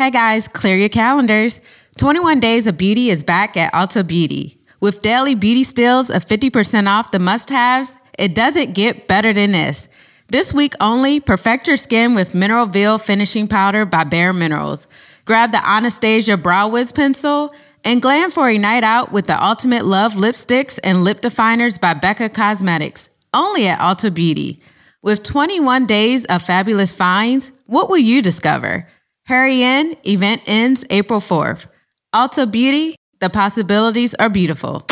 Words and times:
Hey 0.00 0.10
guys, 0.10 0.48
clear 0.48 0.78
your 0.78 0.88
calendars. 0.88 1.60
21 1.98 2.40
Days 2.40 2.66
of 2.66 2.78
Beauty 2.78 3.10
is 3.10 3.22
back 3.22 3.54
at 3.58 3.70
Ulta 3.74 4.06
Beauty. 4.06 4.58
With 4.80 5.02
daily 5.02 5.34
beauty 5.34 5.62
steals 5.62 6.08
of 6.08 6.26
50% 6.26 6.88
off 6.88 7.10
the 7.10 7.18
must 7.18 7.50
haves, 7.50 7.92
it 8.18 8.34
doesn't 8.34 8.74
get 8.74 9.08
better 9.08 9.34
than 9.34 9.52
this. 9.52 9.90
This 10.28 10.54
week 10.54 10.72
only, 10.80 11.20
perfect 11.20 11.68
your 11.68 11.76
skin 11.76 12.14
with 12.14 12.34
Mineral 12.34 12.64
Veil 12.64 12.96
Finishing 12.96 13.46
Powder 13.46 13.84
by 13.84 14.04
Bare 14.04 14.32
Minerals. 14.32 14.88
Grab 15.26 15.52
the 15.52 15.68
Anastasia 15.68 16.38
Brow 16.38 16.68
Wiz 16.68 16.92
Pencil 16.92 17.52
and 17.84 18.00
glam 18.00 18.30
for 18.30 18.48
a 18.48 18.56
night 18.56 18.84
out 18.84 19.12
with 19.12 19.26
the 19.26 19.44
Ultimate 19.44 19.84
Love 19.84 20.14
Lipsticks 20.14 20.78
and 20.82 21.04
Lip 21.04 21.20
Definers 21.20 21.76
by 21.76 21.92
Becca 21.92 22.30
Cosmetics, 22.30 23.10
only 23.34 23.68
at 23.68 23.80
Ulta 23.80 24.14
Beauty. 24.14 24.62
With 25.02 25.22
21 25.24 25.84
days 25.84 26.24
of 26.24 26.42
fabulous 26.42 26.90
finds, 26.90 27.52
what 27.66 27.90
will 27.90 27.98
you 27.98 28.22
discover? 28.22 28.88
Hurry 29.30 29.62
in, 29.62 29.96
event 30.04 30.42
ends 30.46 30.84
April 30.90 31.20
4th. 31.20 31.68
Ulta 32.12 32.50
Beauty, 32.50 32.96
the 33.20 33.30
possibilities 33.30 34.12
are 34.16 34.28
beautiful. 34.28 34.84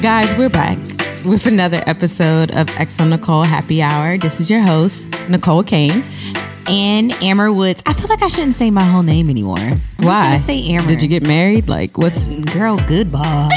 Guys, 0.00 0.34
we're 0.38 0.48
back 0.48 0.78
with 1.26 1.44
another 1.44 1.82
episode 1.84 2.52
of 2.52 2.68
xoNecole 2.68 3.44
Happy 3.44 3.82
Hour. 3.82 4.16
This 4.16 4.40
is 4.40 4.48
your 4.48 4.62
host, 4.62 5.10
Necole 5.28 5.66
Kane. 5.66 6.02
And 6.70 7.12
Amber 7.22 7.52
Woods. 7.52 7.82
I 7.86 7.92
feel 7.92 8.08
like 8.08 8.22
I 8.22 8.28
shouldn't 8.28 8.54
say 8.54 8.70
my 8.70 8.84
whole 8.84 9.02
name 9.02 9.28
anymore. 9.28 9.58
I'm 9.58 9.80
Why? 9.98 10.22
gonna 10.32 10.38
say 10.38 10.64
Amber. 10.70 10.88
Did 10.88 11.02
you 11.02 11.08
get 11.08 11.22
married? 11.22 11.68
Like, 11.68 11.98
what's 11.98 12.24
girl? 12.52 12.78
Goodbye. 12.88 13.48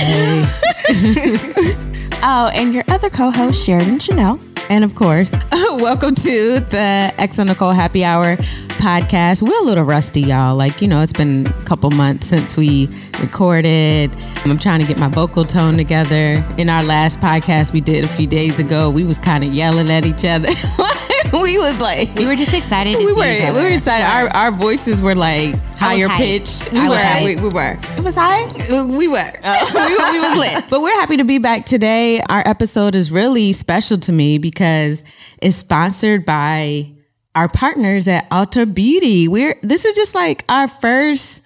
Oh, 2.26 2.50
and 2.54 2.74
your 2.74 2.86
other 2.88 3.10
co-host 3.10 3.66
Sheridan 3.66 4.00
Chanel. 4.00 4.40
And 4.74 4.84
of 4.84 4.96
course, 4.96 5.32
welcome 5.52 6.16
to 6.16 6.60
the 6.60 7.14
on 7.38 7.46
Nicole 7.46 7.74
Happy 7.74 8.04
Hour 8.04 8.38
podcast. 8.82 9.44
We're 9.44 9.62
a 9.62 9.66
little 9.66 9.84
rusty, 9.84 10.22
y'all. 10.22 10.56
Like, 10.56 10.82
you 10.82 10.88
know, 10.88 11.02
it's 11.02 11.14
been 11.14 11.46
a 11.46 11.66
couple 11.66 11.92
months 11.92 12.26
since 12.26 12.58
we 12.58 12.90
recorded. 13.22 14.10
I'm 14.46 14.58
trying 14.58 14.80
to 14.80 14.88
get 14.88 14.98
my 14.98 15.10
vocal 15.10 15.46
tone 15.46 15.78
together. 15.78 16.44
In 16.58 16.70
our 16.70 16.82
last 16.82 17.20
podcast 17.20 17.72
we 17.72 17.82
did 17.82 18.04
a 18.04 18.08
few 18.08 18.26
days 18.26 18.58
ago, 18.58 18.90
we 18.90 19.04
was 19.04 19.20
kind 19.20 19.44
of 19.44 19.54
yelling 19.54 19.92
at 19.92 20.08
each 20.08 20.26
other. 20.26 20.50
we 21.34 21.60
was 21.60 21.80
like 21.80 22.12
we 22.16 22.26
were 22.26 22.36
just 22.36 22.56
excited. 22.56 22.94
To 22.94 23.06
we 23.06 23.14
were 23.14 23.54
we 23.54 23.62
were 23.62 23.70
excited. 23.70 24.06
Our, 24.06 24.28
our 24.30 24.52
voices 24.52 25.04
were 25.04 25.14
like 25.14 25.54
higher 25.84 26.08
hype. 26.08 26.18
pitched. 26.18 26.72
We 26.72 26.80
I 26.80 26.88
was 26.90 26.98
were, 27.00 27.26
we, 27.44 27.50
we 27.50 27.54
were. 27.54 27.78
It 27.98 28.04
was 28.04 28.16
high. 28.16 28.46
We 28.70 29.08
were. 29.08 29.32
Oh. 29.44 30.12
we, 30.12 30.20
we 30.20 30.20
was 30.20 30.38
lit. 30.38 30.70
But 30.70 30.82
we're 30.82 30.96
happy 31.00 31.18
to 31.18 31.24
be 31.24 31.38
back 31.38 31.66
today. 31.66 32.22
Our 32.30 32.44
episode 32.48 32.96
is 32.96 33.12
really 33.12 33.54
special 33.54 33.98
to 34.00 34.12
me 34.12 34.38
because 34.38 35.04
it's 35.42 35.56
sponsored 35.58 36.26
by 36.26 36.92
our 37.36 37.48
partners 37.48 38.08
at 38.08 38.30
Ulta 38.30 38.72
Beauty. 38.74 39.28
We're 39.28 39.56
this 39.64 39.86
is 39.86 39.96
just 39.96 40.16
like 40.16 40.46
our 40.50 40.68
first 40.68 41.42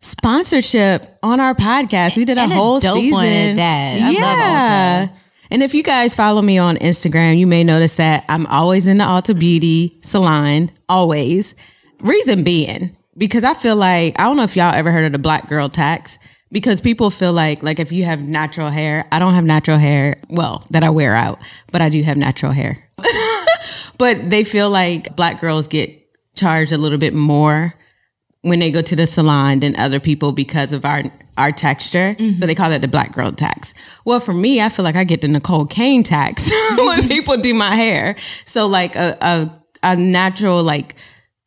sponsorship 0.00 1.06
on 1.22 1.40
our 1.40 1.54
podcast. 1.54 2.16
We 2.16 2.24
did 2.24 2.38
a 2.38 2.44
a 2.44 2.48
whole 2.48 2.80
dope 2.80 2.96
season. 2.96 3.12
one 3.12 3.26
at 3.26 3.56
that. 3.56 4.00
I 4.02 4.12
love 4.12 5.10
Ulta. 5.10 5.14
And 5.50 5.62
if 5.62 5.74
you 5.74 5.82
guys 5.82 6.14
follow 6.14 6.42
me 6.42 6.58
on 6.58 6.76
Instagram, 6.76 7.38
you 7.38 7.46
may 7.46 7.64
notice 7.64 7.96
that 7.96 8.24
I'm 8.28 8.46
always 8.46 8.86
in 8.86 8.98
the 8.98 9.04
Ulta 9.04 9.38
Beauty 9.38 9.98
salon, 10.02 10.70
always. 10.88 11.54
Reason 12.00 12.44
being, 12.44 12.94
because 13.18 13.44
I 13.44 13.54
feel 13.54 13.76
like 13.76 14.18
I 14.18 14.24
don't 14.24 14.36
know 14.36 14.44
if 14.44 14.56
y'all 14.56 14.74
ever 14.74 14.90
heard 14.90 15.04
of 15.04 15.12
the 15.12 15.18
black 15.18 15.48
girl 15.48 15.68
tax. 15.68 16.18
Because 16.50 16.80
people 16.80 17.10
feel 17.10 17.34
like 17.34 17.62
like 17.62 17.78
if 17.78 17.92
you 17.92 18.04
have 18.04 18.26
natural 18.26 18.70
hair, 18.70 19.06
I 19.12 19.18
don't 19.18 19.34
have 19.34 19.44
natural 19.44 19.76
hair, 19.76 20.18
well, 20.30 20.64
that 20.70 20.82
I 20.82 20.88
wear 20.88 21.14
out, 21.14 21.38
but 21.72 21.82
I 21.82 21.90
do 21.90 22.02
have 22.02 22.16
natural 22.16 22.52
hair. 22.52 22.82
but 23.98 24.30
they 24.30 24.44
feel 24.44 24.70
like 24.70 25.14
black 25.14 25.42
girls 25.42 25.68
get 25.68 25.90
charged 26.36 26.72
a 26.72 26.78
little 26.78 26.96
bit 26.96 27.12
more 27.12 27.74
when 28.42 28.60
they 28.60 28.70
go 28.70 28.80
to 28.80 28.96
the 28.96 29.06
salon 29.06 29.60
than 29.60 29.76
other 29.76 30.00
people 30.00 30.32
because 30.32 30.72
of 30.72 30.86
our 30.86 31.02
our 31.36 31.52
texture. 31.52 32.16
So 32.18 32.46
they 32.46 32.54
call 32.54 32.72
it 32.72 32.80
the 32.80 32.88
black 32.88 33.14
girl 33.14 33.30
tax. 33.30 33.74
Well, 34.06 34.18
for 34.18 34.32
me, 34.32 34.62
I 34.62 34.70
feel 34.70 34.84
like 34.84 34.96
I 34.96 35.04
get 35.04 35.20
the 35.20 35.28
Necole 35.28 35.68
Kane 35.68 36.02
tax 36.02 36.50
when 36.78 37.08
people 37.08 37.36
do 37.36 37.52
my 37.52 37.74
hair. 37.74 38.16
So 38.46 38.66
like 38.66 38.96
a 38.96 39.18
a, 39.20 39.62
a 39.82 39.96
natural 39.96 40.62
like 40.62 40.94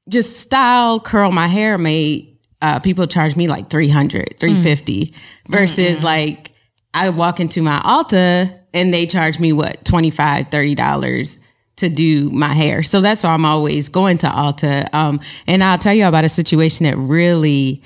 just 0.09 0.39
style 0.39 0.99
curl 0.99 1.31
my 1.31 1.47
hair 1.47 1.77
made 1.77 2.37
uh, 2.61 2.79
people 2.79 3.07
charge 3.07 3.35
me 3.35 3.47
like 3.47 3.69
300 3.69 4.35
350 4.39 5.13
versus 5.49 6.03
like 6.03 6.51
i 6.93 7.09
walk 7.09 7.39
into 7.39 7.61
my 7.61 7.79
Ulta 7.79 8.59
and 8.73 8.93
they 8.93 9.05
charge 9.05 9.39
me 9.39 9.53
what 9.53 9.83
25 9.85 10.49
30 10.49 10.75
dollars 10.75 11.39
to 11.77 11.89
do 11.89 12.29
my 12.29 12.53
hair. 12.53 12.83
So 12.83 13.01
that's 13.01 13.23
why 13.23 13.31
i'm 13.31 13.45
always 13.45 13.89
going 13.89 14.19
to 14.19 14.27
Ulta. 14.27 14.93
Um, 14.93 15.19
and 15.47 15.63
i'll 15.63 15.77
tell 15.77 15.93
you 15.93 16.05
about 16.05 16.25
a 16.25 16.29
situation 16.29 16.85
that 16.85 16.97
really 16.97 17.81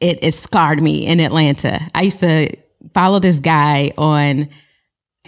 it, 0.00 0.18
it 0.22 0.32
scarred 0.32 0.82
me 0.82 1.06
in 1.06 1.20
atlanta. 1.20 1.80
I 1.94 2.02
used 2.02 2.20
to 2.20 2.54
follow 2.94 3.18
this 3.18 3.40
guy 3.40 3.92
on 3.96 4.48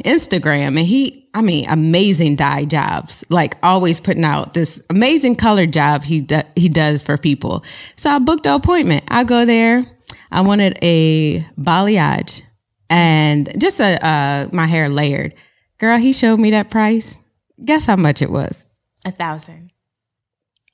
Instagram 0.04 0.68
and 0.68 0.80
he, 0.80 1.27
I 1.38 1.40
mean, 1.40 1.68
amazing 1.68 2.34
dye 2.34 2.64
jobs, 2.64 3.24
like 3.28 3.56
always 3.62 4.00
putting 4.00 4.24
out 4.24 4.54
this 4.54 4.80
amazing 4.90 5.36
color 5.36 5.66
job 5.66 6.02
he 6.02 6.20
do, 6.20 6.40
he 6.56 6.68
does 6.68 7.00
for 7.00 7.16
people. 7.16 7.62
So 7.94 8.10
I 8.10 8.18
booked 8.18 8.44
an 8.44 8.54
appointment. 8.54 9.04
I 9.06 9.22
go 9.22 9.44
there. 9.44 9.86
I 10.32 10.40
wanted 10.40 10.76
a 10.82 11.46
balayage 11.56 12.42
and 12.90 13.54
just 13.56 13.78
a 13.78 14.04
uh, 14.04 14.48
my 14.50 14.66
hair 14.66 14.88
layered. 14.88 15.32
Girl, 15.78 15.96
he 15.96 16.12
showed 16.12 16.40
me 16.40 16.50
that 16.50 16.70
price. 16.70 17.16
Guess 17.64 17.86
how 17.86 17.94
much 17.94 18.20
it 18.20 18.30
was? 18.30 18.68
A 19.04 19.12
thousand. 19.12 19.70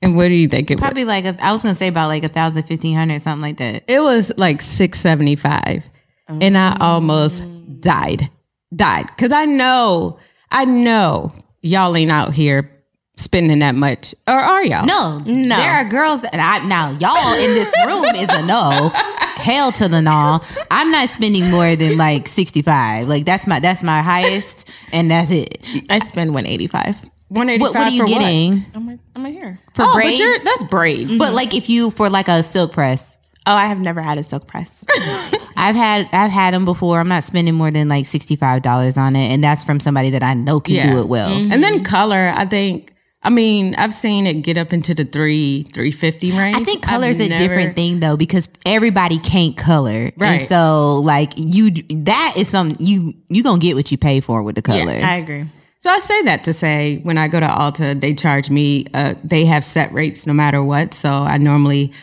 And 0.01 0.17
what 0.17 0.29
do 0.29 0.33
you 0.33 0.47
think 0.47 0.71
it 0.71 0.77
was? 0.77 0.81
Probably 0.81 1.05
like 1.05 1.25
a, 1.25 1.37
I 1.45 1.51
was 1.51 1.61
gonna 1.61 1.75
say 1.75 1.89
about 1.89 2.07
like 2.07 2.23
a 2.23 2.29
thousand, 2.29 2.63
fifteen 2.63 2.97
hundred, 2.97 3.21
something 3.21 3.43
like 3.43 3.57
that. 3.57 3.83
It 3.87 3.99
was 3.99 4.31
like 4.35 4.63
six 4.63 4.99
seventy 4.99 5.35
five, 5.35 5.87
and 6.27 6.57
I 6.57 6.75
almost 6.79 7.43
died, 7.81 8.31
died 8.75 9.05
because 9.07 9.31
I 9.31 9.45
know, 9.45 10.17
I 10.51 10.65
know 10.65 11.33
y'all 11.61 11.95
ain't 11.95 12.11
out 12.11 12.33
here 12.33 12.71
spending 13.17 13.59
that 13.59 13.75
much, 13.75 14.13
or 14.27 14.33
are 14.33 14.63
y'all? 14.63 14.85
No, 14.85 15.19
No. 15.25 15.55
There 15.57 15.71
are 15.71 15.89
girls, 15.89 16.23
and 16.23 16.41
I 16.41 16.65
now 16.67 16.91
y'all 16.91 17.33
in 17.39 17.53
this 17.53 17.73
room 17.85 18.05
is 18.15 18.29
a 18.29 18.45
no. 18.45 18.91
Hell 19.35 19.71
to 19.73 19.87
the 19.87 20.01
no. 20.01 20.39
I'm 20.71 20.91
not 20.91 21.09
spending 21.09 21.49
more 21.51 21.75
than 21.75 21.97
like 21.97 22.27
sixty 22.27 22.61
five. 22.61 23.07
Like 23.07 23.25
that's 23.25 23.47
my 23.47 23.59
that's 23.59 23.83
my 23.83 24.01
highest, 24.01 24.71
and 24.91 25.09
that's 25.11 25.29
it. 25.31 25.57
I 25.89 25.99
spend 25.99 26.33
185. 26.33 27.09
185 27.29 27.59
What, 27.61 27.73
what 27.75 27.87
are 27.87 27.89
you 27.91 28.03
for 28.03 28.07
getting 28.07 28.65
I'm 28.75 28.87
right, 28.87 28.99
I'm 29.15 29.23
right 29.23 29.33
here. 29.33 29.59
for 29.73 29.81
What? 29.83 29.89
Oh, 29.89 29.93
but 29.93 30.03
braids? 30.03 30.19
you're, 30.19 30.39
that's 30.39 30.63
braids. 30.65 31.17
But 31.17 31.33
like 31.33 31.55
if 31.55 31.69
you 31.69 31.89
for 31.91 32.07
like 32.09 32.27
a 32.27 32.43
silk 32.43 32.71
press, 32.71 33.14
Oh, 33.47 33.53
I 33.53 33.67
have 33.67 33.79
never 33.79 34.01
had 34.01 34.17
a 34.17 34.23
silk 34.23 34.47
press. 34.47 34.83
I've 35.57 35.75
had 35.75 36.09
I've 36.13 36.31
had 36.31 36.53
them 36.53 36.65
before. 36.65 36.99
I'm 36.99 37.07
not 37.07 37.23
spending 37.23 37.53
more 37.55 37.71
than 37.71 37.87
like 37.89 38.05
sixty 38.05 38.35
five 38.35 38.61
dollars 38.61 38.97
on 38.97 39.15
it, 39.15 39.31
and 39.31 39.43
that's 39.43 39.63
from 39.63 39.79
somebody 39.79 40.09
that 40.11 40.23
I 40.23 40.33
know 40.33 40.59
can 40.59 40.75
Yeah. 40.75 40.91
do 40.93 40.99
it 40.99 41.07
well. 41.07 41.29
And 41.31 41.63
then 41.63 41.83
color, 41.83 42.33
I 42.35 42.45
think. 42.45 42.91
I 43.23 43.31
mean, 43.31 43.73
I've 43.73 43.91
seen 43.93 44.27
it 44.27 44.43
get 44.43 44.55
up 44.55 44.71
into 44.71 44.93
the 44.93 45.03
three 45.03 45.63
three 45.73 45.89
fifty 45.91 46.31
range. 46.31 46.57
I 46.57 46.63
think 46.63 46.83
color 46.83 47.07
I've 47.07 47.19
a 47.19 47.27
never- 47.29 47.41
different 47.41 47.75
thing 47.75 47.99
though 47.99 48.15
because 48.17 48.47
everybody 48.67 49.17
can't 49.17 49.57
color, 49.57 50.11
Right. 50.17 50.41
And 50.41 50.47
so 50.47 50.99
like 51.03 51.33
you, 51.35 51.71
that 52.03 52.35
is 52.37 52.47
something 52.49 52.85
you 52.85 53.15
you 53.29 53.41
gonna 53.41 53.57
get 53.59 53.75
what 53.75 53.91
you 53.91 53.97
pay 53.97 54.19
for 54.19 54.43
with 54.43 54.55
the 54.55 54.61
color. 54.61 54.91
I 55.03 55.15
agree. 55.15 55.45
So 55.79 55.89
I 55.89 55.99
say 55.99 56.21
that 56.23 56.43
to 56.43 56.53
say 56.53 56.99
when 57.01 57.17
I 57.17 57.27
go 57.27 57.39
to 57.39 57.47
Ulta, 57.47 57.99
they 57.99 58.13
charge 58.13 58.49
me. 58.51 58.85
Uh, 58.93 59.15
they 59.23 59.45
have 59.45 59.63
set 59.65 59.91
rates 59.91 60.27
no 60.27 60.33
matter 60.33 60.63
what. 60.63 60.93
So 60.93 61.09
I 61.09 61.37
normally 61.39 61.93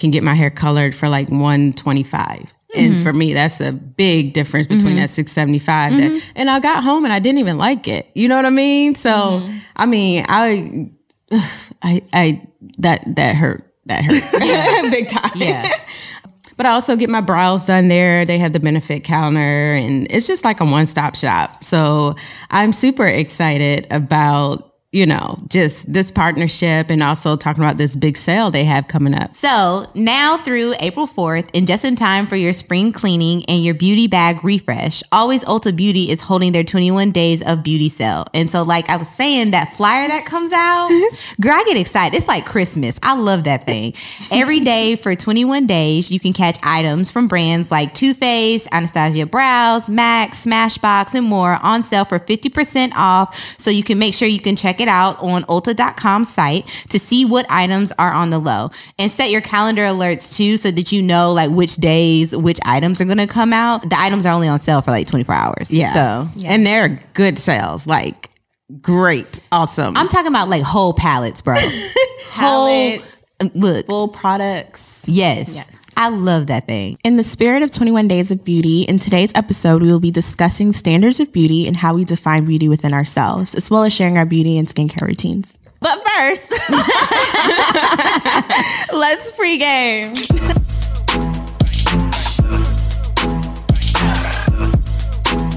can 0.00 0.10
get 0.10 0.24
my 0.24 0.34
hair 0.34 0.50
colored 0.50 0.94
for 0.94 1.08
like 1.08 1.28
one 1.28 1.72
twenty 1.74 2.02
five. 2.02 2.52
And 2.74 3.02
for 3.02 3.12
me, 3.12 3.34
that's 3.34 3.60
a 3.60 3.72
big 3.72 4.32
difference 4.32 4.68
between 4.68 4.92
mm-hmm. 4.92 5.00
that 5.00 5.10
six 5.10 5.32
seventy 5.32 5.58
five. 5.58 5.92
That 5.92 6.10
mm-hmm. 6.10 6.32
and 6.36 6.50
I 6.50 6.60
got 6.60 6.84
home 6.84 7.04
and 7.04 7.12
I 7.12 7.18
didn't 7.18 7.38
even 7.38 7.58
like 7.58 7.88
it. 7.88 8.08
You 8.14 8.28
know 8.28 8.36
what 8.36 8.46
I 8.46 8.50
mean? 8.50 8.94
So 8.94 9.10
mm-hmm. 9.10 9.58
I 9.76 9.86
mean, 9.86 10.24
I, 10.28 10.90
I, 11.82 12.02
I 12.12 12.48
that 12.78 13.16
that 13.16 13.36
hurt. 13.36 13.66
That 13.86 14.04
hurt 14.04 14.90
big 14.90 15.08
time. 15.08 15.32
Yeah. 15.34 15.72
But 16.56 16.66
I 16.66 16.72
also 16.72 16.94
get 16.94 17.08
my 17.08 17.22
brows 17.22 17.66
done 17.66 17.88
there. 17.88 18.24
They 18.26 18.38
have 18.38 18.52
the 18.52 18.60
benefit 18.60 19.02
counter, 19.02 19.40
and 19.40 20.06
it's 20.10 20.26
just 20.26 20.44
like 20.44 20.60
a 20.60 20.64
one 20.64 20.86
stop 20.86 21.16
shop. 21.16 21.64
So 21.64 22.16
I'm 22.50 22.72
super 22.72 23.06
excited 23.06 23.86
about 23.90 24.69
you 24.92 25.06
know, 25.06 25.38
just 25.46 25.92
this 25.92 26.10
partnership 26.10 26.90
and 26.90 27.00
also 27.00 27.36
talking 27.36 27.62
about 27.62 27.78
this 27.78 27.94
big 27.94 28.16
sale 28.16 28.50
they 28.50 28.64
have 28.64 28.88
coming 28.88 29.14
up. 29.14 29.36
So 29.36 29.88
now 29.94 30.38
through 30.38 30.74
April 30.80 31.06
4th, 31.06 31.48
and 31.54 31.64
just 31.64 31.84
in 31.84 31.94
time 31.94 32.26
for 32.26 32.34
your 32.34 32.52
spring 32.52 32.92
cleaning 32.92 33.44
and 33.46 33.64
your 33.64 33.74
beauty 33.74 34.08
bag 34.08 34.42
refresh, 34.42 35.04
Always 35.12 35.44
Ulta 35.44 35.74
Beauty 35.74 36.10
is 36.10 36.20
holding 36.20 36.50
their 36.50 36.64
21 36.64 37.12
days 37.12 37.40
of 37.40 37.62
beauty 37.62 37.88
sale. 37.88 38.26
And 38.34 38.50
so, 38.50 38.64
like 38.64 38.88
I 38.88 38.96
was 38.96 39.08
saying, 39.08 39.52
that 39.52 39.74
flyer 39.74 40.08
that 40.08 40.26
comes 40.26 40.52
out, 40.52 40.88
girl, 41.40 41.52
I 41.52 41.62
get 41.68 41.76
excited. 41.76 42.16
It's 42.16 42.26
like 42.26 42.44
Christmas. 42.44 42.98
I 43.00 43.14
love 43.14 43.44
that 43.44 43.66
thing. 43.66 43.94
Every 44.32 44.58
day 44.58 44.96
for 44.96 45.14
21 45.14 45.68
days, 45.68 46.10
you 46.10 46.18
can 46.18 46.32
catch 46.32 46.58
items 46.64 47.10
from 47.10 47.28
brands 47.28 47.70
like 47.70 47.94
Too 47.94 48.12
Faced, 48.12 48.66
Anastasia 48.72 49.26
Brows, 49.26 49.88
MAC, 49.88 50.32
Smashbox, 50.32 51.14
and 51.14 51.26
more 51.26 51.60
on 51.62 51.84
sale 51.84 52.04
for 52.04 52.18
50% 52.18 52.92
off. 52.96 53.38
So 53.56 53.70
you 53.70 53.84
can 53.84 53.96
make 53.96 54.14
sure 54.14 54.26
you 54.26 54.40
can 54.40 54.56
check 54.56 54.79
it 54.80 54.88
out 54.88 55.18
on 55.20 55.44
Ulta.com 55.44 56.24
site 56.24 56.66
to 56.88 56.98
see 56.98 57.24
what 57.24 57.46
items 57.48 57.92
are 57.98 58.12
on 58.12 58.30
the 58.30 58.38
low 58.38 58.70
and 58.98 59.10
set 59.10 59.30
your 59.30 59.40
calendar 59.40 59.82
alerts 59.82 60.36
too 60.36 60.56
so 60.56 60.70
that 60.70 60.92
you 60.92 61.02
know 61.02 61.32
like 61.32 61.50
which 61.50 61.76
days 61.76 62.36
which 62.36 62.58
items 62.64 63.00
are 63.00 63.04
going 63.04 63.18
to 63.18 63.26
come 63.26 63.52
out. 63.52 63.88
The 63.88 63.98
items 63.98 64.26
are 64.26 64.32
only 64.32 64.48
on 64.48 64.58
sale 64.58 64.82
for 64.82 64.90
like 64.90 65.06
24 65.06 65.34
hours. 65.34 65.74
Yeah. 65.74 65.92
So 65.92 66.28
And 66.44 66.66
they're 66.66 66.98
good 67.14 67.38
sales, 67.38 67.86
like 67.86 68.30
great, 68.80 69.40
awesome. 69.52 69.96
I'm 69.96 70.08
talking 70.08 70.28
about 70.28 70.48
like 70.48 70.62
whole 70.62 70.92
pallets, 70.92 71.42
bro. 71.42 71.54
whole 72.30 72.68
Palettes, 72.68 73.19
Uh, 73.40 73.48
look. 73.54 73.86
full 73.86 74.08
products. 74.08 75.04
Yes. 75.08 75.54
Yes. 75.56 75.68
I 75.96 76.08
love 76.08 76.46
that 76.46 76.66
thing. 76.66 76.98
In 77.04 77.16
the 77.16 77.22
spirit 77.22 77.62
of 77.62 77.70
21 77.70 78.08
Days 78.08 78.30
of 78.30 78.44
Beauty, 78.44 78.82
in 78.82 78.98
today's 78.98 79.32
episode, 79.34 79.82
we 79.82 79.88
will 79.88 80.00
be 80.00 80.10
discussing 80.10 80.72
standards 80.72 81.20
of 81.20 81.32
beauty 81.32 81.66
and 81.66 81.76
how 81.76 81.94
we 81.94 82.04
define 82.04 82.44
beauty 82.46 82.68
within 82.68 82.94
ourselves, 82.94 83.54
as 83.54 83.70
well 83.70 83.82
as 83.84 83.92
sharing 83.92 84.16
our 84.16 84.26
beauty 84.26 84.56
and 84.58 84.68
skincare 84.68 85.06
routines. 85.06 85.58
But 85.80 86.02
first, 86.06 86.50
let's 88.92 89.32
pregame. 89.32 90.16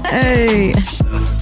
Hey. 0.06 0.72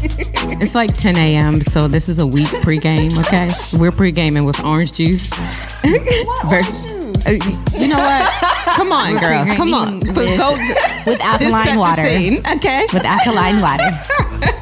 It's 0.04 0.74
like 0.74 0.96
10 0.96 1.16
a.m., 1.16 1.60
so 1.62 1.86
this 1.88 2.08
is 2.08 2.18
a 2.18 2.26
week 2.26 2.48
pregame, 2.48 3.16
okay? 3.20 3.48
We're 3.78 3.92
pregaming 3.92 4.44
with 4.44 4.58
orange 4.64 4.92
juice. 4.94 5.30
Uh, 7.24 7.38
you 7.78 7.86
know 7.88 7.96
what? 7.98 8.32
Come 8.74 8.90
on, 8.92 9.16
girl. 9.18 9.46
Come 9.56 9.74
on. 9.74 10.00
with- 10.00 10.14
go- 10.38 10.56
With 11.06 11.20
alkaline 11.20 11.78
water. 11.78 12.02
scene, 12.02 12.38
okay? 12.56 12.86
With 12.92 13.04
alkaline 13.04 13.60
water. 13.60 13.90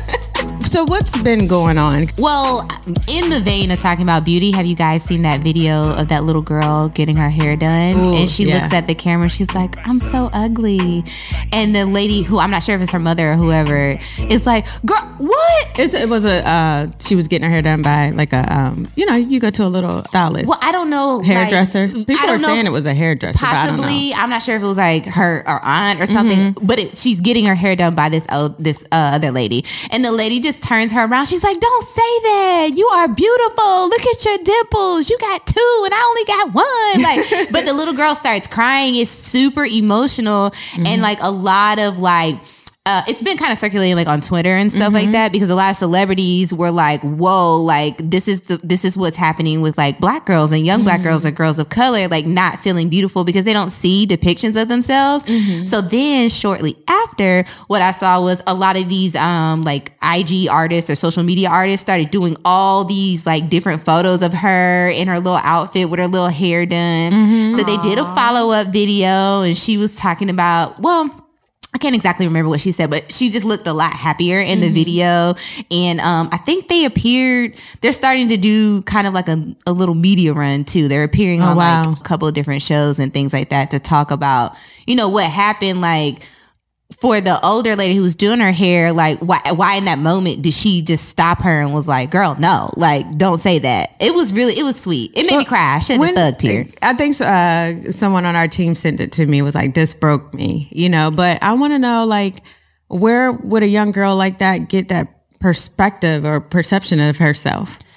So 0.71 0.85
what's 0.85 1.21
been 1.21 1.49
going 1.49 1.79
on? 1.79 2.07
Well, 2.19 2.61
in 3.09 3.29
the 3.29 3.41
vein 3.43 3.73
of 3.73 3.81
talking 3.81 4.05
about 4.05 4.25
beauty, 4.25 4.53
have 4.53 4.67
you 4.67 4.77
guys 4.77 5.03
seen 5.03 5.23
that 5.23 5.41
video 5.41 5.91
of 5.95 6.07
that 6.11 6.23
little 6.23 6.43
girl 6.43 6.89
getting 6.91 7.17
her 7.17 7.29
hair 7.29 7.57
done? 7.57 7.99
Ooh, 7.99 8.15
and 8.15 8.31
she 8.31 8.45
yeah. 8.45 8.61
looks 8.61 8.73
at 8.73 8.87
the 8.87 8.95
camera, 8.95 9.29
she's 9.29 9.53
like, 9.53 9.85
I'm 9.85 9.99
so 9.99 10.31
ugly. 10.33 11.03
And 11.53 11.75
the 11.75 11.87
lady 11.87 12.23
who 12.23 12.39
I'm 12.39 12.53
not 12.53 12.63
sure 12.63 12.77
if 12.77 12.83
it's 12.83 12.93
her 12.93 13.01
mother 13.01 13.33
or 13.33 13.35
whoever 13.35 13.99
is 14.21 14.47
like, 14.47 14.65
Girl, 14.87 15.01
what? 15.19 15.67
It's, 15.77 15.93
it 15.93 16.09
was 16.09 16.25
a. 16.25 16.47
Uh, 16.47 16.87
she 17.01 17.17
was 17.17 17.27
getting 17.27 17.47
her 17.47 17.53
hair 17.53 17.63
done 17.63 17.83
by 17.83 18.11
like 18.11 18.33
a. 18.33 18.47
Um, 18.55 18.89
you 18.95 19.07
know, 19.07 19.17
you 19.17 19.41
go 19.41 19.51
to 19.51 19.65
a 19.65 19.67
little 19.67 20.05
stylist, 20.05 20.47
Well, 20.47 20.61
I 20.63 20.71
don't 20.71 20.89
know. 20.89 21.21
hairdresser. 21.21 21.89
like, 21.89 22.07
People 22.07 22.29
are 22.29 22.39
know 22.39 22.47
saying 22.47 22.67
it 22.67 22.73
was 22.73 22.87
a 22.87 22.95
hairdresser, 22.95 23.41
but 23.41 23.49
I 23.49 23.67
don't 23.67 23.77
know. 23.77 23.83
Mm-hmm. 23.83 23.91
Possibly, 23.91 24.15
I'm 24.15 24.31
not 24.31 24.43
sure 24.43 24.55
if 24.55 24.63
it 24.63 24.67
was 24.67 24.79
like 24.79 25.07
her 25.07 25.43
or 25.49 25.61
aunt 25.65 26.01
or 26.01 26.07
something, 26.07 26.57
but 26.63 26.79
it, 26.79 26.97
she's 26.97 27.21
getting 27.21 27.47
her 27.47 27.57
hair 27.57 27.75
done 27.75 27.97
by 27.97 28.09
this 28.09 28.25
uh, 28.29 28.51
this 28.57 28.85
uh, 28.93 29.11
other 29.15 29.33
lady, 29.33 29.65
and 29.91 30.05
the 30.05 30.13
lady 30.13 30.39
just 30.39 30.60
turns 30.61 30.93
her 30.93 31.05
around. 31.05 31.27
She's 31.27 31.43
like, 31.45 31.59
"Don't 31.61 31.87
say 31.87 32.13
that. 32.23 32.71
You 32.77 32.87
are 32.89 33.09
beautiful. 33.09 33.89
Look 33.89 34.07
at 34.07 34.25
your 34.25 34.39
dimples. 34.39 35.11
You 35.11 35.19
got 35.19 35.47
two, 35.47 35.83
and 35.85 35.93
I 35.95 36.03
only 36.11 36.25
got 36.25 36.53
one." 36.55 37.03
Like, 37.03 37.53
but 37.53 37.67
the 37.67 37.73
little 37.73 37.95
girl 37.95 38.15
starts 38.15 38.47
crying. 38.47 38.95
It's 38.97 39.11
super 39.11 39.65
emotional, 39.65 40.51
Mm-hmm. 40.51 40.87
and 40.87 41.03
like 41.03 41.19
a 41.21 41.31
lot 41.31 41.79
of 41.79 41.99
like. 41.99 42.37
Uh, 42.87 43.03
it's 43.07 43.21
been 43.21 43.37
kind 43.37 43.53
of 43.53 43.59
circulating 43.59 43.95
like 43.95 44.09
on 44.09 44.23
Twitter 44.23 44.57
and 44.57 44.73
stuff 44.73 44.85
Mm-hmm. 44.85 44.95
like 44.95 45.13
that 45.13 45.33
because 45.33 45.51
a 45.51 45.55
lot 45.55 45.69
of 45.69 45.77
celebrities 45.77 46.53
were 46.55 46.71
like, 46.71 47.03
"Whoa, 47.03 47.57
like 47.59 47.99
this 47.99 48.27
is 48.27 48.41
the 48.43 48.57
this 48.65 48.87
is 48.87 48.97
what's 48.97 49.19
happening 49.19 49.61
with 49.61 49.77
like 49.77 50.01
black 50.01 50.25
girls 50.25 50.51
and 50.51 50.65
young 50.65 50.83
black 50.83 51.03
girls 51.03 51.27
or 51.27 51.31
girls 51.31 51.59
of 51.59 51.69
color 51.69 52.09
like 52.09 52.25
not 52.25 52.59
feeling 52.61 52.89
beautiful 52.89 53.23
because 53.23 53.45
they 53.45 53.53
don't 53.53 53.69
see 53.69 54.07
depictions 54.07 54.61
of 54.61 54.69
themselves." 54.69 55.25
So 55.71 55.83
then 55.83 56.31
shortly 56.31 56.75
after, 56.89 57.45
what 57.67 57.83
I 57.83 57.91
saw 57.91 58.23
was 58.23 58.43
a 58.47 58.55
lot 58.55 58.79
of 58.79 58.89
these 58.89 59.15
um 59.15 59.61
like 59.63 59.93
IG 60.03 60.49
artists 60.49 60.89
or 60.89 60.97
social 60.97 61.23
media 61.23 61.51
artists 61.51 61.83
started 61.83 62.11
doing 62.11 62.35
all 62.47 62.85
these 62.87 63.27
like 63.27 63.51
different 63.51 63.85
photos 63.85 64.23
of 64.23 64.33
her 64.33 64.89
in 64.89 65.07
her 65.07 65.19
little 65.21 65.41
outfit 65.45 65.91
with 65.91 66.01
her 66.01 66.09
little 66.09 66.29
hair 66.29 66.65
done. 66.65 67.57
So 67.57 67.63
they 67.63 67.77
did 67.83 67.99
a 67.99 68.05
follow 68.15 68.53
up 68.53 68.69
video 68.69 69.43
and 69.43 69.57
she 69.57 69.77
was 69.77 69.95
talking 69.97 70.31
about 70.31 70.81
well. 70.81 71.27
I 71.81 71.83
can't 71.83 71.95
exactly 71.95 72.27
remember 72.27 72.51
what 72.51 72.61
she 72.61 72.73
said, 72.73 72.91
but 72.91 73.11
she 73.11 73.31
just 73.31 73.47
looked 73.47 73.67
a 73.67 73.73
lot 73.73 73.95
happier 73.95 74.39
in 74.39 74.61
the 74.61 74.69
video. 74.69 75.33
And 75.71 75.99
um, 76.01 76.29
I 76.31 76.37
think 76.37 76.69
they 76.69 76.85
appeared, 76.85 77.55
they're 77.81 77.93
starting 77.93 78.29
to 78.29 78.37
do 78.37 78.83
kind 78.83 79.07
of 79.07 79.15
like 79.15 79.29
a, 79.29 79.57
a 79.67 79.73
little 79.73 79.95
media 79.95 80.35
run 80.35 80.67
too. 80.67 80.89
They're 80.89 81.05
appearing 81.05 81.41
on 81.41 81.57
wow. 81.57 81.85
like 81.85 81.99
a 81.99 82.03
couple 82.03 82.29
of 82.29 82.35
different 82.35 82.61
shows 82.61 82.99
and 82.99 83.11
things 83.15 83.33
like 83.33 83.49
that 83.49 83.71
to 83.71 83.81
talk 83.81 84.11
about, 84.11 84.57
you 84.87 84.95
know, 84.95 85.09
what 85.09 85.25
happened 85.25 85.81
like 85.81 86.29
for 86.99 87.21
the 87.21 87.45
older 87.45 87.77
lady 87.77 87.95
who 87.95 88.03
was 88.03 88.17
doing 88.17 88.41
her 88.41 88.53
hair, 88.53 88.93
like 88.93 89.19
why 89.21 89.41
why 89.53 89.77
in 89.77 89.85
that 89.85 89.99
moment 89.99 90.43
did 90.43 90.53
she 90.53 90.83
just 90.83 91.09
stop 91.09 91.43
her 91.43 91.61
and 91.61 91.73
was 91.73 91.87
like, 91.87 92.11
"Girl, 92.11 92.37
no, 92.39 92.73
like 92.77 93.11
don't 93.17 93.39
say 93.39 93.59
that." 93.61 93.91
It 94.01 94.13
was 94.15 94.33
really 94.33 94.59
it 94.59 94.65
was 94.65 94.79
sweet. 94.81 95.13
It 95.17 95.27
made 95.27 95.39
me 95.39 95.45
cry. 95.45 95.77
I 95.77 95.79
should 95.79 96.01
have 96.01 96.15
thugged 96.15 96.43
here. 96.43 96.67
I 96.83 96.95
think 96.95 97.21
uh, 97.21 97.93
someone 97.93 98.27
on 98.27 98.37
our 98.37 98.49
team 98.49 98.75
sent 98.75 99.01
it 99.01 99.13
to 99.13 99.27
me. 99.27 99.41
Was 99.43 99.55
like, 99.55 99.75
"This 99.75 99.95
broke 99.95 100.35
me," 100.35 100.69
you 100.73 100.89
know. 100.89 101.11
But 101.11 101.43
I 101.43 101.53
want 101.55 101.73
to 101.73 101.79
know, 101.79 102.05
like, 102.05 102.43
where 102.89 103.33
would 103.33 103.63
a 103.63 103.69
young 103.69 103.93
girl 103.93 104.17
like 104.17 104.39
that 104.41 104.69
get 104.69 104.89
that 104.89 105.09
perspective 105.41 106.25
or 106.25 106.41
perception 106.41 107.01
of 107.01 107.19
herself? 107.19 107.79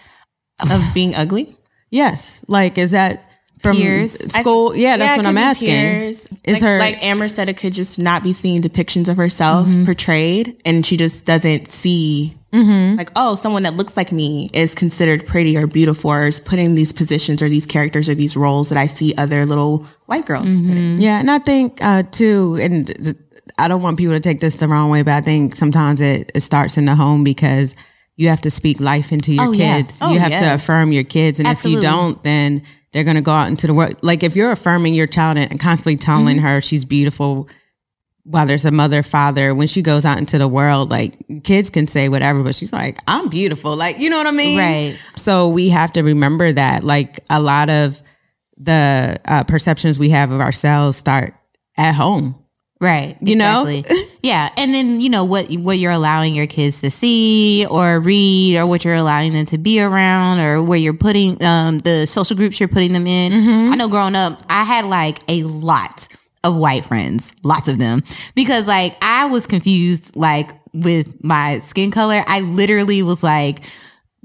Of 0.72 0.82
being 0.94 1.14
ugly? 1.14 1.58
Yes, 1.90 2.46
like, 2.48 2.78
is 2.78 2.92
that 2.92 3.33
from 3.64 3.78
Peers? 3.78 4.14
school? 4.34 4.76
yeah, 4.76 4.98
that's 4.98 5.14
it 5.16 5.18
what 5.18 5.26
I'm 5.26 5.38
asking. 5.38 5.70
peers. 5.70 6.28
Is 6.44 6.62
like, 6.62 6.70
her 6.70 6.80
like 6.80 7.04
Amber 7.04 7.28
said, 7.30 7.50
it 7.50 7.58
could 7.58 7.74
just 7.74 7.98
not 7.98 8.22
be 8.22 8.34
seeing 8.34 8.62
depictions 8.62 9.08
of 9.10 9.18
herself 9.18 9.68
Mm-hmm. 9.68 9.86
portrayed, 9.86 10.62
and 10.66 10.86
she 10.86 10.98
just 10.98 11.26
doesn't 11.26 11.68
see 11.68 12.36
Mm-hmm. 12.54 12.98
like, 12.98 13.10
oh, 13.16 13.34
someone 13.34 13.64
that 13.64 13.76
looks 13.78 13.98
like 13.98 14.12
me 14.12 14.48
is 14.54 14.76
considered 14.76 15.26
pretty 15.26 15.58
or 15.58 15.66
beautiful, 15.66 16.12
or 16.12 16.28
is 16.28 16.40
put 16.40 16.60
in 16.60 16.76
these 16.76 16.94
positions 16.94 17.42
or 17.42 17.50
these 17.50 17.66
characters 17.66 18.08
or 18.08 18.14
these 18.14 18.38
roles 18.38 18.70
that 18.70 18.78
I 18.78 18.86
see 18.86 19.16
other 19.18 19.44
little 19.48 19.88
white 20.06 20.28
girls. 20.28 20.60
in. 20.60 21.00
Yeah, 21.02 21.20
and 21.20 21.32
I 21.32 21.40
think 21.40 21.80
uh, 21.82 22.04
too, 22.12 22.60
and 22.62 22.86
th- 22.86 23.16
I 23.58 23.68
don't 23.68 23.82
want 23.82 23.98
people 23.98 24.14
to 24.14 24.20
take 24.20 24.40
this 24.40 24.58
the 24.58 24.68
wrong 24.68 24.92
way, 24.92 25.02
but 25.02 25.14
I 25.14 25.22
think 25.22 25.56
sometimes 25.56 26.00
it, 26.00 26.32
it 26.36 26.42
starts 26.42 26.78
in 26.78 26.86
the 26.86 26.94
home 26.96 27.24
because 27.24 27.74
you 28.18 28.28
have 28.30 28.42
to 28.42 28.52
speak 28.52 28.80
life 28.80 29.12
into 29.12 29.34
your 29.34 29.46
Oh, 29.46 29.52
yeah. 29.52 29.78
kids. 29.78 29.98
Oh, 30.00 30.12
you 30.14 30.20
have 30.20 30.38
to 30.38 30.54
affirm 30.54 30.92
your 30.92 31.04
kids, 31.04 31.40
and 31.40 31.48
Absolutely. 31.48 31.80
if 31.80 31.84
you 31.84 31.90
don't, 31.90 32.22
then 32.22 32.62
they're 32.94 33.04
going 33.04 33.16
to 33.16 33.22
go 33.22 33.32
out 33.34 33.50
into 33.50 33.68
the 33.68 33.74
world. 33.74 33.96
Like 34.02 34.24
if 34.24 34.36
you're 34.36 34.52
affirming 34.52 34.94
your 34.94 35.08
child 35.08 35.38
and 35.38 35.60
constantly 35.60 35.98
telling 35.98 36.38
Mm-hmm. 36.38 36.46
her 36.46 36.62
she's 36.62 36.86
beautiful, 36.86 37.50
while 38.26 38.46
there's 38.48 38.64
a 38.64 38.72
mother, 38.72 39.04
father, 39.04 39.54
when 39.54 39.68
she 39.68 39.82
goes 39.82 40.06
out 40.06 40.18
into 40.18 40.38
the 40.38 40.48
world, 40.48 40.90
like 40.90 41.44
kids 41.44 41.70
can 41.70 41.88
say 41.88 42.08
whatever, 42.08 42.42
but 42.42 42.56
she's 42.56 42.72
like, 42.72 42.98
I'm 43.06 43.28
beautiful. 43.28 43.76
Like, 43.76 44.00
you 44.00 44.10
know 44.10 44.18
what 44.18 44.28
I 44.28 44.32
mean? 44.32 44.58
Right. 44.58 44.98
So 45.18 45.50
we 45.50 45.68
have 45.70 45.92
to 45.94 46.04
remember 46.04 46.54
that, 46.54 46.86
like, 46.86 47.20
a 47.30 47.42
lot 47.42 47.70
of 47.70 48.02
the 48.56 49.20
uh, 49.26 49.44
perceptions 49.44 50.00
we 50.00 50.10
have 50.12 50.32
of 50.32 50.40
ourselves 50.40 50.96
start 50.96 51.34
at 51.76 51.96
home. 51.96 52.36
Right. 52.84 53.18
You 53.22 53.38
know? 53.38 53.82
yeah. 54.22 54.50
And 54.58 54.74
then, 54.74 55.00
you 55.00 55.10
know, 55.10 55.24
what 55.24 55.50
what 55.54 55.80
you're 55.80 55.94
allowing 55.94 56.36
your 56.36 56.48
kids 56.48 56.82
to 56.82 56.92
see 56.92 57.66
or 57.70 58.02
read 58.02 58.58
or 58.58 58.66
what 58.68 58.84
you're 58.84 58.96
allowing 58.96 59.32
them 59.32 59.46
to 59.48 59.58
be 59.58 59.80
around 59.80 60.42
or 60.42 60.62
where 60.62 60.78
you're 60.78 60.94
putting 60.94 61.42
um 61.42 61.78
the 61.80 62.06
social 62.06 62.36
groups 62.36 62.60
you're 62.60 62.68
putting 62.68 62.92
them 62.92 63.08
in. 63.08 63.32
I 63.72 63.76
know 63.76 63.88
growing 63.88 64.16
up, 64.16 64.42
I 64.50 64.66
had 64.66 64.86
like 64.86 65.20
a 65.30 65.44
lot 65.44 66.10
of 66.44 66.58
white 66.58 66.84
friends, 66.84 67.32
lots 67.44 67.70
of 67.70 67.80
them. 67.80 68.04
Because 68.36 68.68
like 68.68 68.98
I 69.02 69.28
was 69.28 69.48
confused 69.48 70.14
like 70.18 70.52
with 70.74 71.24
my 71.24 71.60
skin 71.60 71.90
color. 71.90 72.22
I 72.28 72.42
literally 72.42 73.02
was 73.02 73.24
like 73.24 73.64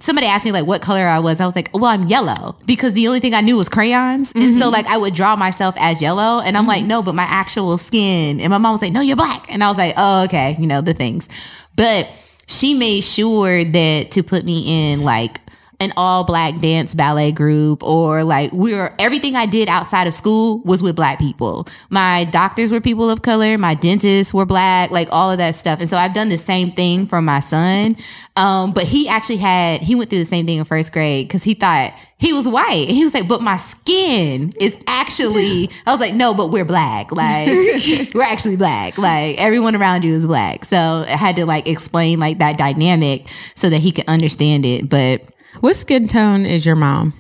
somebody 0.01 0.27
asked 0.27 0.45
me 0.45 0.53
like 0.53 0.67
what 0.67 0.83
color 0.83 1.07
I 1.07 1.19
was. 1.19 1.41
I 1.41 1.47
was 1.47 1.57
like, 1.57 1.71
well, 1.73 1.87
I'm 1.87 2.05
yellow 2.05 2.57
because 2.67 2.93
the 2.93 3.07
only 3.09 3.21
thing 3.21 3.35
I 3.35 3.41
knew 3.41 3.57
was 3.57 3.69
crayons. 3.69 4.33
And 4.35 4.55
so 4.55 4.65
mm-hmm. 4.65 4.73
like 4.73 4.87
I 4.87 4.97
would 4.97 5.15
draw 5.15 5.37
myself 5.37 5.75
as 5.79 6.01
yellow. 6.01 6.41
And 6.41 6.57
I'm 6.57 6.67
like, 6.67 6.81
mm-hmm. 6.81 6.89
no, 6.89 7.03
but 7.03 7.15
my 7.15 7.25
actual 7.25 7.79
skin. 7.79 8.41
And 8.41 8.51
my 8.51 8.59
mom 8.59 8.73
was 8.73 8.83
like, 8.83 8.93
no, 8.93 9.01
you're 9.01 9.17
black. 9.17 9.53
And 9.53 9.63
I 9.63 9.69
was 9.69 9.79
like, 9.79 9.95
oh, 9.97 10.25
okay. 10.25 10.57
You 10.59 10.67
know, 10.67 10.81
the 10.81 10.95
things. 10.95 11.29
But 11.77 12.09
she 12.47 12.75
made 12.75 13.03
sure 13.03 13.65
that 13.65 14.11
to 14.13 14.23
put 14.23 14.45
me 14.45 14.93
in 14.93 15.03
like 15.03 15.41
an 15.81 15.93
all 15.97 16.25
black 16.25 16.59
dance 16.61 16.93
ballet 16.93 17.31
group 17.31 17.85
or 17.85 18.25
like 18.25 18.53
we 18.53 18.75
were 18.75 18.93
everything 18.99 19.37
I 19.37 19.47
did 19.47 19.69
outside 19.69 20.09
of 20.09 20.15
school 20.15 20.59
was 20.65 20.83
with 20.83 20.97
black 20.97 21.21
people. 21.21 21.69
My 21.89 22.25
doctors 22.25 22.73
were 22.73 22.81
people 22.81 23.09
of 23.09 23.23
color, 23.23 23.57
my 23.59 23.75
dentists 23.75 24.35
were 24.35 24.45
black, 24.45 24.91
like 24.91 25.09
all 25.13 25.31
of 25.31 25.39
that 25.39 25.55
stuff. 25.55 25.79
And 25.79 25.89
so 25.89 25.97
I've 25.97 26.15
done 26.15 26.31
the 26.31 26.39
same 26.39 26.73
thing 26.73 27.07
for 27.07 27.23
my 27.23 27.39
son. 27.39 27.97
Um, 28.35 28.73
but 28.73 28.85
he 28.85 29.09
actually 29.09 29.37
had 29.37 29.81
he 29.81 29.95
went 29.95 30.11
through 30.11 30.19
the 30.19 30.25
same 30.25 30.47
thing 30.47 30.59
in 30.59 30.65
first 30.65 30.93
grade 30.93 31.29
because 31.29 31.45
he 31.45 31.55
thought 31.55 31.95
he 32.19 32.33
was 32.33 32.49
white. 32.49 32.87
And 32.89 32.97
he 32.97 33.05
was 33.05 33.15
like, 33.15 33.29
but 33.29 33.41
my 33.41 33.57
skin 33.57 34.53
is 34.61 34.77
actually 34.89 35.71
I 35.87 35.93
was 35.93 36.01
like, 36.01 36.15
no, 36.15 36.35
but 36.35 36.49
we're 36.49 36.65
black. 36.65 37.13
Like 37.13 37.49
we're 38.15 38.23
actually 38.23 38.57
black. 38.57 38.99
Like 38.99 39.39
everyone 39.39 39.77
around 39.77 40.05
you 40.05 40.13
is 40.13 40.27
black. 40.27 40.65
So 40.65 41.05
I 41.07 41.17
had 41.17 41.37
to 41.37 41.47
like 41.47 41.69
explain 41.69 42.19
like 42.19 42.39
that 42.39 42.59
dynamic 42.59 43.29
so 43.55 43.71
that 43.71 43.79
he 43.79 43.93
could 43.93 44.09
understand 44.09 44.67
it. 44.67 44.89
But 44.89 45.23
What 45.61 45.75
skin 45.75 46.09
tone 46.09 46.47
is 46.47 46.65
your 46.65 46.77
mom? 46.77 47.15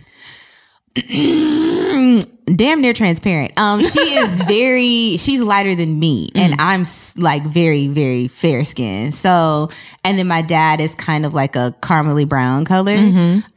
damn 2.56 2.80
near 2.80 2.92
transparent. 2.92 3.52
Um, 3.56 3.82
she 3.82 4.00
is 4.00 4.38
very, 4.49 5.16
she's 5.16 5.40
lighter 5.40 5.75
than 5.75 5.99
me, 5.99 6.30
and 6.35 6.54
I'm 6.58 6.85
like 7.16 7.42
very, 7.44 7.87
very 7.88 8.28
fair 8.28 8.64
skin. 8.64 9.12
So, 9.12 9.70
and 10.04 10.18
then 10.18 10.26
my 10.26 10.42
dad 10.42 10.80
is 10.80 10.94
kind 10.94 11.26
of 11.26 11.35
like 11.35 11.56
a 11.56 11.75
caramely 11.80 12.28
brown 12.28 12.64
color. 12.64 12.97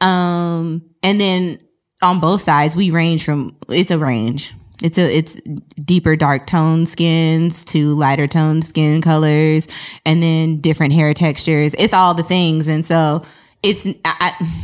Um, 0.02 0.84
and 1.04 1.20
then 1.20 1.60
on 2.02 2.20
both 2.20 2.42
sides, 2.42 2.76
we 2.76 2.92
range 2.92 3.24
from 3.24 3.56
it's 3.70 3.92
a 3.92 3.98
range. 3.98 4.54
It's 4.82 4.98
a 4.98 5.16
it's 5.16 5.36
deeper 5.84 6.16
dark 6.16 6.48
tone 6.48 6.88
skins 6.88 7.64
to 7.66 7.94
lighter 7.94 8.28
tone 8.28 8.64
skin 8.64 9.02
colors, 9.02 9.68
and 10.06 10.24
then 10.24 10.60
different 10.60 10.94
hair 10.94 11.14
textures. 11.14 11.76
It's 11.78 11.94
all 11.94 12.14
the 12.16 12.24
things, 12.24 12.68
and 12.68 12.84
so 12.84 13.24
it's 13.64 13.86
I, 13.86 13.92
I 14.06 14.62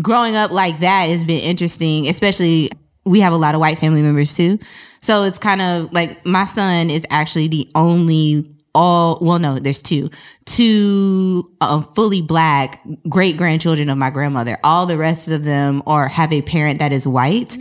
growing 0.00 0.36
up 0.36 0.50
like 0.50 0.80
that 0.80 1.08
has 1.08 1.24
been 1.24 1.40
interesting, 1.40 2.08
especially 2.08 2.70
we 3.04 3.20
have 3.20 3.32
a 3.32 3.36
lot 3.36 3.54
of 3.54 3.60
white 3.60 3.78
family 3.78 4.02
members 4.02 4.34
too. 4.34 4.58
So 5.00 5.24
it's 5.24 5.38
kind 5.38 5.62
of 5.62 5.92
like 5.92 6.24
my 6.26 6.44
son 6.44 6.90
is 6.90 7.06
actually 7.10 7.48
the 7.48 7.70
only 7.74 8.54
all 8.74 9.18
well 9.22 9.38
no 9.38 9.58
there's 9.58 9.80
two 9.80 10.10
two 10.44 11.50
um, 11.62 11.82
fully 11.82 12.20
black 12.20 12.80
great 13.08 13.36
grandchildren 13.36 13.88
of 13.88 13.96
my 13.96 14.10
grandmother. 14.10 14.58
All 14.62 14.86
the 14.86 14.98
rest 14.98 15.28
of 15.30 15.42
them 15.42 15.82
are 15.86 16.06
have 16.06 16.32
a 16.32 16.42
parent 16.42 16.78
that 16.80 16.92
is 16.92 17.06
white 17.08 17.56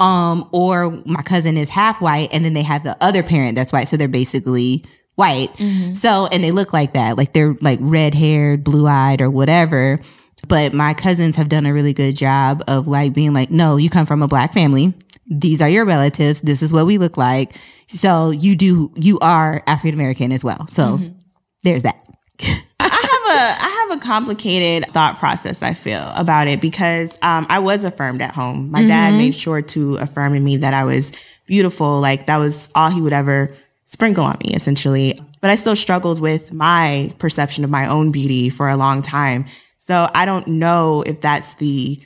um 0.00 0.48
or 0.52 0.90
my 1.06 1.22
cousin 1.22 1.56
is 1.56 1.68
half 1.68 2.00
white 2.00 2.28
and 2.32 2.44
then 2.44 2.54
they 2.54 2.62
have 2.62 2.84
the 2.84 2.96
other 3.00 3.22
parent 3.22 3.54
that's 3.54 3.72
white. 3.72 3.88
So 3.88 3.96
they're 3.96 4.08
basically 4.08 4.84
white 5.18 5.52
mm-hmm. 5.54 5.92
so 5.94 6.28
and 6.30 6.44
they 6.44 6.52
look 6.52 6.72
like 6.72 6.94
that 6.94 7.18
like 7.18 7.32
they're 7.32 7.56
like 7.60 7.78
red 7.82 8.14
haired 8.14 8.62
blue 8.62 8.86
eyed 8.86 9.20
or 9.20 9.28
whatever 9.28 9.98
but 10.46 10.72
my 10.72 10.94
cousins 10.94 11.36
have 11.36 11.48
done 11.48 11.66
a 11.66 11.72
really 11.72 11.92
good 11.92 12.14
job 12.16 12.62
of 12.68 12.86
like 12.86 13.12
being 13.12 13.32
like, 13.32 13.50
no, 13.50 13.76
you 13.76 13.90
come 13.90 14.06
from 14.06 14.22
a 14.22 14.28
black 14.28 14.52
family. 14.52 14.94
These 15.26 15.60
are 15.60 15.68
your 15.68 15.84
relatives. 15.84 16.40
This 16.40 16.62
is 16.62 16.72
what 16.72 16.86
we 16.86 16.98
look 16.98 17.16
like. 17.16 17.54
So 17.88 18.30
you 18.30 18.54
do, 18.54 18.92
you 18.96 19.18
are 19.20 19.62
African 19.66 19.94
American 19.94 20.32
as 20.32 20.44
well. 20.44 20.66
So 20.68 20.98
mm-hmm. 20.98 21.18
there's 21.64 21.82
that. 21.82 22.02
I 22.40 22.54
have 22.80 22.90
a 22.90 23.64
I 23.64 23.86
have 23.88 23.98
a 23.98 24.00
complicated 24.00 24.88
thought 24.90 25.18
process. 25.18 25.62
I 25.62 25.74
feel 25.74 26.12
about 26.14 26.48
it 26.48 26.60
because 26.60 27.18
um, 27.20 27.46
I 27.48 27.58
was 27.58 27.84
affirmed 27.84 28.22
at 28.22 28.34
home. 28.34 28.70
My 28.70 28.86
dad 28.86 29.10
mm-hmm. 29.10 29.18
made 29.18 29.34
sure 29.34 29.60
to 29.62 29.96
affirm 29.96 30.34
in 30.34 30.44
me 30.44 30.58
that 30.58 30.72
I 30.72 30.84
was 30.84 31.12
beautiful. 31.46 32.00
Like 32.00 32.26
that 32.26 32.38
was 32.38 32.70
all 32.74 32.90
he 32.90 33.00
would 33.00 33.12
ever 33.12 33.54
sprinkle 33.88 34.22
on 34.24 34.36
me, 34.44 34.52
essentially. 34.54 35.18
But 35.40 35.48
I 35.48 35.54
still 35.54 35.74
struggled 35.74 36.20
with 36.20 36.52
my 36.52 37.10
perception 37.18 37.64
of 37.64 37.70
my 37.70 37.86
own 37.88 38.12
beauty 38.12 38.50
for 38.50 38.68
a 38.68 38.76
long 38.76 39.00
time. 39.00 39.46
So 39.78 40.10
I 40.14 40.26
don't 40.26 40.46
know 40.46 41.02
if 41.06 41.22
that's 41.22 41.54
the 41.54 41.98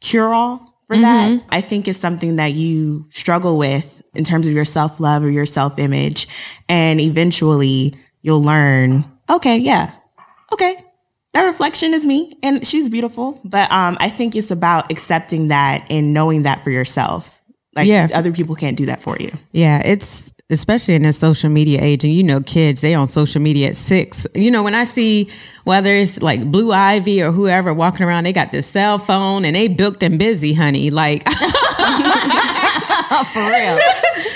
cure 0.00 0.34
all 0.34 0.78
for 0.86 0.98
that. 0.98 1.42
I 1.48 1.62
think 1.62 1.88
it's 1.88 1.98
something 1.98 2.36
that 2.36 2.52
you 2.52 3.06
struggle 3.08 3.56
with 3.56 4.02
in 4.14 4.24
terms 4.24 4.46
of 4.46 4.52
your 4.52 4.66
self 4.66 5.00
love 5.00 5.24
or 5.24 5.30
your 5.30 5.46
self 5.46 5.78
image. 5.78 6.28
And 6.68 7.00
eventually 7.00 7.94
you'll 8.20 8.42
learn, 8.42 9.06
okay, 9.30 9.56
yeah, 9.56 9.92
okay, 10.52 10.76
that 11.32 11.44
reflection 11.46 11.94
is 11.94 12.04
me 12.04 12.36
and 12.42 12.66
she's 12.66 12.90
beautiful. 12.90 13.40
But 13.42 13.72
um, 13.72 13.96
I 14.00 14.10
think 14.10 14.36
it's 14.36 14.50
about 14.50 14.92
accepting 14.92 15.48
that 15.48 15.86
and 15.88 16.12
knowing 16.12 16.42
that 16.42 16.62
for 16.62 16.70
yourself. 16.70 17.42
Like 17.74 17.86
Yeah. 17.88 18.08
other 18.12 18.32
people 18.32 18.54
can't 18.54 18.76
do 18.76 18.86
that 18.86 19.00
for 19.00 19.16
you. 19.18 19.30
Yeah, 19.52 19.80
it's 19.82 20.30
especially 20.50 20.94
in 20.94 21.02
this 21.02 21.18
social 21.18 21.50
media 21.50 21.80
age, 21.82 22.04
and 22.04 22.12
you 22.12 22.22
know, 22.22 22.40
kids 22.40 22.80
they 22.80 22.94
on 22.94 23.08
social 23.08 23.40
media 23.42 23.68
at 23.68 23.76
six. 23.76 24.26
You 24.34 24.50
know, 24.50 24.62
when 24.62 24.74
I 24.74 24.84
see 24.84 25.28
whether 25.64 25.90
it's 25.94 26.22
like 26.22 26.50
Blue 26.50 26.72
Ivy 26.72 27.22
or 27.22 27.32
whoever 27.32 27.74
walking 27.74 28.06
around, 28.06 28.24
they 28.24 28.32
got 28.32 28.52
this 28.52 28.66
cell 28.66 28.98
phone 28.98 29.44
and 29.44 29.54
they 29.56 29.68
booked 29.68 30.02
and 30.02 30.18
busy, 30.18 30.52
honey. 30.54 30.90
Like, 30.90 31.26
for 33.32 33.40
real. 33.40 33.78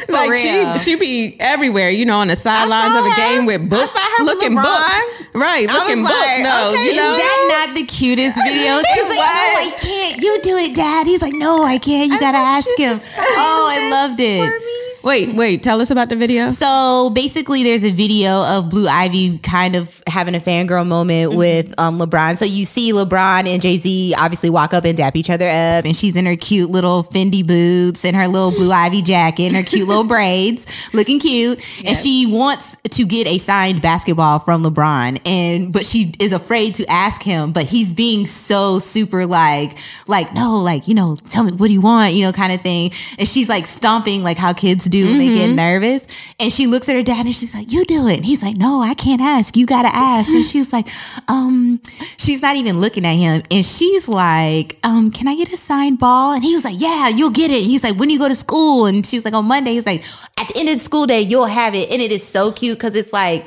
like 0.08 0.30
real. 0.30 0.78
she 0.78 0.92
she 0.92 0.96
be 0.96 1.36
everywhere. 1.40 1.90
You 1.90 2.06
know, 2.06 2.18
on 2.18 2.28
the 2.28 2.36
sidelines 2.36 2.94
of 2.96 3.04
a 3.04 3.10
her. 3.10 3.16
game 3.16 3.46
with 3.46 3.70
her 3.70 4.24
looking 4.24 4.54
booked, 4.54 5.34
right? 5.34 5.66
I 5.68 5.74
Looking 5.78 6.02
like, 6.02 6.42
No, 6.42 6.70
okay, 6.72 6.84
you 6.84 6.90
Is 6.90 6.96
know. 6.96 7.16
that 7.16 7.66
not 7.68 7.74
the 7.76 7.84
cutest 7.84 8.36
video? 8.46 8.80
She's 8.94 9.04
like, 9.04 9.18
no, 9.18 9.22
I 9.22 9.74
can't. 9.78 10.20
You 10.22 10.40
do 10.42 10.56
it, 10.56 10.74
Dad. 10.74 11.06
He's 11.06 11.22
like, 11.22 11.34
no, 11.34 11.62
I 11.64 11.78
can't. 11.78 12.10
You 12.10 12.18
gotta 12.18 12.38
ask 12.38 12.68
him. 12.76 12.98
Oh, 13.18 13.68
I 13.70 13.90
loved 13.90 14.20
it. 14.20 14.62
Wait, 15.02 15.34
wait. 15.34 15.62
Tell 15.62 15.80
us 15.80 15.90
about 15.90 16.10
the 16.10 16.16
video. 16.16 16.50
So 16.50 17.10
basically, 17.14 17.62
there's 17.62 17.84
a 17.84 17.90
video 17.90 18.44
of 18.44 18.68
Blue 18.68 18.86
Ivy 18.86 19.38
kind 19.38 19.74
of 19.74 20.02
having 20.06 20.34
a 20.34 20.40
fangirl 20.40 20.86
moment 20.86 21.34
with 21.34 21.72
um, 21.78 21.98
LeBron. 21.98 22.36
So 22.36 22.44
you 22.44 22.66
see 22.66 22.92
LeBron 22.92 23.46
and 23.46 23.62
Jay 23.62 23.78
Z 23.78 24.14
obviously 24.18 24.50
walk 24.50 24.74
up 24.74 24.84
and 24.84 24.96
dap 24.96 25.16
each 25.16 25.30
other 25.30 25.48
up, 25.48 25.86
and 25.86 25.96
she's 25.96 26.16
in 26.16 26.26
her 26.26 26.36
cute 26.36 26.70
little 26.70 27.02
Fendi 27.02 27.46
boots 27.46 28.04
and 28.04 28.14
her 28.14 28.28
little 28.28 28.50
Blue 28.50 28.70
Ivy 28.70 29.00
jacket 29.00 29.44
and 29.44 29.56
her 29.56 29.62
cute 29.62 29.88
little 29.88 30.04
braids, 30.08 30.66
looking 30.92 31.18
cute. 31.18 31.64
And 31.84 31.96
she 31.96 32.26
wants 32.26 32.76
to 32.90 33.06
get 33.06 33.26
a 33.26 33.38
signed 33.38 33.80
basketball 33.80 34.38
from 34.38 34.62
LeBron, 34.62 35.26
and 35.26 35.72
but 35.72 35.86
she 35.86 36.12
is 36.20 36.34
afraid 36.34 36.74
to 36.74 36.86
ask 36.90 37.22
him. 37.22 37.52
But 37.52 37.64
he's 37.64 37.94
being 37.94 38.26
so 38.26 38.78
super 38.78 39.24
like, 39.24 39.78
like 40.06 40.34
no, 40.34 40.58
like 40.58 40.88
you 40.88 40.94
know, 40.94 41.16
tell 41.30 41.44
me 41.44 41.52
what 41.52 41.68
do 41.68 41.72
you 41.72 41.80
want, 41.80 42.12
you 42.12 42.26
know, 42.26 42.32
kind 42.32 42.52
of 42.52 42.60
thing. 42.60 42.90
And 43.18 43.26
she's 43.26 43.48
like 43.48 43.64
stomping 43.64 44.22
like 44.22 44.36
how 44.36 44.52
kids 44.52 44.89
do 44.90 45.06
when 45.06 45.18
they 45.18 45.34
get 45.34 45.50
nervous. 45.50 46.06
And 46.38 46.52
she 46.52 46.66
looks 46.66 46.88
at 46.88 46.96
her 46.96 47.02
dad 47.02 47.26
and 47.26 47.34
she's 47.34 47.54
like, 47.54 47.70
"You 47.72 47.84
do 47.84 48.06
it." 48.08 48.16
And 48.16 48.26
he's 48.26 48.42
like, 48.42 48.56
"No, 48.56 48.82
I 48.82 48.94
can't 48.94 49.20
ask. 49.20 49.56
You 49.56 49.66
gotta 49.66 49.94
ask." 49.94 50.28
And 50.30 50.44
she's 50.44 50.72
like, 50.72 50.88
"Um," 51.28 51.80
she's 52.18 52.42
not 52.42 52.56
even 52.56 52.80
looking 52.80 53.06
at 53.06 53.14
him, 53.14 53.42
and 53.50 53.64
she's 53.64 54.08
like, 54.08 54.78
"Um, 54.82 55.10
can 55.10 55.28
I 55.28 55.36
get 55.36 55.52
a 55.52 55.56
signed 55.56 55.98
ball?" 55.98 56.32
And 56.32 56.44
he 56.44 56.54
was 56.54 56.64
like, 56.64 56.76
"Yeah, 56.78 57.08
you'll 57.08 57.30
get 57.30 57.50
it." 57.50 57.62
And 57.62 57.70
he's 57.70 57.84
like, 57.84 57.96
"When 57.96 58.08
do 58.08 58.12
you 58.12 58.18
go 58.18 58.28
to 58.28 58.34
school?" 58.34 58.86
And 58.86 59.04
she's 59.04 59.24
like, 59.24 59.34
"On 59.34 59.44
Monday." 59.44 59.72
He's 59.72 59.86
like, 59.86 60.02
"At 60.38 60.48
the 60.48 60.58
end 60.58 60.68
of 60.68 60.74
the 60.74 60.84
school 60.84 61.06
day, 61.06 61.20
you'll 61.20 61.46
have 61.46 61.74
it." 61.74 61.90
And 61.90 62.02
it 62.02 62.12
is 62.12 62.26
so 62.26 62.52
cute 62.52 62.78
because 62.78 62.96
it's 62.96 63.12
like, 63.12 63.46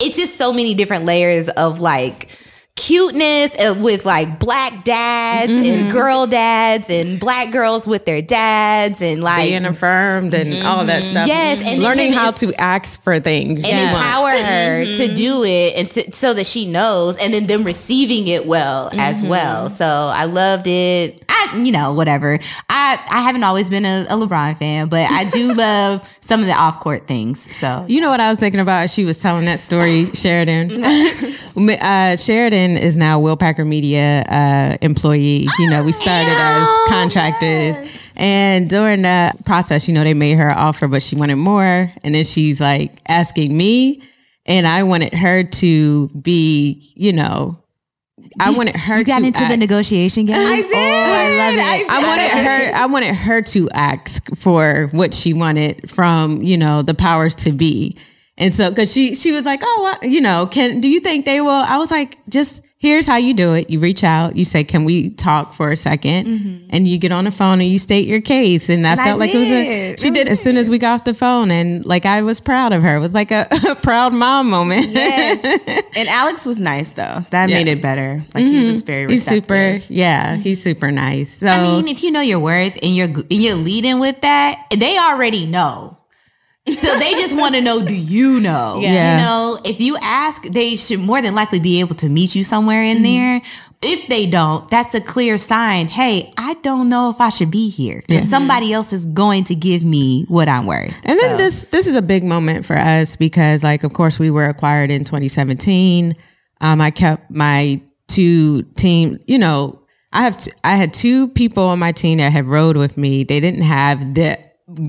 it's 0.00 0.16
just 0.16 0.36
so 0.36 0.52
many 0.52 0.74
different 0.74 1.04
layers 1.04 1.48
of 1.50 1.80
like 1.80 2.36
cuteness 2.78 3.54
uh, 3.58 3.74
with 3.78 4.06
like 4.06 4.38
black 4.38 4.84
dads 4.84 5.50
and 5.50 5.64
mm-hmm. 5.64 5.90
girl 5.90 6.26
dads 6.26 6.88
and 6.88 7.18
black 7.18 7.50
girls 7.50 7.86
with 7.86 8.06
their 8.06 8.22
dads 8.22 9.02
and 9.02 9.20
like 9.20 9.48
Being 9.48 9.66
affirmed 9.66 10.32
and 10.32 10.64
all 10.64 10.84
that 10.84 11.02
mm-hmm. 11.02 11.12
stuff. 11.12 11.26
Yes, 11.28 11.60
and 11.62 11.82
learning 11.82 12.12
how 12.12 12.30
to 12.30 12.54
ask 12.54 13.02
for 13.02 13.18
things. 13.18 13.64
and 13.64 13.92
want. 13.92 13.96
empower 13.96 14.30
her 14.30 14.84
mm-hmm. 14.84 14.94
to 14.94 15.14
do 15.14 15.44
it 15.44 15.76
and 15.76 15.90
to, 15.90 16.12
so 16.12 16.32
that 16.34 16.46
she 16.46 16.66
knows 16.66 17.16
and 17.16 17.34
then 17.34 17.46
them 17.46 17.64
receiving 17.64 18.28
it 18.28 18.46
well 18.46 18.90
as 18.94 19.22
well 19.22 19.68
so 19.70 19.84
i 20.14 20.24
loved 20.24 20.66
it 20.66 21.22
i 21.38 21.62
you 21.64 21.72
know 21.72 21.92
whatever 21.92 22.38
i 22.68 22.98
i 23.10 23.20
haven't 23.22 23.44
always 23.44 23.68
been 23.70 23.84
a, 23.84 24.06
a 24.10 24.14
lebron 24.16 24.56
fan 24.56 24.88
but 24.88 25.08
i 25.10 25.28
do 25.30 25.54
love 25.64 26.06
some 26.20 26.40
of 26.40 26.46
the 26.46 26.52
off-court 26.52 27.06
things 27.06 27.48
so 27.56 27.84
You 27.88 28.00
know 28.02 28.10
what 28.10 28.20
I 28.20 28.28
was 28.28 28.38
thinking 28.38 28.60
about? 28.60 28.82
as 28.84 28.92
She 28.92 29.04
was 29.06 29.16
telling 29.18 29.46
that 29.46 29.60
story, 29.60 30.10
Sheridan. 30.12 30.84
uh, 30.84 32.16
Sheridan 32.16 32.76
is 32.76 32.96
now 32.98 33.18
Will 33.18 33.36
Packer 33.36 33.64
Media 33.64 34.24
uh, 34.28 34.76
employee. 34.82 35.46
You 35.58 35.70
know, 35.70 35.82
we 35.82 35.92
started 35.92 36.36
as 36.36 36.68
contractors. 36.88 37.76
And 38.16 38.68
during 38.68 39.02
that 39.02 39.42
process, 39.46 39.88
you 39.88 39.94
know, 39.94 40.04
they 40.04 40.12
made 40.12 40.34
her 40.34 40.50
offer, 40.50 40.86
but 40.86 41.02
she 41.02 41.16
wanted 41.16 41.36
more. 41.36 41.90
And 42.04 42.14
then 42.14 42.24
she's 42.24 42.60
like 42.60 42.92
asking 43.08 43.56
me, 43.56 44.02
and 44.44 44.66
I 44.66 44.82
wanted 44.82 45.14
her 45.14 45.44
to 45.44 46.08
be, 46.08 46.92
you 46.94 47.12
know, 47.14 47.56
I 48.40 48.50
wanted 48.50 48.76
her 48.76 48.98
you 48.98 49.04
got 49.04 49.20
to 49.20 49.26
into 49.26 49.46
the 49.46 49.56
negotiation 49.56 50.24
game 50.26 50.36
i 50.36 50.56
did. 50.62 50.72
oh 50.72 50.76
i 50.76 51.38
love 51.38 51.54
it 51.54 51.90
I 51.90 52.06
wanted 52.06 52.30
her. 52.30 52.74
I 52.74 52.86
wanted 52.86 53.14
her 53.14 53.42
to 53.42 53.70
ask 53.70 54.28
for 54.36 54.88
what 54.92 55.14
she 55.14 55.32
wanted 55.32 55.88
from 55.90 56.42
you 56.42 56.56
know 56.56 56.82
the 56.82 56.94
powers 56.94 57.34
to 57.36 57.52
be, 57.52 57.96
and 58.38 58.54
so 58.54 58.70
because 58.70 58.90
she 58.92 59.14
she 59.14 59.32
was 59.32 59.44
like, 59.44 59.60
oh, 59.62 59.96
I- 60.00 60.06
you 60.06 60.20
know, 60.20 60.46
can 60.46 60.80
do 60.80 60.88
you 60.88 61.00
think 61.00 61.24
they 61.26 61.40
will? 61.40 61.50
I 61.50 61.76
was 61.78 61.90
like, 61.90 62.16
just 62.28 62.62
here's 62.80 63.08
how 63.08 63.16
you 63.16 63.34
do 63.34 63.54
it. 63.54 63.68
You 63.70 63.80
reach 63.80 64.04
out, 64.04 64.36
you 64.36 64.44
say, 64.44 64.62
Can 64.62 64.84
we 64.84 65.10
talk 65.10 65.52
for 65.52 65.70
a 65.70 65.74
2nd 65.74 66.24
Mm-hmm. 66.26 66.66
And 66.70 66.86
you 66.86 66.96
get 66.96 67.10
on 67.10 67.24
the 67.24 67.32
phone 67.32 67.60
and 67.60 67.68
you 67.68 67.76
state 67.76 68.06
your 68.06 68.20
case. 68.20 68.68
And 68.68 68.86
I 68.86 68.92
And 68.92 69.00
I 69.00 69.04
felt 69.04 69.18
like 69.18 69.34
it 69.34 69.38
was 69.38 69.48
a, 69.50 69.96
she 69.96 70.08
It 70.08 70.14
did 70.14 70.28
as 70.28 70.40
soon 70.40 70.56
as 70.56 70.70
we 70.70 70.78
got 70.78 71.00
off 71.00 71.04
the 71.04 71.12
phone. 71.12 71.50
And 71.50 71.84
like 71.84 72.06
I 72.06 72.22
was 72.22 72.38
proud 72.38 72.72
of 72.72 72.84
her. 72.84 72.94
It 72.94 73.00
was 73.00 73.14
like 73.14 73.32
a, 73.32 73.48
a 73.68 73.74
proud 73.74 74.14
mom 74.14 74.48
moment. 74.48 74.90
Yes. 74.90 75.42
and 75.96 76.08
Alex 76.08 76.46
was 76.46 76.60
nice 76.60 76.92
though. 76.92 77.26
That 77.30 77.48
Yeah. 77.48 77.56
made 77.56 77.66
it 77.66 77.82
better. 77.82 78.22
Like 78.32 78.44
he 78.44 78.60
was 78.60 78.68
just 78.68 78.86
very 78.86 79.10
He's 79.10 79.26
receptive. 79.26 79.82
super, 79.82 79.92
yeah, 79.92 80.36
he's 80.36 80.62
super 80.62 80.92
nice. 80.92 81.36
So, 81.38 81.48
I 81.48 81.60
mean, 81.60 81.88
if 81.88 82.04
you 82.04 82.12
know 82.12 82.20
your 82.20 82.38
worth 82.38 82.78
and 82.80 82.94
you're 82.94 83.08
and 83.08 83.32
you're 83.32 83.56
leading 83.56 83.98
with 83.98 84.20
that, 84.20 84.64
they 84.70 84.96
already 84.96 85.46
know. 85.46 85.97
So 86.72 86.98
they 86.98 87.12
just 87.12 87.36
want 87.36 87.54
to 87.54 87.60
know, 87.60 87.82
do 87.82 87.94
you 87.94 88.40
know? 88.40 88.78
Yeah. 88.80 89.16
You 89.16 89.24
know, 89.24 89.58
if 89.64 89.80
you 89.80 89.96
ask, 90.02 90.42
they 90.44 90.76
should 90.76 91.00
more 91.00 91.20
than 91.22 91.34
likely 91.34 91.60
be 91.60 91.80
able 91.80 91.94
to 91.96 92.08
meet 92.08 92.34
you 92.34 92.44
somewhere 92.44 92.82
in 92.82 93.02
there. 93.02 93.40
If 93.80 94.08
they 94.08 94.26
don't, 94.26 94.68
that's 94.70 94.94
a 94.94 95.00
clear 95.00 95.38
sign. 95.38 95.86
Hey, 95.86 96.32
I 96.36 96.54
don't 96.62 96.88
know 96.88 97.10
if 97.10 97.20
I 97.20 97.28
should 97.28 97.50
be 97.50 97.68
here 97.70 98.02
because 98.08 98.28
somebody 98.28 98.72
else 98.72 98.92
is 98.92 99.06
going 99.06 99.44
to 99.44 99.54
give 99.54 99.84
me 99.84 100.24
what 100.28 100.48
I'm 100.48 100.66
worth. 100.66 100.94
And 101.04 101.18
then 101.18 101.36
this 101.36 101.62
this 101.70 101.86
is 101.86 101.94
a 101.94 102.02
big 102.02 102.24
moment 102.24 102.66
for 102.66 102.76
us 102.76 103.14
because, 103.14 103.62
like, 103.62 103.84
of 103.84 103.92
course, 103.92 104.18
we 104.18 104.30
were 104.30 104.46
acquired 104.46 104.90
in 104.90 105.04
2017. 105.04 106.16
Um, 106.60 106.80
I 106.80 106.90
kept 106.90 107.30
my 107.30 107.80
two 108.08 108.62
team. 108.74 109.20
You 109.26 109.38
know, 109.38 109.80
I 110.12 110.22
have 110.22 110.38
t- 110.38 110.52
I 110.64 110.74
had 110.74 110.92
two 110.92 111.28
people 111.28 111.64
on 111.64 111.78
my 111.78 111.92
team 111.92 112.18
that 112.18 112.32
had 112.32 112.46
rode 112.46 112.76
with 112.76 112.96
me. 112.96 113.22
They 113.22 113.38
didn't 113.38 113.62
have 113.62 114.14
the 114.14 114.38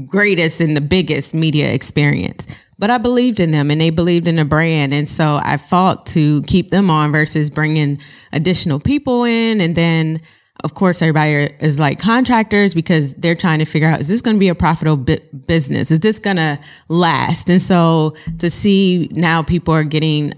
greatest 0.08 0.60
and 0.60 0.75
the 0.75 0.81
biggest 0.81 1.34
media 1.34 1.72
experience, 1.72 2.48
but 2.77 2.89
I 2.89 2.98
believed 2.98 3.39
in 3.39 3.51
them 3.51 3.72
and 3.72 3.81
they 3.81 3.89
believed 3.89 4.27
in 4.27 4.38
the 4.38 4.46
brand, 4.46 4.93
and 4.93 5.08
so 5.08 5.39
I 5.43 5.58
fought 5.58 6.05
to 6.08 6.41
keep 6.43 6.69
them 6.69 6.89
on 6.89 7.12
versus 7.12 7.50
bringing 7.50 8.00
additional 8.31 8.79
people 8.79 9.24
in, 9.24 9.62
and 9.62 9.75
then 9.75 10.22
of 10.63 10.74
course, 10.74 11.01
everybody 11.01 11.53
is 11.62 11.79
like 11.79 12.00
contractors 12.00 12.74
because 12.74 13.13
they're 13.15 13.36
trying 13.36 13.60
to 13.60 13.65
figure 13.65 13.88
out 13.88 14.01
is 14.01 14.10
this 14.10 14.22
going 14.22 14.36
to 14.36 14.39
be 14.39 14.50
a 14.50 14.55
profitable 14.55 14.98
business? 15.46 15.89
Is 15.89 16.01
this 16.01 16.19
going 16.19 16.36
to 16.36 16.60
last? 16.89 17.50
And 17.50 17.62
so 17.62 18.15
to 18.39 18.50
see 18.50 19.08
now 19.12 19.41
people 19.41 19.74
are 19.74 19.84
getting 19.84 20.34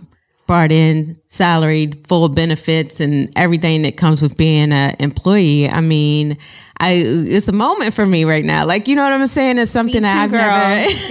brought 0.45 0.71
in, 0.71 1.19
salaried, 1.27 2.05
full 2.05 2.27
benefits, 2.29 2.99
and 2.99 3.31
everything 3.35 3.83
that 3.83 3.97
comes 3.97 4.21
with 4.21 4.37
being 4.37 4.71
an 4.71 4.95
employee. 4.99 5.69
I 5.69 5.81
mean, 5.81 6.37
I 6.81 7.03
it's 7.05 7.47
a 7.47 7.51
moment 7.51 7.93
for 7.93 8.05
me 8.05 8.25
right 8.25 8.43
now. 8.43 8.65
Like 8.65 8.87
you 8.87 8.95
know 8.95 9.03
what 9.03 9.13
I'm 9.13 9.27
saying? 9.27 9.59
It's 9.59 9.71
something 9.71 10.01
that 10.01 10.17
I've 10.17 10.31
never, 10.31 10.89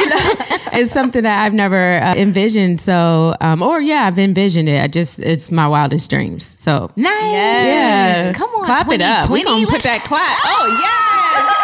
you 0.00 0.08
know, 0.10 0.80
it's 0.80 0.90
something 0.92 1.22
that 1.22 1.44
I've 1.44 1.52
never 1.54 1.98
uh, 2.02 2.14
envisioned. 2.16 2.80
So, 2.80 3.34
um, 3.42 3.62
or 3.62 3.80
yeah, 3.80 4.04
I've 4.06 4.18
envisioned 4.18 4.68
it. 4.68 4.82
I 4.82 4.88
just 4.88 5.18
it's 5.18 5.50
my 5.50 5.68
wildest 5.68 6.08
dreams. 6.08 6.56
So 6.60 6.88
Nice. 6.96 7.12
yeah, 7.32 8.32
Come 8.32 8.48
on. 8.56 8.64
clap 8.64 8.88
it 8.90 9.02
up. 9.02 9.28
We 9.28 9.42
2020. 9.42 9.44
gonna 9.44 9.66
put 9.66 9.82
that 9.84 10.02
clap. 10.04 10.38
Oh 10.44 10.66
yes, 10.80 11.56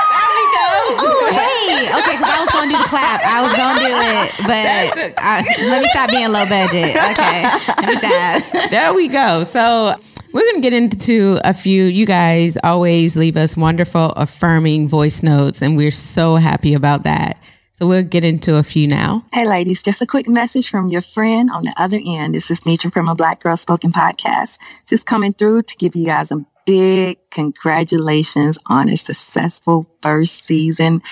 Oh, 0.99 1.30
hey. 1.32 1.88
Okay, 1.99 2.16
because 2.16 2.30
I 2.30 2.40
was 2.40 2.50
going 2.52 2.68
to 2.70 2.76
do 2.76 2.82
the 2.82 2.88
clap. 2.88 3.20
I 3.25 3.42
was 3.42 3.52
going 3.56 3.76
to 3.76 3.82
do 3.82 3.90
it. 3.90 4.30
But 4.46 5.14
I, 5.23 5.44
let 5.68 5.82
me 5.82 5.88
stop 5.88 6.11
being 6.11 6.28
low 6.30 6.46
budget. 6.46 6.94
Okay. 6.94 7.42
Let 7.42 7.88
me 7.88 7.96
stop. 7.96 8.70
there 8.70 8.94
we 8.94 9.08
go. 9.08 9.44
So 9.44 9.96
we're 10.33 10.52
gonna 10.52 10.61
get 10.61 10.73
into 10.73 11.38
a 11.45 11.54
few. 11.54 11.85
You 11.85 12.06
guys 12.06 12.56
always 12.62 13.16
leave 13.16 13.37
us 13.37 13.56
wonderful, 13.56 14.12
affirming 14.12 14.88
voice 14.88 15.23
notes, 15.23 15.62
and 15.62 15.76
we're 15.76 15.90
so 15.90 16.37
happy 16.37 16.75
about 16.75 17.04
that. 17.04 17.38
So 17.73 17.87
we'll 17.87 18.04
get 18.04 18.25
into 18.25 18.56
a 18.56 18.62
few 18.62 18.88
now. 18.88 19.25
Hey, 19.35 19.47
ladies, 19.47 19.83
just 19.83 20.00
a 20.00 20.06
quick 20.06 20.28
message 20.28 20.71
from 20.71 20.88
your 20.88 21.02
friend 21.02 21.50
on 21.50 21.64
the 21.64 21.75
other 21.76 22.00
end. 22.02 22.35
This 22.35 22.50
is 22.50 22.61
Nitra 22.61 22.90
from 22.90 23.06
a 23.06 23.14
Black 23.14 23.42
Girl 23.42 23.56
Spoken 23.56 23.92
podcast. 23.92 24.59
Just 24.87 25.04
coming 25.04 25.35
through 25.35 25.64
to 25.64 25.76
give 25.76 25.95
you 25.95 26.06
guys 26.06 26.33
a 26.33 26.42
big 26.64 27.18
congratulations 27.30 28.59
on 28.66 28.88
a 28.88 28.97
successful 28.97 29.87
first 30.00 30.47
season. 30.47 31.02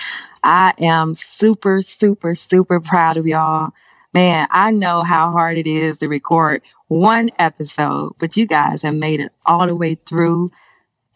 I 0.43 0.73
am 0.79 1.13
super, 1.13 1.83
super, 1.83 2.33
super 2.33 2.79
proud 2.79 3.17
of 3.17 3.27
y'all. 3.27 3.71
Man, 4.15 4.47
I 4.49 4.71
know 4.71 5.01
how 5.01 5.29
hard 5.29 5.57
it 5.57 5.67
is 5.67 5.97
to 5.97 6.07
record 6.07 6.61
one 6.87 7.31
episode, 7.37 8.13
but 8.17 8.37
you 8.37 8.45
guys 8.45 8.81
have 8.83 8.95
made 8.95 9.19
it 9.19 9.33
all 9.45 9.67
the 9.67 9.75
way 9.75 9.95
through 9.95 10.51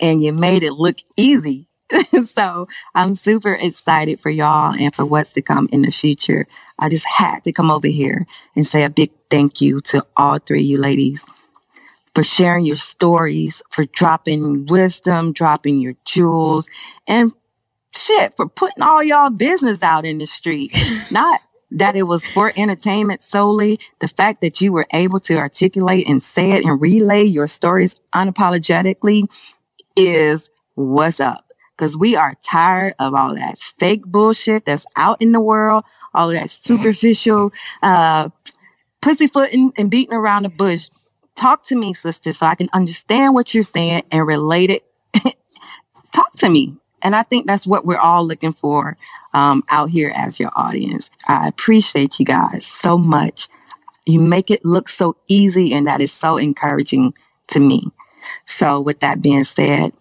and 0.01 0.21
you 0.21 0.33
made 0.33 0.63
it 0.63 0.73
look 0.73 0.97
easy. 1.15 1.67
so 2.25 2.67
I'm 2.93 3.15
super 3.15 3.53
excited 3.53 4.19
for 4.19 4.29
y'all 4.29 4.75
and 4.77 4.93
for 4.93 5.05
what's 5.05 5.31
to 5.31 5.41
come 5.41 5.69
in 5.71 5.83
the 5.83 5.91
future. 5.91 6.45
I 6.77 6.89
just 6.89 7.05
had 7.05 7.45
to 7.45 7.53
come 7.53 7.71
over 7.71 7.87
here 7.87 8.25
and 8.53 8.67
say 8.67 8.83
a 8.83 8.89
big 8.89 9.11
thank 9.29 9.61
you 9.61 9.79
to 9.79 10.05
all 10.17 10.37
three 10.37 10.59
of 10.59 10.65
you 10.65 10.77
ladies 10.77 11.25
for 12.13 12.25
sharing 12.25 12.65
your 12.65 12.75
stories, 12.75 13.61
for 13.69 13.85
dropping 13.85 14.65
wisdom, 14.65 15.31
dropping 15.31 15.79
your 15.79 15.95
jewels, 16.03 16.67
and 17.07 17.31
shit, 17.95 18.35
for 18.35 18.49
putting 18.49 18.83
all 18.83 19.01
y'all 19.01 19.29
business 19.29 19.81
out 19.81 20.05
in 20.05 20.17
the 20.17 20.27
street. 20.27 20.77
Not 21.11 21.39
that 21.71 21.95
it 21.95 22.03
was 22.03 22.25
for 22.25 22.51
entertainment 22.55 23.21
solely. 23.21 23.79
The 23.99 24.07
fact 24.07 24.41
that 24.41 24.61
you 24.61 24.71
were 24.71 24.87
able 24.93 25.19
to 25.21 25.37
articulate 25.37 26.07
and 26.07 26.21
say 26.21 26.51
it 26.51 26.65
and 26.65 26.81
relay 26.81 27.23
your 27.23 27.47
stories 27.47 27.95
unapologetically 28.13 29.29
is 29.95 30.49
what's 30.75 31.19
up. 31.19 31.45
Cause 31.77 31.95
we 31.95 32.15
are 32.15 32.35
tired 32.43 32.93
of 32.99 33.13
all 33.13 33.35
that 33.35 33.57
fake 33.57 34.05
bullshit 34.05 34.65
that's 34.65 34.85
out 34.97 35.21
in 35.21 35.31
the 35.31 35.39
world, 35.39 35.85
all 36.13 36.29
of 36.29 36.35
that 36.35 36.49
superficial, 36.49 37.53
uh, 37.81 38.29
pussyfooting 39.01 39.71
and 39.77 39.89
beating 39.89 40.13
around 40.13 40.43
the 40.43 40.49
bush. 40.49 40.89
Talk 41.35 41.65
to 41.67 41.75
me, 41.77 41.93
sister, 41.93 42.33
so 42.33 42.47
I 42.47 42.55
can 42.55 42.67
understand 42.73 43.33
what 43.33 43.53
you're 43.53 43.63
saying 43.63 44.03
and 44.11 44.27
relate 44.27 44.69
it. 44.71 44.83
Talk 46.11 46.33
to 46.37 46.49
me. 46.49 46.75
And 47.01 47.15
I 47.15 47.23
think 47.23 47.47
that's 47.47 47.65
what 47.65 47.85
we're 47.85 47.97
all 47.97 48.27
looking 48.27 48.51
for 48.51 48.97
um, 49.33 49.63
out 49.69 49.89
here 49.89 50.11
as 50.15 50.39
your 50.39 50.51
audience. 50.55 51.11
I 51.27 51.47
appreciate 51.47 52.19
you 52.19 52.25
guys 52.25 52.65
so 52.65 52.97
much. 52.97 53.47
You 54.05 54.19
make 54.19 54.49
it 54.49 54.65
look 54.65 54.89
so 54.89 55.17
easy, 55.27 55.73
and 55.73 55.85
that 55.87 56.01
is 56.01 56.11
so 56.11 56.37
encouraging 56.37 57.13
to 57.47 57.59
me. 57.59 57.91
So, 58.45 58.79
with 58.79 58.99
that 59.01 59.21
being 59.21 59.43
said, 59.43 59.93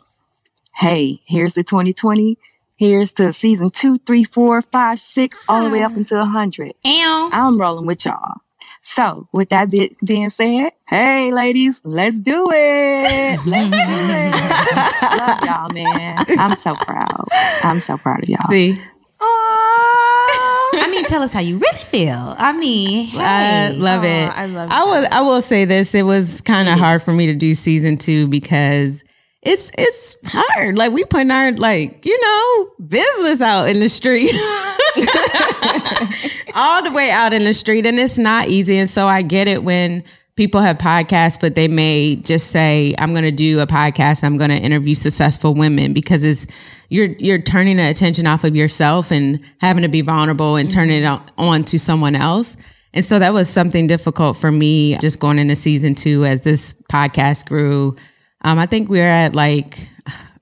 hey, 0.75 1.21
here's 1.27 1.55
the 1.55 1.63
2020. 1.63 2.39
Here's 2.77 3.13
to 3.15 3.33
season 3.33 3.71
two, 3.71 3.99
three, 3.99 4.25
four, 4.25 4.63
five, 4.63 5.01
six, 5.01 5.45
all 5.49 5.65
the 5.65 5.71
way 5.71 5.83
up 5.83 5.93
until 5.97 6.19
100. 6.19 6.73
Ow. 6.87 7.31
I'm 7.33 7.61
rolling 7.61 7.87
with 7.87 8.05
y'all. 8.05 8.37
So, 8.83 9.29
with 9.33 9.51
that 9.51 9.71
being 10.03 10.31
said, 10.31 10.71
hey, 10.89 11.31
ladies, 11.31 11.83
let's 11.85 12.19
do 12.19 12.47
it. 12.51 13.39
Let's 13.47 13.71
do 13.71 13.77
it. 13.77 15.19
Love 15.19 15.45
y'all, 15.45 15.69
man. 15.75 16.17
I'm 16.39 16.57
so 16.57 16.75
proud. 16.75 17.29
I'm 17.63 17.81
so 17.81 17.99
proud 17.99 18.23
of 18.23 18.29
y'all. 18.29 18.49
See, 18.49 18.81
I 19.21 20.89
mean, 20.91 21.05
tell 21.05 21.23
us 21.23 21.33
how 21.33 21.41
you 21.41 21.59
really 21.59 21.79
feel. 21.79 22.35
I 22.39 22.53
mean, 22.53 23.11
I 23.15 23.71
love 23.71 24.05
it. 24.05 24.37
I 24.37 24.47
love 24.47 24.71
I 24.71 24.85
will. 24.85 25.09
I 25.11 25.21
will 25.23 25.43
say 25.43 25.65
this: 25.65 25.95
it 25.95 26.05
was 26.05 26.41
kind 26.43 26.69
of 26.69 26.75
mm-hmm. 26.75 26.85
hard 26.85 27.03
for 27.03 27.13
me 27.13 27.27
to 27.27 27.35
do 27.35 27.55
season 27.55 27.97
two 27.97 28.29
because 28.29 29.03
it's 29.43 29.73
it's 29.79 30.17
hard. 30.25 30.77
Like 30.77 30.93
we 30.93 31.05
putting 31.05 31.31
our 31.31 31.53
like 31.53 32.05
you 32.05 32.21
know 32.21 32.71
business 32.87 33.41
out 33.41 33.69
in 33.69 33.81
the 33.81 33.89
street, 33.89 34.33
all 36.55 36.83
the 36.83 36.93
way 36.93 37.11
out 37.11 37.33
in 37.33 37.45
the 37.45 37.55
street, 37.55 37.87
and 37.87 37.99
it's 37.99 38.19
not 38.19 38.49
easy. 38.49 38.79
And 38.79 38.91
so 38.91 39.09
I 39.09 39.23
get 39.23 39.49
it 39.49 39.65
when 39.65 40.05
people 40.39 40.61
have 40.61 40.79
podcasts, 40.79 41.39
but 41.39 41.57
they 41.57 41.69
may 41.69 42.17
just 42.17 42.47
say, 42.47 42.95
"I'm 42.99 43.11
going 43.11 43.25
to 43.25 43.33
do 43.33 43.61
a 43.61 43.67
podcast. 43.67 44.25
I'm 44.25 44.39
going 44.39 44.51
to 44.51 44.57
interview 44.57 44.95
successful 44.95 45.53
women," 45.53 45.93
because 45.93 46.25
it's 46.25 46.47
you're 46.89 47.09
you're 47.19 47.43
turning 47.43 47.77
the 47.77 47.83
attention 47.83 48.27
off 48.27 48.45
of 48.45 48.57
yourself 48.57 49.11
and 49.11 49.41
having 49.59 49.83
to 49.83 49.89
be 49.89 50.01
vulnerable 50.01 50.57
and 50.57 50.71
turning 50.71 51.03
it 51.03 51.07
on, 51.07 51.23
on 51.37 51.63
to 51.65 51.79
someone 51.79 52.15
else. 52.15 52.57
And 52.95 53.05
so 53.05 53.19
that 53.19 53.35
was 53.35 53.51
something 53.51 53.89
difficult 53.89 54.39
for 54.39 54.51
me 54.51 54.97
just 54.99 55.19
going 55.19 55.39
into 55.39 55.57
season 55.57 55.95
two 55.95 56.25
as 56.25 56.41
this 56.41 56.73
podcast 56.91 57.47
grew. 57.47 57.97
Um, 58.43 58.59
I 58.59 58.67
think 58.67 58.89
we 58.89 59.01
are 59.01 59.05
at 59.05 59.35
like 59.35 59.89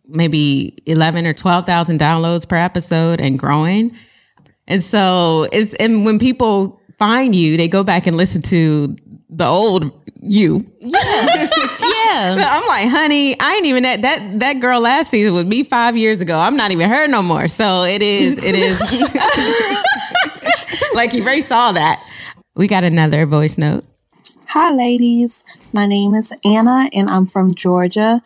maybe 0.07 0.79
11 0.87 1.27
or 1.27 1.33
12,000 1.33 1.99
downloads 1.99 2.49
per 2.49 2.57
episode 2.57 3.21
and 3.21 3.37
growing. 3.39 3.97
And 4.69 4.85
so 4.85 5.49
it's, 5.53 5.75
and 5.75 6.05
when 6.05 6.21
people 6.21 6.81
find 6.99 7.35
you, 7.35 7.57
they 7.57 7.69
go 7.69 7.85
back 7.85 8.07
and 8.07 8.17
listen 8.17 8.43
to 8.43 8.97
the 9.29 9.47
old 9.47 9.93
you. 10.21 10.67
Yeah. 10.81 10.99
I'm 12.39 12.67
like, 12.67 12.89
honey, 12.89 13.39
I 13.39 13.57
ain't 13.57 13.67
even 13.67 13.83
that 13.83 14.03
that 14.03 14.41
that 14.41 14.61
girl 14.61 14.81
last 14.81 15.11
season 15.11 15.35
was 15.35 15.45
me 15.45 15.63
five 15.63 15.97
years 15.97 16.21
ago. 16.21 16.39
I'm 16.39 16.57
not 16.57 16.71
even 16.71 16.89
her 16.89 17.07
no 17.07 17.23
more. 17.23 17.49
So 17.49 17.85
it 17.85 18.03
is, 18.03 18.43
it 18.43 18.55
is 18.55 18.81
like 20.95 21.13
you 21.13 21.23
already 21.23 21.43
saw 21.43 21.73
that. 21.73 22.03
We 22.55 22.69
got 22.69 22.85
another 22.85 23.27
voice 23.27 23.59
note. 23.59 23.85
Hi, 24.49 24.73
ladies. 24.73 25.45
My 25.73 25.87
name 25.87 26.15
is 26.15 26.33
Anna 26.45 26.89
and 26.93 27.11
I'm 27.11 27.27
from 27.27 27.55
Georgia. 27.55 28.23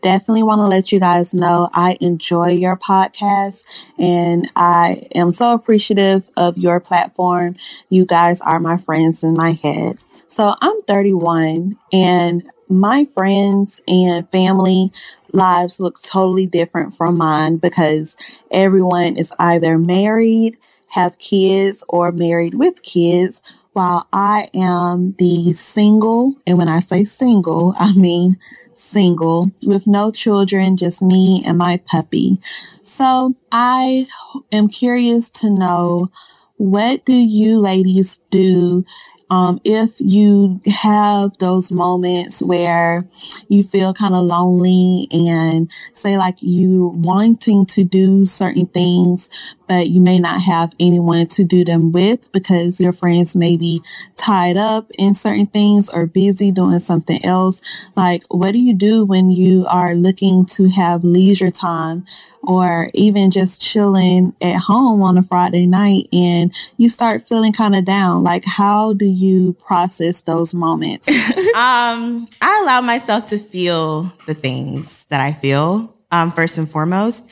Definitely 0.00 0.42
want 0.42 0.58
to 0.60 0.66
let 0.66 0.92
you 0.92 1.00
guys 1.00 1.32
know 1.32 1.68
I 1.72 1.96
enjoy 2.00 2.50
your 2.50 2.76
podcast 2.76 3.64
and 3.98 4.50
I 4.54 5.06
am 5.14 5.32
so 5.32 5.52
appreciative 5.52 6.28
of 6.36 6.58
your 6.58 6.80
platform. 6.80 7.56
You 7.88 8.04
guys 8.04 8.40
are 8.40 8.60
my 8.60 8.76
friends 8.76 9.22
in 9.22 9.34
my 9.34 9.52
head. 9.52 9.98
So 10.32 10.54
I'm 10.62 10.80
31 10.88 11.76
and 11.92 12.48
my 12.66 13.04
friends 13.04 13.82
and 13.86 14.26
family 14.32 14.90
lives 15.34 15.78
look 15.78 16.00
totally 16.00 16.46
different 16.46 16.94
from 16.94 17.18
mine 17.18 17.58
because 17.58 18.16
everyone 18.50 19.18
is 19.18 19.30
either 19.38 19.76
married, 19.76 20.56
have 20.88 21.18
kids, 21.18 21.84
or 21.86 22.12
married 22.12 22.54
with 22.54 22.82
kids, 22.82 23.42
while 23.74 24.08
I 24.10 24.48
am 24.54 25.14
the 25.18 25.52
single. 25.52 26.34
And 26.46 26.56
when 26.56 26.68
I 26.70 26.78
say 26.80 27.04
single, 27.04 27.74
I 27.78 27.92
mean 27.92 28.38
single 28.72 29.50
with 29.66 29.86
no 29.86 30.10
children, 30.10 30.78
just 30.78 31.02
me 31.02 31.42
and 31.44 31.58
my 31.58 31.76
puppy. 31.84 32.38
So 32.82 33.34
I 33.52 34.06
am 34.50 34.68
curious 34.68 35.28
to 35.28 35.50
know 35.50 36.10
what 36.56 37.04
do 37.04 37.12
you 37.12 37.58
ladies 37.58 38.18
do 38.30 38.84
um, 39.32 39.62
if 39.64 39.94
you 39.98 40.60
have 40.66 41.38
those 41.38 41.72
moments 41.72 42.42
where 42.42 43.08
you 43.48 43.62
feel 43.62 43.94
kind 43.94 44.14
of 44.14 44.24
lonely 44.24 45.08
and 45.10 45.70
say 45.94 46.18
like 46.18 46.36
you 46.42 46.88
wanting 46.88 47.64
to 47.64 47.82
do 47.82 48.26
certain 48.26 48.66
things, 48.66 49.30
but 49.72 49.88
you 49.88 50.02
may 50.02 50.18
not 50.18 50.42
have 50.42 50.70
anyone 50.78 51.26
to 51.26 51.44
do 51.44 51.64
them 51.64 51.92
with 51.92 52.30
because 52.32 52.78
your 52.78 52.92
friends 52.92 53.34
may 53.34 53.56
be 53.56 53.82
tied 54.16 54.58
up 54.58 54.90
in 54.98 55.14
certain 55.14 55.46
things 55.46 55.88
or 55.88 56.04
busy 56.04 56.52
doing 56.52 56.78
something 56.78 57.24
else. 57.24 57.62
Like, 57.96 58.22
what 58.28 58.52
do 58.52 58.58
you 58.58 58.74
do 58.74 59.06
when 59.06 59.30
you 59.30 59.64
are 59.66 59.94
looking 59.94 60.44
to 60.56 60.68
have 60.68 61.04
leisure 61.04 61.50
time 61.50 62.04
or 62.42 62.90
even 62.92 63.30
just 63.30 63.62
chilling 63.62 64.34
at 64.42 64.56
home 64.56 65.00
on 65.00 65.16
a 65.16 65.22
Friday 65.22 65.64
night 65.64 66.06
and 66.12 66.54
you 66.76 66.90
start 66.90 67.22
feeling 67.22 67.54
kind 67.54 67.74
of 67.74 67.86
down? 67.86 68.22
Like, 68.22 68.44
how 68.44 68.92
do 68.92 69.06
you 69.06 69.54
process 69.54 70.20
those 70.20 70.52
moments? 70.52 71.08
um, 71.08 72.28
I 72.42 72.60
allow 72.62 72.82
myself 72.82 73.30
to 73.30 73.38
feel 73.38 74.12
the 74.26 74.34
things 74.34 75.06
that 75.06 75.22
I 75.22 75.32
feel, 75.32 75.96
um, 76.10 76.30
first 76.30 76.58
and 76.58 76.70
foremost. 76.70 77.26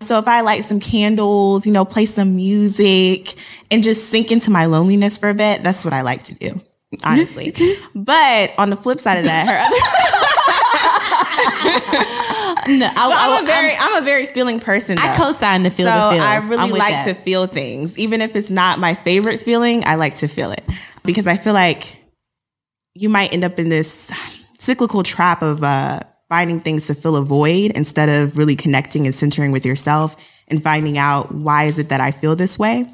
So 0.00 0.18
if 0.18 0.28
I 0.28 0.42
light 0.42 0.64
some 0.64 0.78
candles, 0.78 1.66
you 1.66 1.72
know, 1.72 1.84
play 1.84 2.06
some 2.06 2.36
music 2.36 3.34
and 3.70 3.82
just 3.82 4.08
sink 4.08 4.30
into 4.30 4.50
my 4.50 4.66
loneliness 4.66 5.18
for 5.18 5.28
a 5.28 5.34
bit, 5.34 5.62
that's 5.62 5.84
what 5.84 5.94
I 5.94 6.02
like 6.02 6.24
to 6.24 6.34
do, 6.34 6.60
honestly. 7.02 7.54
but 7.94 8.52
on 8.58 8.70
the 8.70 8.76
flip 8.76 9.00
side 9.00 9.18
of 9.18 9.24
that, 9.24 9.46
no, 12.68 12.90
I, 12.94 13.38
am 13.38 13.44
a 13.44 13.46
very 13.46 13.76
I'm, 13.76 13.94
I'm, 13.94 14.02
a 14.02 14.04
very 14.04 14.26
feeling 14.26 14.60
person. 14.60 14.96
Though. 14.96 15.02
I 15.02 15.16
co-sign 15.16 15.62
the 15.62 15.70
feel. 15.70 15.86
So 15.86 15.92
the 15.92 16.18
I 16.18 16.36
really 16.48 16.72
like 16.72 16.92
that. 16.92 17.04
to 17.06 17.14
feel 17.14 17.46
things, 17.46 17.98
even 17.98 18.20
if 18.20 18.36
it's 18.36 18.50
not 18.50 18.78
my 18.78 18.94
favorite 18.94 19.40
feeling. 19.40 19.84
I 19.84 19.96
like 19.96 20.16
to 20.16 20.28
feel 20.28 20.52
it 20.52 20.64
because 21.04 21.26
I 21.26 21.36
feel 21.36 21.54
like 21.54 22.02
you 22.94 23.08
might 23.08 23.32
end 23.32 23.44
up 23.44 23.58
in 23.58 23.68
this 23.68 24.12
cyclical 24.58 25.02
trap 25.02 25.42
of 25.42 25.62
uh, 25.62 26.00
finding 26.28 26.60
things 26.60 26.86
to 26.86 26.94
fill 26.94 27.16
a 27.16 27.22
void 27.22 27.72
instead 27.74 28.08
of 28.08 28.36
really 28.36 28.56
connecting 28.56 29.06
and 29.06 29.14
centering 29.14 29.52
with 29.52 29.64
yourself 29.64 30.16
and 30.48 30.62
finding 30.62 30.98
out 30.98 31.32
why 31.34 31.64
is 31.64 31.78
it 31.78 31.88
that 31.88 32.00
I 32.00 32.10
feel 32.10 32.36
this 32.36 32.58
way. 32.58 32.86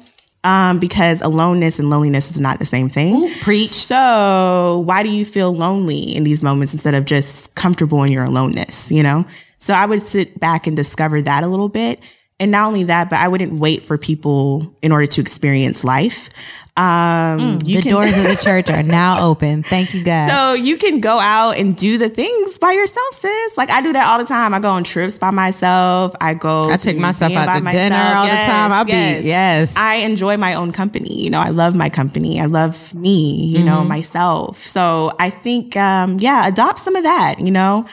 Um, 0.45 0.77
because 0.77 1.21
aloneness 1.21 1.79
and 1.79 1.89
loneliness 1.89 2.29
is 2.29 2.41
not 2.41 2.59
the 2.59 2.65
same 2.65 2.89
thing. 2.89 3.15
Ooh, 3.15 3.35
preach. 3.41 3.69
So 3.69 4.83
why 4.85 5.01
do 5.01 5.09
you 5.09 5.23
feel 5.23 5.55
lonely 5.55 6.13
in 6.15 6.25
these 6.25 6.43
moments 6.43 6.73
instead 6.73 6.95
of 6.95 7.05
just 7.05 7.55
comfortable 7.55 8.03
in 8.03 8.11
your 8.11 8.25
aloneness? 8.25 8.91
You 8.91 9.03
know. 9.03 9.25
So 9.57 9.73
I 9.73 9.85
would 9.85 10.01
sit 10.01 10.37
back 10.41 10.67
and 10.67 10.75
discover 10.75 11.21
that 11.21 11.45
a 11.45 11.47
little 11.47 11.69
bit. 11.69 12.01
And 12.39 12.51
not 12.51 12.67
only 12.67 12.83
that, 12.83 13.09
but 13.09 13.19
I 13.19 13.29
wouldn't 13.29 13.53
wait 13.53 13.83
for 13.83 13.97
people 13.97 14.75
in 14.81 14.91
order 14.91 15.05
to 15.05 15.21
experience 15.21 15.85
life. 15.85 16.29
Um, 16.75 17.37
mm, 17.39 17.63
the 17.63 17.83
can, 17.83 17.91
doors 17.91 18.17
of 18.17 18.23
the 18.23 18.35
church 18.43 18.71
are 18.71 18.81
now 18.81 19.27
open. 19.27 19.61
Thank 19.61 19.93
you, 19.93 20.03
God. 20.03 20.29
So 20.29 20.53
you 20.53 20.77
can 20.77 21.01
go 21.01 21.19
out 21.19 21.51
and 21.51 21.77
do 21.77 21.99
the 21.99 22.09
things 22.09 22.57
by 22.57 22.71
yourself, 22.71 23.13
sis. 23.13 23.57
Like 23.57 23.69
I 23.69 23.81
do 23.81 23.93
that 23.93 24.07
all 24.07 24.17
the 24.17 24.25
time. 24.25 24.55
I 24.55 24.59
go 24.59 24.71
on 24.71 24.83
trips 24.83 25.19
by 25.19 25.29
myself. 25.29 26.15
I 26.19 26.33
go. 26.33 26.71
I 26.71 26.77
take 26.77 26.97
myself 26.97 27.31
out 27.33 27.45
to 27.45 27.71
dinner 27.71 27.95
all 27.95 28.25
yes, 28.25 28.47
the 28.47 28.51
time. 28.51 28.71
I'll 28.71 28.87
yes. 28.87 29.21
be 29.21 29.27
yes. 29.27 29.75
I 29.75 29.95
enjoy 29.97 30.37
my 30.37 30.55
own 30.55 30.71
company. 30.71 31.21
You 31.21 31.29
know, 31.29 31.39
I 31.39 31.49
love 31.49 31.75
my 31.75 31.89
company. 31.89 32.41
I 32.41 32.45
love 32.45 32.95
me. 32.95 33.45
You 33.45 33.57
mm-hmm. 33.57 33.67
know, 33.67 33.83
myself. 33.83 34.57
So 34.57 35.13
I 35.19 35.29
think, 35.29 35.77
um, 35.77 36.19
yeah, 36.19 36.47
adopt 36.47 36.79
some 36.79 36.95
of 36.95 37.03
that. 37.03 37.39
You 37.39 37.51
know. 37.51 37.85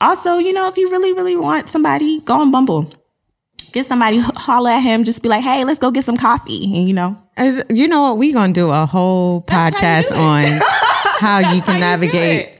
Also, 0.00 0.38
you 0.38 0.52
know, 0.52 0.68
if 0.68 0.76
you 0.76 0.90
really, 0.90 1.12
really 1.12 1.36
want 1.36 1.68
somebody, 1.68 2.20
go 2.20 2.40
on 2.40 2.50
Bumble. 2.50 2.92
Get 3.72 3.86
somebody, 3.86 4.18
holler 4.18 4.70
at 4.70 4.80
him, 4.80 5.04
just 5.04 5.22
be 5.22 5.28
like, 5.28 5.42
hey, 5.42 5.64
let's 5.64 5.78
go 5.78 5.90
get 5.90 6.04
some 6.04 6.16
coffee. 6.16 6.64
And, 6.64 6.86
you 6.86 6.94
know, 6.94 7.16
you 7.68 7.88
know 7.88 8.02
what? 8.02 8.18
Going 8.32 8.54
to 8.54 8.60
do 8.60 8.70
a 8.70 8.86
whole 8.86 9.42
podcast 9.42 10.10
on 10.10 10.44
how 11.20 11.52
you 11.54 11.62
can 11.62 11.80
how 11.80 11.80
navigate 11.80 12.55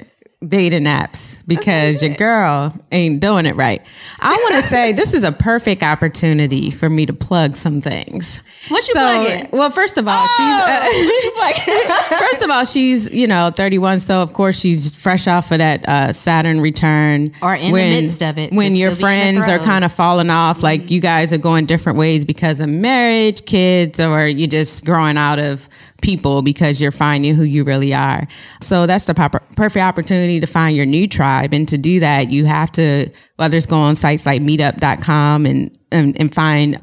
dating 0.46 0.84
apps 0.84 1.38
because 1.46 2.02
your 2.02 2.14
girl 2.14 2.74
ain't 2.92 3.20
doing 3.20 3.46
it 3.46 3.56
right. 3.56 3.80
I 4.20 4.32
want 4.32 4.56
to 4.56 4.62
say 4.62 4.92
this 4.92 5.14
is 5.14 5.24
a 5.24 5.32
perfect 5.32 5.82
opportunity 5.82 6.70
for 6.70 6.90
me 6.90 7.06
to 7.06 7.14
plug 7.14 7.56
some 7.56 7.80
things. 7.80 8.40
What 8.68 8.86
you 8.86 8.92
so, 8.92 9.00
plugging? 9.00 9.48
Well, 9.52 9.70
first 9.70 9.96
of 9.96 10.06
all, 10.06 10.26
oh, 10.28 10.34
she's 10.36 12.12
uh, 12.12 12.18
first 12.18 12.42
of 12.42 12.50
all 12.50 12.64
she's 12.66 13.12
you 13.14 13.26
know 13.26 13.50
31, 13.54 14.00
so 14.00 14.20
of 14.20 14.34
course 14.34 14.58
she's 14.58 14.94
fresh 14.94 15.26
off 15.26 15.50
of 15.52 15.58
that 15.58 15.88
uh, 15.88 16.12
Saturn 16.12 16.60
return 16.60 17.32
or 17.40 17.54
in 17.54 17.72
when, 17.72 17.94
the 17.94 18.02
midst 18.02 18.22
of 18.22 18.36
it. 18.36 18.52
When 18.52 18.74
your 18.74 18.90
friends 18.90 19.48
are 19.48 19.58
kind 19.58 19.84
of 19.84 19.92
falling 19.92 20.28
off, 20.28 20.62
like 20.62 20.82
mm-hmm. 20.82 20.92
you 20.92 21.00
guys 21.00 21.32
are 21.32 21.38
going 21.38 21.64
different 21.64 21.98
ways 21.98 22.26
because 22.26 22.60
of 22.60 22.68
marriage, 22.68 23.46
kids, 23.46 23.98
or 23.98 24.26
you 24.26 24.46
just 24.46 24.84
growing 24.84 25.16
out 25.16 25.38
of 25.38 25.66
people 26.02 26.42
because 26.42 26.80
you're 26.80 26.92
finding 26.92 27.34
who 27.34 27.42
you 27.42 27.64
really 27.64 27.94
are. 27.94 28.26
So 28.60 28.86
that's 28.86 29.06
the 29.06 29.14
perfect 29.14 29.82
opportunity 29.82 30.40
to 30.40 30.46
find 30.46 30.76
your 30.76 30.86
new 30.86 31.08
tribe. 31.08 31.52
And 31.52 31.66
to 31.68 31.78
do 31.78 32.00
that, 32.00 32.30
you 32.30 32.44
have 32.44 32.70
to, 32.72 33.10
whether 33.36 33.56
it's 33.56 33.66
go 33.66 33.76
on 33.76 33.96
sites 33.96 34.26
like 34.26 34.42
meetup.com 34.42 35.46
and, 35.46 35.78
and, 35.90 36.18
and 36.20 36.34
find 36.34 36.80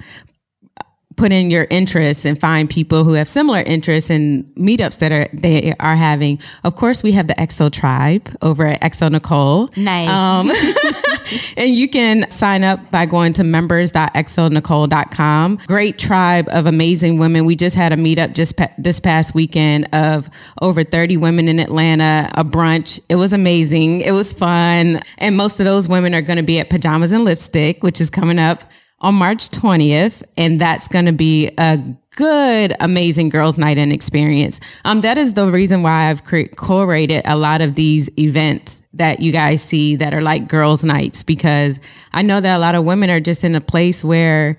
put 1.15 1.31
in 1.31 1.49
your 1.51 1.67
interests 1.69 2.25
and 2.25 2.39
find 2.39 2.67
people 2.69 3.03
who 3.03 3.13
have 3.13 3.27
similar 3.27 3.59
interests 3.61 4.09
in 4.09 4.43
meetups 4.55 4.97
that 4.99 5.11
are 5.11 5.27
they 5.33 5.73
are 5.79 5.95
having. 5.95 6.39
Of 6.63 6.75
course, 6.75 7.03
we 7.03 7.11
have 7.13 7.27
the 7.27 7.33
xoTribe 7.35 8.35
over 8.41 8.65
at 8.67 8.81
xoNecole. 8.81 9.75
Nice. 9.77 10.09
Um, 10.09 10.51
and 11.63 11.73
you 11.73 11.89
can 11.89 12.29
sign 12.31 12.63
up 12.63 12.91
by 12.91 13.05
going 13.05 13.33
to 13.33 13.43
members.xonecole.com. 13.43 15.57
Great 15.67 15.99
tribe 15.99 16.47
of 16.51 16.65
amazing 16.65 17.19
women. 17.19 17.45
We 17.45 17.55
just 17.55 17.75
had 17.75 17.93
a 17.93 17.95
meetup 17.95 18.33
just 18.33 18.57
pa- 18.57 18.71
this 18.77 18.99
past 18.99 19.33
weekend 19.35 19.87
of 19.93 20.29
over 20.61 20.83
30 20.83 21.17
women 21.17 21.47
in 21.47 21.59
Atlanta, 21.59 22.29
a 22.35 22.43
brunch. 22.43 22.99
It 23.09 23.15
was 23.15 23.33
amazing. 23.33 24.01
It 24.01 24.11
was 24.11 24.31
fun. 24.31 24.99
And 25.17 25.35
most 25.37 25.59
of 25.59 25.65
those 25.65 25.87
women 25.87 26.13
are 26.15 26.21
going 26.21 26.37
to 26.37 26.43
be 26.43 26.59
at 26.59 26.69
Pajamas 26.69 27.11
and 27.11 27.25
Lipstick, 27.25 27.83
which 27.83 27.99
is 28.01 28.09
coming 28.09 28.39
up 28.39 28.63
on 29.03 29.15
March 29.15 29.49
20th. 29.49 30.23
And 30.37 30.59
that's 30.59 30.87
going 30.87 31.05
to 31.05 31.11
be 31.11 31.51
a 31.57 31.77
good, 32.15 32.75
amazing 32.79 33.29
girls' 33.29 33.57
night 33.57 33.77
in 33.77 33.91
experience. 33.91 34.59
Um, 34.85 35.01
that 35.01 35.17
is 35.17 35.33
the 35.33 35.47
reason 35.49 35.83
why 35.83 36.09
I've 36.09 36.23
curated 36.23 37.21
a 37.25 37.35
lot 37.35 37.61
of 37.61 37.75
these 37.75 38.09
events 38.17 38.81
that 38.93 39.19
you 39.19 39.31
guys 39.31 39.61
see 39.61 39.95
that 39.95 40.13
are 40.13 40.21
like 40.21 40.47
girls' 40.47 40.83
nights 40.83 41.23
because 41.23 41.79
I 42.13 42.21
know 42.21 42.39
that 42.39 42.55
a 42.55 42.59
lot 42.59 42.75
of 42.75 42.83
women 42.83 43.09
are 43.09 43.19
just 43.19 43.43
in 43.43 43.55
a 43.55 43.61
place 43.61 44.03
where 44.03 44.57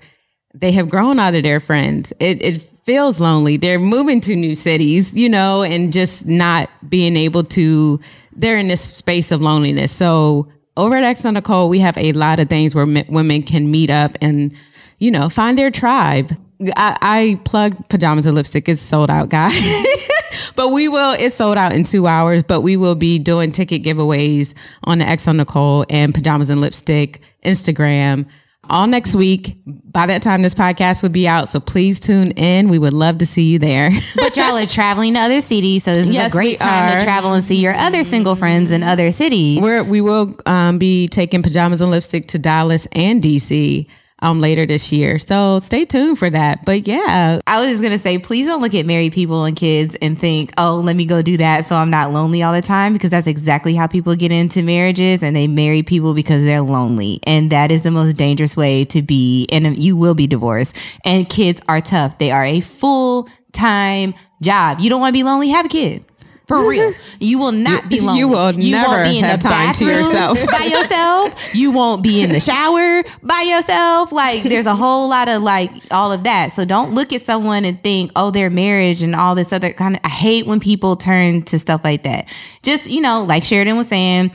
they 0.53 0.71
have 0.73 0.89
grown 0.89 1.19
out 1.19 1.35
of 1.35 1.43
their 1.43 1.59
friends. 1.59 2.13
It, 2.19 2.41
it 2.41 2.61
feels 2.83 3.19
lonely. 3.19 3.57
They're 3.57 3.79
moving 3.79 4.21
to 4.21 4.35
new 4.35 4.55
cities, 4.55 5.15
you 5.15 5.29
know, 5.29 5.63
and 5.63 5.91
just 5.91 6.25
not 6.25 6.69
being 6.87 7.15
able 7.17 7.43
to, 7.43 7.99
they're 8.33 8.57
in 8.57 8.67
this 8.67 8.81
space 8.81 9.31
of 9.31 9.41
loneliness. 9.41 9.91
So 9.91 10.47
over 10.77 10.95
at 10.95 11.17
xoNecole, 11.17 11.69
we 11.69 11.79
have 11.79 11.97
a 11.97 12.11
lot 12.13 12.39
of 12.39 12.49
things 12.49 12.75
where 12.75 12.83
m- 12.85 13.05
women 13.07 13.43
can 13.43 13.71
meet 13.71 13.89
up 13.89 14.17
and, 14.21 14.53
you 14.99 15.11
know, 15.11 15.29
find 15.29 15.57
their 15.57 15.71
tribe. 15.71 16.31
I, 16.75 16.97
I 17.01 17.39
plug 17.43 17.89
pajamas 17.89 18.25
and 18.25 18.35
lipstick. 18.35 18.67
It's 18.69 18.81
sold 18.81 19.09
out, 19.09 19.29
guys. 19.29 20.53
but 20.55 20.69
we 20.69 20.87
will, 20.87 21.11
it's 21.11 21.35
sold 21.35 21.57
out 21.57 21.73
in 21.73 21.83
two 21.83 22.07
hours, 22.07 22.43
but 22.43 22.61
we 22.61 22.77
will 22.77 22.95
be 22.95 23.19
doing 23.19 23.51
ticket 23.51 23.83
giveaways 23.83 24.53
on 24.83 24.99
the 24.99 25.05
xoNecole 25.05 25.85
and 25.89 26.13
pajamas 26.13 26.49
and 26.49 26.61
lipstick 26.61 27.21
Instagram 27.43 28.25
all 28.69 28.87
next 28.87 29.15
week. 29.15 29.57
By 29.65 30.05
that 30.07 30.21
time, 30.21 30.41
this 30.41 30.53
podcast 30.53 31.03
would 31.03 31.11
be 31.11 31.27
out. 31.27 31.49
So 31.49 31.59
please 31.59 31.99
tune 31.99 32.31
in. 32.31 32.69
We 32.69 32.79
would 32.79 32.93
love 32.93 33.19
to 33.19 33.25
see 33.25 33.51
you 33.51 33.59
there. 33.59 33.91
but 34.15 34.35
y'all 34.35 34.57
are 34.57 34.65
traveling 34.65 35.13
to 35.13 35.19
other 35.19 35.41
cities. 35.41 35.83
So 35.83 35.93
this 35.93 36.07
is 36.07 36.13
yes, 36.13 36.33
a 36.33 36.35
great 36.35 36.59
time 36.59 36.97
to 36.97 37.03
travel 37.03 37.33
and 37.33 37.43
see 37.43 37.55
your 37.55 37.73
other 37.73 38.03
single 38.03 38.35
friends 38.35 38.71
in 38.71 38.83
other 38.83 39.11
cities. 39.11 39.59
We're, 39.61 39.83
we 39.83 40.01
will 40.01 40.35
um, 40.45 40.77
be 40.77 41.07
taking 41.07 41.43
pajamas 41.43 41.81
and 41.81 41.91
lipstick 41.91 42.27
to 42.29 42.39
Dallas 42.39 42.87
and 42.91 43.21
DC 43.21 43.87
um, 44.25 44.41
later 44.41 44.65
this 44.65 44.91
year. 44.91 45.19
So 45.19 45.59
stay 45.59 45.85
tuned 45.85 46.17
for 46.17 46.29
that. 46.31 46.65
But 46.65 46.87
yeah. 46.87 47.39
I 47.45 47.61
was 47.61 47.79
just 47.79 47.83
to 47.83 47.99
say, 47.99 48.17
please 48.17 48.47
don't 48.47 48.61
look 48.61 48.73
at 48.73 48.85
married 48.85 49.13
people 49.13 49.45
and 49.45 49.55
kids 49.55 49.95
and 50.01 50.17
think, 50.17 50.51
oh, 50.57 50.81
let 50.83 50.95
me 50.95 51.05
go 51.05 51.21
do 51.21 51.37
that 51.37 51.65
so 51.65 51.75
I'm 51.75 51.91
not 51.91 52.11
lonely 52.11 52.41
all 52.41 52.51
the 52.51 52.61
time, 52.61 52.93
because 52.93 53.11
that's 53.11 53.27
exactly 53.27 53.75
how 53.75 53.85
people 53.85 54.15
get 54.15 54.31
into 54.31 54.63
marriages 54.63 55.21
and 55.21 55.35
they 55.35 55.47
marry 55.47 55.83
people 55.83 56.15
because 56.15 56.43
they're 56.43 56.61
lonely. 56.61 57.19
And 57.23 57.51
that 57.51 57.71
is 57.71 57.83
the 57.83 57.91
most 57.91 58.13
dangerous 58.13 58.57
way 58.57 58.85
to 58.85 59.03
be. 59.03 59.47
And 59.51 59.77
you 59.77 59.95
will 59.95 60.15
be 60.15 60.25
divorced. 60.25 60.75
And 61.05 61.29
kids 61.29 61.61
are 61.69 61.81
tough. 61.81 62.17
They 62.17 62.31
are 62.31 62.43
a 62.43 62.61
full 62.61 63.29
time 63.53 64.15
job. 64.41 64.79
You 64.79 64.89
don't 64.89 65.01
want 65.01 65.13
to 65.13 65.19
be 65.19 65.23
lonely, 65.23 65.49
have 65.49 65.67
a 65.67 65.69
kid. 65.69 66.03
For 66.47 66.69
real. 66.69 66.91
You 67.19 67.39
will 67.39 67.53
not 67.53 67.87
be 67.89 68.01
lonely. 68.01 68.19
you 68.19 68.27
will 68.27 68.51
never 68.53 69.03
have 69.25 69.39
time 69.39 69.73
to 69.75 69.85
yourself. 69.85 70.37
by 70.47 70.65
yourself. 70.71 71.55
You 71.55 71.71
won't 71.71 72.03
be 72.03 72.21
in 72.21 72.29
the 72.29 72.39
shower 72.41 73.03
by 73.23 73.41
yourself. 73.41 74.11
Like 74.11 74.43
there's 74.43 74.65
a 74.65 74.75
whole 74.75 75.09
lot 75.09 75.29
of 75.29 75.41
like 75.41 75.71
all 75.91 76.11
of 76.11 76.23
that. 76.25 76.51
So 76.51 76.65
don't 76.65 76.93
look 76.93 77.13
at 77.13 77.21
someone 77.21 77.63
and 77.65 77.81
think, 77.81 78.11
oh, 78.15 78.31
their 78.31 78.49
marriage 78.49 79.01
and 79.01 79.15
all 79.15 79.33
this 79.33 79.53
other 79.53 79.71
kind 79.71 79.95
of 79.95 80.01
I 80.03 80.09
hate 80.09 80.45
when 80.45 80.59
people 80.59 80.95
turn 80.97 81.41
to 81.43 81.57
stuff 81.57 81.83
like 81.83 82.03
that. 82.03 82.27
Just, 82.63 82.89
you 82.89 83.01
know, 83.01 83.23
like 83.23 83.43
Sheridan 83.43 83.77
was 83.77 83.87
saying, 83.87 84.31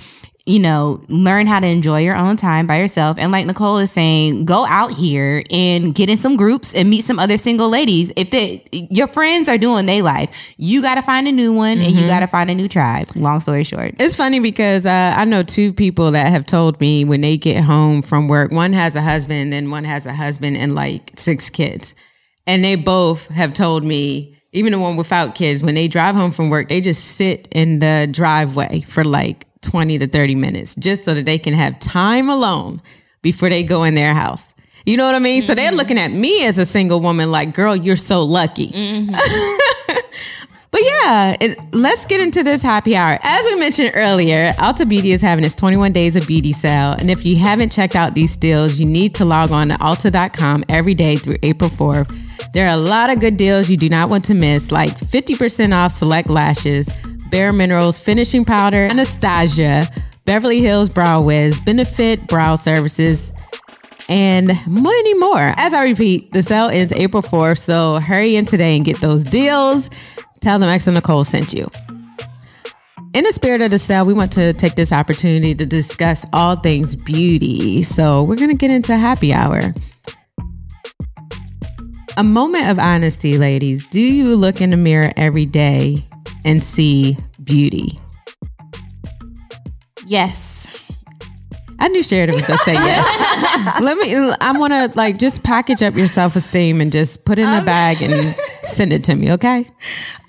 you 0.51 0.59
know, 0.59 1.01
learn 1.09 1.47
how 1.47 1.61
to 1.61 1.67
enjoy 1.67 2.01
your 2.01 2.17
own 2.17 2.37
time 2.37 2.67
by 2.67 2.79
yourself. 2.79 3.17
And 3.19 3.31
like 3.31 3.47
Nicole 3.47 3.79
is 3.79 3.93
saying, 3.93 4.47
go 4.47 4.67
out 4.67 4.91
here 4.93 5.45
and 5.49 5.95
get 5.95 6.11
in 6.11 6.17
some 6.17 6.37
groups 6.37 6.75
and 6.75 6.91
meet 6.91 7.05
some 7.05 7.21
other 7.21 7.37
single 7.37 7.69
ladies. 7.69 8.11
If 8.17 8.31
they 8.31 8.65
your 8.73 9.07
friends 9.07 9.49
are 9.49 9.59
doing 9.59 9.87
their 9.87 10.03
life, 10.03 10.55
you 10.57 10.83
got 10.83 10.97
to 10.97 11.03
find 11.03 11.29
a 11.29 11.33
new 11.33 11.53
one 11.53 11.79
and 11.79 11.93
you 11.93 12.07
got 12.09 12.21
to 12.21 12.27
find 12.27 12.51
a 12.51 12.55
new 12.55 12.69
tribe. 12.69 13.07
Long 13.15 13.41
story 13.41 13.63
short. 13.63 13.95
It's 14.01 14.17
funny 14.17 14.41
because 14.41 14.87
uh, 14.87 15.15
I 15.17 15.25
know 15.25 15.45
two 15.45 15.73
people 15.73 16.11
that 16.11 16.33
have 16.33 16.47
told 16.47 16.81
me 16.81 17.05
when 17.05 17.21
they 17.21 17.37
get 17.37 17.63
home 17.63 18.03
from 18.03 18.27
work, 18.27 18.51
one 18.51 18.73
has 18.73 18.97
a 18.97 19.03
husband 19.03 19.55
and 19.55 19.71
one 19.71 19.85
has 19.85 20.05
a 20.05 20.13
husband 20.13 20.57
and 20.57 20.75
like 20.75 21.13
six 21.15 21.49
kids. 21.49 21.95
And 22.47 22.65
they 22.65 22.75
both 22.75 23.29
have 23.29 23.55
told 23.55 23.85
me, 23.85 24.37
even 24.53 24.73
the 24.73 24.81
one 24.81 24.97
without 24.97 25.37
kids, 25.37 25.63
when 25.63 25.77
they 25.77 25.87
drive 25.87 26.17
home 26.17 26.33
from 26.33 26.51
work, 26.51 26.69
they 26.69 26.81
just 26.81 27.05
sit 27.05 27.47
in 27.53 27.79
the 27.79 28.09
driveway 28.11 28.81
for 28.81 29.05
like 29.05 29.47
20 29.63 29.99
to 29.99 30.07
30 30.07 30.35
minutes 30.35 30.75
just 30.75 31.05
so 31.05 31.15
that 31.15 31.27
they 31.27 31.39
can 31.39 31.55
have 31.55 31.79
time 31.79 32.29
alone 32.29 32.81
before 33.23 33.49
they 33.49 33.63
go 33.63 33.85
in 33.85 33.95
their 33.95 34.15
house. 34.15 34.53
You 34.87 34.97
know 34.97 35.05
what 35.05 35.15
I 35.15 35.19
mean? 35.19 35.43
So 35.43 35.55
they're 35.55 35.69
mm-hmm. 35.69 35.77
looking 35.77 35.99
at 35.99 36.11
me 36.11 36.45
as 36.47 36.59
a 36.59 36.65
single 36.65 37.01
woman 37.01 37.31
like, 37.31 37.55
girl, 37.55 37.77
you're 37.77 37.97
so 37.97 38.23
lucky. 38.23 38.69
Mm-hmm. 38.69 39.57
But 40.71 40.83
yeah, 40.85 41.37
it, 41.41 41.75
let's 41.75 42.07
get 42.07 42.21
into 42.21 42.43
this 42.43 42.63
happy 42.63 42.95
hour. 42.95 43.19
As 43.23 43.45
we 43.47 43.57
mentioned 43.57 43.93
earlier, 43.95 44.53
Ulta 44.53 44.89
Beauty 44.89 45.11
is 45.11 45.21
having 45.21 45.45
its 45.45 45.55
21 45.55 45.93
days 45.93 46.15
of 46.17 46.27
beauty 46.27 46.53
sale. 46.53 46.93
And 46.93 47.11
if 47.11 47.27
you 47.27 47.37
haven't 47.37 47.73
checked 47.73 47.97
out 47.97 48.15
these 48.15 48.37
deals, 48.37 48.79
you 48.79 48.87
need 48.87 49.15
to 49.17 49.25
log 49.25 49.51
on 49.51 49.69
to 49.69 49.75
Ulta.com 49.75 50.65
every 50.69 50.95
day 50.95 51.17
through 51.17 51.37
April 51.43 51.71
4th. 51.71 52.17
There 52.53 52.67
are 52.67 52.75
a 52.75 52.77
lot 52.77 53.11
of 53.11 53.21
good 53.21 53.37
deals 53.37 53.69
you 53.69 53.77
do 53.77 53.89
not 53.89 54.11
want 54.11 54.25
to 54.27 54.35
miss, 54.35 54.71
like 54.71 54.97
50% 54.97 55.75
off 55.75 55.93
select 55.93 56.31
lashes, 56.31 56.89
Bare 57.31 57.53
Minerals 57.53 57.99
finishing 57.99 58.45
powder, 58.45 58.87
Anastasia, 58.87 59.89
Beverly 60.25 60.61
Hills 60.61 60.91
Brow 60.91 61.21
Wiz, 61.21 61.59
Benefit 61.61 62.27
Brow 62.27 62.57
Services, 62.57 63.33
and 64.09 64.49
many 64.67 65.15
more. 65.15 65.55
As 65.57 65.73
I 65.73 65.85
repeat, 65.85 66.33
the 66.33 66.43
sale 66.43 66.69
ends 66.69 66.93
April 66.93 67.23
4th, 67.23 67.59
so 67.59 68.01
hurry 68.01 68.37
in 68.37 68.45
today 68.45 68.77
and 68.77 68.85
get 68.85 69.01
those 69.01 69.25
deals. 69.25 69.89
Tell 70.41 70.59
them 70.59 70.69
xoNecole 70.69 71.25
sent 71.25 71.53
you. 71.53 71.69
In 73.13 73.25
the 73.25 73.33
spirit 73.33 73.61
of 73.61 73.71
the 73.71 73.79
sale, 73.79 74.05
we 74.07 74.13
want 74.13 74.33
to 74.33 74.53
take 74.53 74.75
this 74.75 74.93
opportunity 74.93 75.55
to 75.55 75.67
discuss 75.67 76.25
all 76.33 76.57
things 76.57 76.95
beauty. 76.97 77.83
So 77.83 78.25
we're 78.25 78.37
going 78.37 78.51
to 78.51 78.57
get 78.57 78.71
into 78.71 78.97
happy 78.97 79.33
hour. 79.33 79.75
A 82.17 82.23
moment 82.23 82.69
of 82.69 82.79
honesty, 82.79 83.39
ladies. 83.39 83.87
Do 83.89 84.01
you 84.01 84.37
look 84.37 84.61
in 84.61 84.71
the 84.71 84.77
mirror 84.77 85.11
every 85.17 85.47
day 85.47 86.07
and 86.45 86.63
see 86.63 87.17
beauty? 87.43 87.99
Yes. 90.07 90.67
I 91.81 91.89
knew 91.89 92.03
Sheridan 92.03 92.35
was 92.37 92.47
gonna 92.47 92.59
say 92.59 92.73
yes. 92.75 93.81
Let 93.81 93.97
me. 93.97 94.15
I 94.41 94.53
want 94.53 94.73
to 94.73 94.97
like 94.99 95.19
just 95.19 95.43
package 95.43 95.83
up 95.83 95.95
your 95.95 96.09
self 96.09 96.37
esteem 96.37 96.81
and 96.81 96.93
just 96.93 97.25
put 97.25 97.39
it 97.39 97.49
in 97.49 97.55
a 97.55 97.65
bag 97.65 98.03
and 98.03 98.37
send 98.63 98.93
it 98.93 99.03
to 99.05 99.15
me. 99.15 99.33
Okay. 99.33 99.67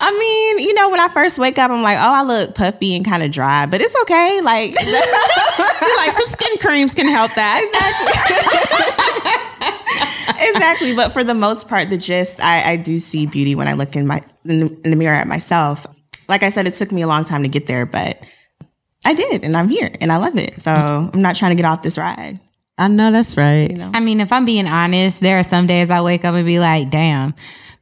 I 0.00 0.18
mean, 0.18 0.66
you 0.66 0.72
know, 0.72 0.88
when 0.88 0.98
I 0.98 1.08
first 1.08 1.38
wake 1.38 1.58
up, 1.58 1.70
I'm 1.70 1.82
like, 1.82 1.98
oh, 1.98 2.12
I 2.14 2.22
look 2.22 2.54
puffy 2.54 2.96
and 2.96 3.04
kind 3.04 3.22
of 3.22 3.30
dry, 3.30 3.66
but 3.66 3.82
it's 3.82 3.94
okay. 4.02 4.40
Like, 4.40 4.74
like 5.96 6.12
some 6.12 6.26
skin 6.26 6.56
creams 6.58 6.94
can 6.94 7.06
help 7.06 7.34
that. 7.34 7.60
exactly. 10.54 10.96
But 10.96 11.12
for 11.12 11.22
the 11.22 11.34
most 11.34 11.68
part, 11.68 11.90
the 11.90 11.98
gist, 11.98 12.40
I, 12.42 12.72
I 12.72 12.76
do 12.76 12.98
see 12.98 13.26
beauty 13.26 13.54
when 13.54 13.68
I 13.68 13.74
look 13.74 13.94
in 13.94 14.06
my 14.06 14.22
in 14.46 14.60
the, 14.60 14.80
in 14.84 14.90
the 14.90 14.96
mirror 14.96 15.16
at 15.16 15.28
myself. 15.28 15.86
Like 16.32 16.42
I 16.42 16.48
said, 16.48 16.66
it 16.66 16.72
took 16.72 16.90
me 16.90 17.02
a 17.02 17.06
long 17.06 17.24
time 17.24 17.42
to 17.42 17.48
get 17.50 17.66
there, 17.66 17.84
but 17.84 18.18
I 19.04 19.12
did, 19.12 19.44
and 19.44 19.54
I'm 19.54 19.68
here, 19.68 19.94
and 20.00 20.10
I 20.10 20.16
love 20.16 20.38
it. 20.38 20.62
So 20.62 20.70
I'm 20.72 21.20
not 21.20 21.36
trying 21.36 21.50
to 21.50 21.56
get 21.56 21.66
off 21.66 21.82
this 21.82 21.98
ride. 21.98 22.40
I 22.78 22.88
know 22.88 23.12
that's 23.12 23.36
right. 23.36 23.70
You 23.70 23.76
know, 23.76 23.90
I 23.92 24.00
mean, 24.00 24.18
if 24.18 24.32
I'm 24.32 24.46
being 24.46 24.66
honest, 24.66 25.20
there 25.20 25.38
are 25.38 25.44
some 25.44 25.66
days 25.66 25.90
I 25.90 26.00
wake 26.00 26.24
up 26.24 26.34
and 26.34 26.46
be 26.46 26.58
like, 26.58 26.88
damn, 26.88 27.34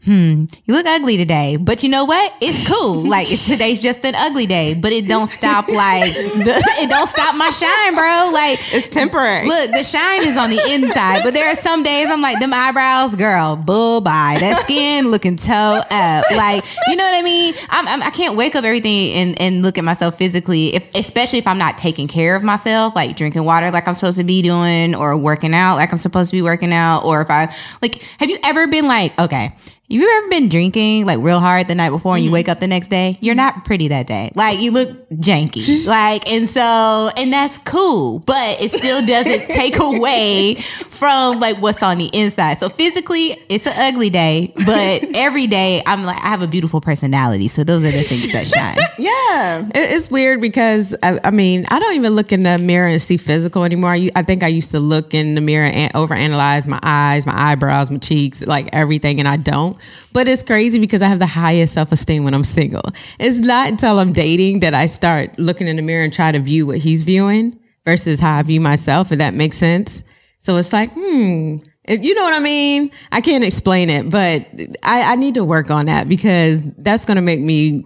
hmm, 0.05 0.45
you 0.65 0.75
look 0.75 0.87
ugly 0.87 1.17
today. 1.17 1.57
But 1.57 1.83
you 1.83 1.89
know 1.89 2.05
what? 2.05 2.35
It's 2.41 2.69
cool. 2.69 3.05
like 3.09 3.29
today's 3.29 3.83
just 3.83 4.05
an 4.05 4.15
ugly 4.15 4.47
day, 4.47 4.75
but 4.75 4.93
it 4.93 5.07
don't 5.07 5.29
stop 5.29 5.69
like 5.69 6.13
the, 6.15 6.63
it 6.81 6.89
don't 6.89 7.09
stop 7.09 7.37
my 7.37 7.51
shine, 7.51 7.95
bro. 7.95 8.31
Like 8.33 8.59
It's 8.73 8.89
temporary. 8.89 9.47
Look, 9.47 9.71
the 9.71 9.85
shine 9.85 10.23
is 10.27 10.37
on 10.37 10.51
the 10.51 10.61
inside, 10.73 11.23
but 11.23 11.35
there 11.35 11.49
are 11.49 11.57
some 11.57 11.83
days 11.83 12.09
I'm 12.09 12.23
like, 12.23 12.41
them 12.41 12.53
eyebrows, 12.53 13.17
girl, 13.17 13.57
bull 13.57 14.01
bye. 14.01 14.37
That 14.41 14.63
skin 14.65 15.11
looking 15.11 15.37
toe 15.37 15.81
up. 15.91 16.25
Like, 16.31 16.65
you 16.89 16.97
know 16.97 17.05
what 17.05 17.15
I 17.15 17.23
mean? 17.23 17.55
I'm, 17.69 17.87
I'm, 17.89 18.03
I 18.03 18.11
can't 18.11 18.37
wake 18.37 18.55
up 18.55 18.65
everything 18.65 19.13
and, 19.15 19.41
and 19.41 19.63
look 19.63 19.79
at 19.79 19.85
myself 19.85 20.17
physically, 20.17 20.75
if 20.75 20.89
especially 20.95 21.39
if 21.39 21.47
I'm 21.47 21.59
not 21.59 21.79
taking 21.79 22.09
care 22.09 22.37
of 22.37 22.43
myself, 22.43 22.95
like 22.95 23.17
drinking 23.17 23.45
water 23.45 23.71
like 23.71 23.87
I'm 23.87 23.95
supposed 23.95 24.19
to 24.19 24.25
be 24.25 24.43
doing, 24.43 24.95
or 24.95 25.17
working 25.17 25.55
out 25.55 25.77
like 25.77 25.93
I'm 25.93 25.99
supposed 25.99 26.31
to 26.31 26.37
be 26.37 26.43
working 26.43 26.73
out, 26.73 27.05
or 27.05 27.21
if 27.23 27.31
I 27.31 27.55
like, 27.83 28.03
have 28.19 28.31
you 28.31 28.39
ever 28.45 28.67
been 28.67 28.87
like, 28.87 29.19
okay, 29.19 29.53
you 29.91 30.09
ever 30.09 30.29
been 30.29 30.49
drinking 30.49 31.05
like 31.05 31.19
real 31.19 31.41
hard 31.41 31.67
the 31.67 31.75
night 31.75 31.91
before 31.91 32.15
and 32.15 32.23
you 32.23 32.29
mm-hmm. 32.29 32.35
wake 32.35 32.49
up 32.49 32.61
the 32.61 32.69
next 32.69 32.89
day? 32.89 33.19
You're 33.21 33.35
not 33.35 33.65
pretty 33.65 33.89
that 33.89 34.07
day. 34.07 34.31
Like 34.37 34.61
you 34.61 34.71
look 34.71 34.89
janky. 35.11 35.85
like 35.87 36.31
and 36.31 36.49
so 36.49 37.11
and 37.17 37.33
that's 37.33 37.59
cool, 37.59 38.21
but 38.21 38.61
it 38.61 38.71
still 38.71 39.05
doesn't 39.05 39.49
take 39.49 39.81
away 39.81 40.55
from 40.55 41.41
like 41.41 41.57
what's 41.59 41.83
on 41.83 41.99
the 41.99 42.07
inside. 42.07 42.59
So 42.59 42.69
physically, 42.69 43.37
it's 43.49 43.67
an 43.67 43.73
ugly 43.77 44.11
day, 44.11 44.53
but 44.65 45.05
every 45.17 45.49
day 45.49 45.83
I'm 45.85 46.05
like 46.05 46.23
I 46.23 46.29
have 46.29 46.43
a 46.43 46.47
beautiful 46.47 46.81
personality. 46.81 47.49
So 47.49 47.65
those 47.65 47.81
are 47.81 47.91
the 47.91 48.03
things 48.03 48.33
that 48.33 48.47
shine. 48.47 48.79
yeah. 48.97 49.69
It's 49.75 50.09
weird 50.09 50.41
because 50.41 50.95
I, 51.03 51.19
I 51.25 51.33
mean 51.33 51.67
I 51.69 51.81
don't 51.81 51.95
even 51.95 52.13
look 52.13 52.31
in 52.31 52.45
the 52.45 52.59
mirror 52.59 52.87
and 52.87 53.03
see 53.03 53.17
physical 53.17 53.65
anymore. 53.65 53.97
I 54.15 54.23
think 54.23 54.45
I 54.45 54.49
used 54.49 54.71
to 54.71 54.79
look 54.79 55.15
in 55.15 55.35
the 55.35 55.41
mirror 55.41 55.67
and 55.67 55.93
overanalyze 55.95 56.69
my 56.69 56.79
eyes, 56.85 57.27
my 57.27 57.35
eyebrows, 57.37 57.91
my 57.91 57.99
cheeks, 57.99 58.41
like 58.47 58.69
everything, 58.73 59.19
and 59.19 59.27
I 59.27 59.37
don't. 59.37 59.80
But 60.13 60.29
it's 60.29 60.43
crazy 60.43 60.79
because 60.79 61.03
I 61.03 61.09
have 61.09 61.19
the 61.19 61.27
highest 61.27 61.73
self 61.75 61.93
esteem 61.93 62.25
when 62.25 62.35
I'm 62.35 62.45
single. 62.45 62.83
It's 63.19 63.37
not 63.39 63.69
until 63.69 63.99
I'm 63.99 64.13
dating 64.13 64.61
that 64.61 64.75
I 64.75 64.87
start 64.87 65.39
looking 65.39 65.67
in 65.69 65.77
the 65.77 65.83
mirror 65.83 66.05
and 66.05 66.13
try 66.13 66.33
to 66.33 66.39
view 66.39 66.67
what 66.67 66.79
he's 66.79 67.03
viewing 67.03 67.59
versus 67.85 68.21
how 68.21 68.37
I 68.39 68.43
view 68.43 68.61
myself. 68.61 69.13
If 69.13 69.19
that 69.19 69.35
makes 69.35 69.57
sense. 69.59 70.03
So 70.39 70.57
it's 70.57 70.73
like, 70.73 70.91
hmm. 70.93 71.57
You 71.89 72.15
know 72.15 72.23
what 72.23 72.35
I 72.35 72.39
mean? 72.41 72.91
I 73.11 73.21
can't 73.21 73.43
explain 73.43 73.91
it, 73.91 74.11
but 74.11 74.47
I, 74.83 75.13
I 75.13 75.15
need 75.17 75.35
to 75.35 75.45
work 75.45 75.71
on 75.71 75.87
that 75.87 76.09
because 76.09 76.63
that's 76.63 77.05
going 77.05 77.17
to 77.17 77.23
make 77.23 77.41
me 77.41 77.85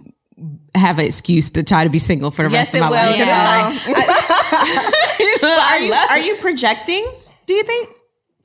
have 0.75 0.99
an 0.99 1.05
excuse 1.05 1.49
to 1.51 1.63
try 1.63 1.83
to 1.85 1.89
be 1.89 1.97
single 1.97 2.29
for 2.29 2.43
the 2.43 2.51
Yes, 2.51 2.73
rest 2.73 2.75
of 2.75 2.81
my 2.81 2.89
will. 2.89 3.09
life. 3.09 3.17
Yeah. 3.17 3.69
Because 3.69 3.87
it's 5.19 5.43
like, 5.43 5.51
are 5.71 5.79
you 5.79 5.93
are 5.93 6.19
you 6.19 6.35
projecting? 6.35 7.09
Do 7.47 7.53
you 7.53 7.63
think? 7.63 7.89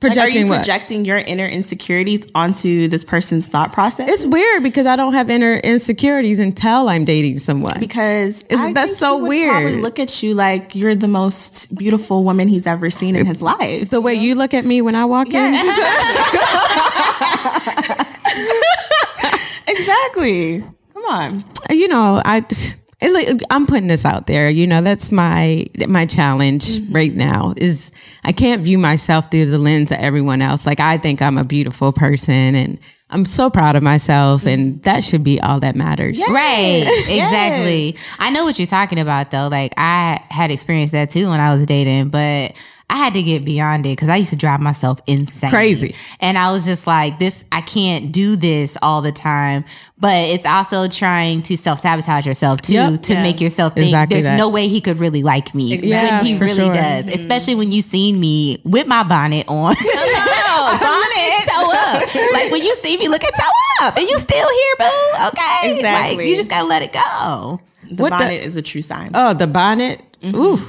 Like, 0.01 0.17
are 0.17 0.29
you 0.29 0.47
what? 0.47 0.57
projecting 0.57 1.05
your 1.05 1.17
inner 1.17 1.45
insecurities 1.45 2.21
onto 2.33 2.87
this 2.87 3.03
person's 3.03 3.47
thought 3.47 3.71
process? 3.71 4.09
It's 4.09 4.25
weird 4.25 4.63
because 4.63 4.87
I 4.87 4.95
don't 4.95 5.13
have 5.13 5.29
inner 5.29 5.57
insecurities 5.57 6.39
until 6.39 6.89
I'm 6.89 7.05
dating 7.05 7.39
someone. 7.39 7.79
because 7.79 8.43
I 8.51 8.73
that's 8.73 8.97
so 8.97 9.17
weird. 9.17 9.51
Probably 9.51 9.81
look 9.81 9.99
at 9.99 10.23
you 10.23 10.33
like 10.33 10.75
you're 10.75 10.95
the 10.95 11.07
most 11.07 11.75
beautiful 11.75 12.23
woman 12.23 12.47
he's 12.47 12.65
ever 12.65 12.89
seen 12.89 13.15
in 13.15 13.25
his 13.25 13.41
life. 13.41 13.89
the 13.89 14.01
way 14.01 14.15
you 14.15 14.35
look 14.35 14.53
at 14.53 14.65
me 14.65 14.81
when 14.81 14.95
I 14.95 15.05
walk 15.05 15.33
in, 15.33 15.53
exactly. 19.67 20.63
Come 20.93 21.05
on. 21.05 21.43
you 21.69 21.87
know, 21.87 22.21
I 22.25 22.37
it, 22.37 22.77
like, 23.01 23.41
I'm 23.49 23.65
putting 23.65 23.87
this 23.87 24.05
out 24.05 24.27
there. 24.27 24.49
You 24.49 24.67
know, 24.67 24.81
that's 24.81 25.11
my 25.11 25.65
my 25.87 26.05
challenge 26.05 26.65
Mm-hmm. 26.79 26.93
right 26.93 27.13
now 27.13 27.53
is 27.57 27.91
I 28.23 28.31
can't 28.31 28.61
view 28.61 28.77
myself 28.77 29.31
through 29.31 29.47
the 29.47 29.57
lens 29.57 29.91
of 29.91 29.97
everyone 29.97 30.41
else. 30.41 30.65
Like 30.67 30.79
I 30.79 30.97
think 30.97 31.21
I'm 31.21 31.37
a 31.37 31.43
beautiful 31.43 31.91
person 31.91 32.55
and 32.55 32.79
I'm 33.09 33.25
so 33.25 33.49
proud 33.49 33.75
of 33.75 33.83
myself 33.83 34.45
and 34.45 34.81
that 34.83 35.03
should 35.03 35.23
be 35.23 35.41
all 35.41 35.59
that 35.61 35.75
matters. 35.75 36.21
Right. 36.29 36.83
Exactly. 37.07 37.95
I 38.19 38.29
know 38.29 38.43
what 38.45 38.57
you're 38.59 38.67
talking 38.67 38.99
about 38.99 39.31
though. 39.31 39.47
Like 39.49 39.73
I 39.77 40.23
had 40.29 40.51
experienced 40.51 40.93
that 40.93 41.09
too 41.09 41.27
when 41.27 41.39
I 41.39 41.55
was 41.55 41.65
dating, 41.65 42.09
but 42.09 42.53
I 42.91 42.97
had 42.97 43.13
to 43.13 43.23
get 43.23 43.45
beyond 43.45 43.85
it 43.85 43.89
because 43.93 44.09
I 44.09 44.17
used 44.17 44.31
to 44.31 44.35
drive 44.35 44.59
myself 44.59 44.99
insane. 45.07 45.49
Crazy. 45.49 45.95
And 46.19 46.37
I 46.37 46.51
was 46.51 46.65
just 46.65 46.85
like, 46.85 47.19
this, 47.19 47.45
I 47.51 47.61
can't 47.61 48.11
do 48.11 48.35
this 48.35 48.77
all 48.81 49.01
the 49.01 49.13
time. 49.13 49.63
But 49.97 50.17
it's 50.29 50.45
also 50.45 50.87
trying 50.89 51.41
to 51.43 51.55
self 51.57 51.79
sabotage 51.79 52.25
yourself 52.27 52.61
too, 52.61 52.73
Yep. 52.73 53.01
to 53.03 53.13
Yeah. 53.13 53.23
make 53.23 53.39
yourself 53.39 53.75
think 53.75 53.85
Exactly 53.85 54.15
there's 54.15 54.25
that. 54.25 54.37
no 54.37 54.49
way 54.49 54.67
he 54.67 54.81
could 54.81 54.99
really 54.99 55.23
like 55.23 55.55
me. 55.55 55.77
Yeah, 55.77 56.21
he 56.21 56.37
for 56.37 56.43
really 56.43 56.55
sure. 56.65 56.73
does. 56.73 57.05
Mm-hmm. 57.05 57.13
Especially 57.19 57.55
when 57.55 57.71
you 57.71 57.81
seen 57.81 58.19
me 58.19 58.61
with 58.65 58.87
my 58.87 59.03
bonnet 59.03 59.45
on. 59.47 59.73
bonnet. 59.75 61.43
so 61.43 61.71
up. 61.71 61.95
up. 62.03 62.15
like 62.33 62.51
when 62.51 62.61
you 62.61 62.75
see 62.81 62.97
me, 62.97 63.07
look 63.07 63.23
at 63.23 63.31
toe 63.39 63.85
up, 63.87 63.95
and 63.97 64.07
you 64.07 64.17
still 64.19 64.47
here, 64.49 64.75
boo. 64.79 65.27
Okay, 65.27 65.71
like 65.71 65.75
Exactly. 65.77 66.29
you 66.29 66.35
just 66.35 66.49
gotta 66.49 66.67
let 66.67 66.81
it 66.81 66.91
go. 66.93 67.61
The 67.89 68.03
What 68.03 68.09
the- 68.09 68.17
bonnet 68.17 68.43
is 68.43 68.57
a 68.57 68.61
true 68.61 68.81
sign. 68.81 69.11
Oh, 69.13 69.33
the 69.33 69.47
bonnet. 69.47 70.01
Mm-hmm. 70.21 70.35
Ooh, 70.35 70.59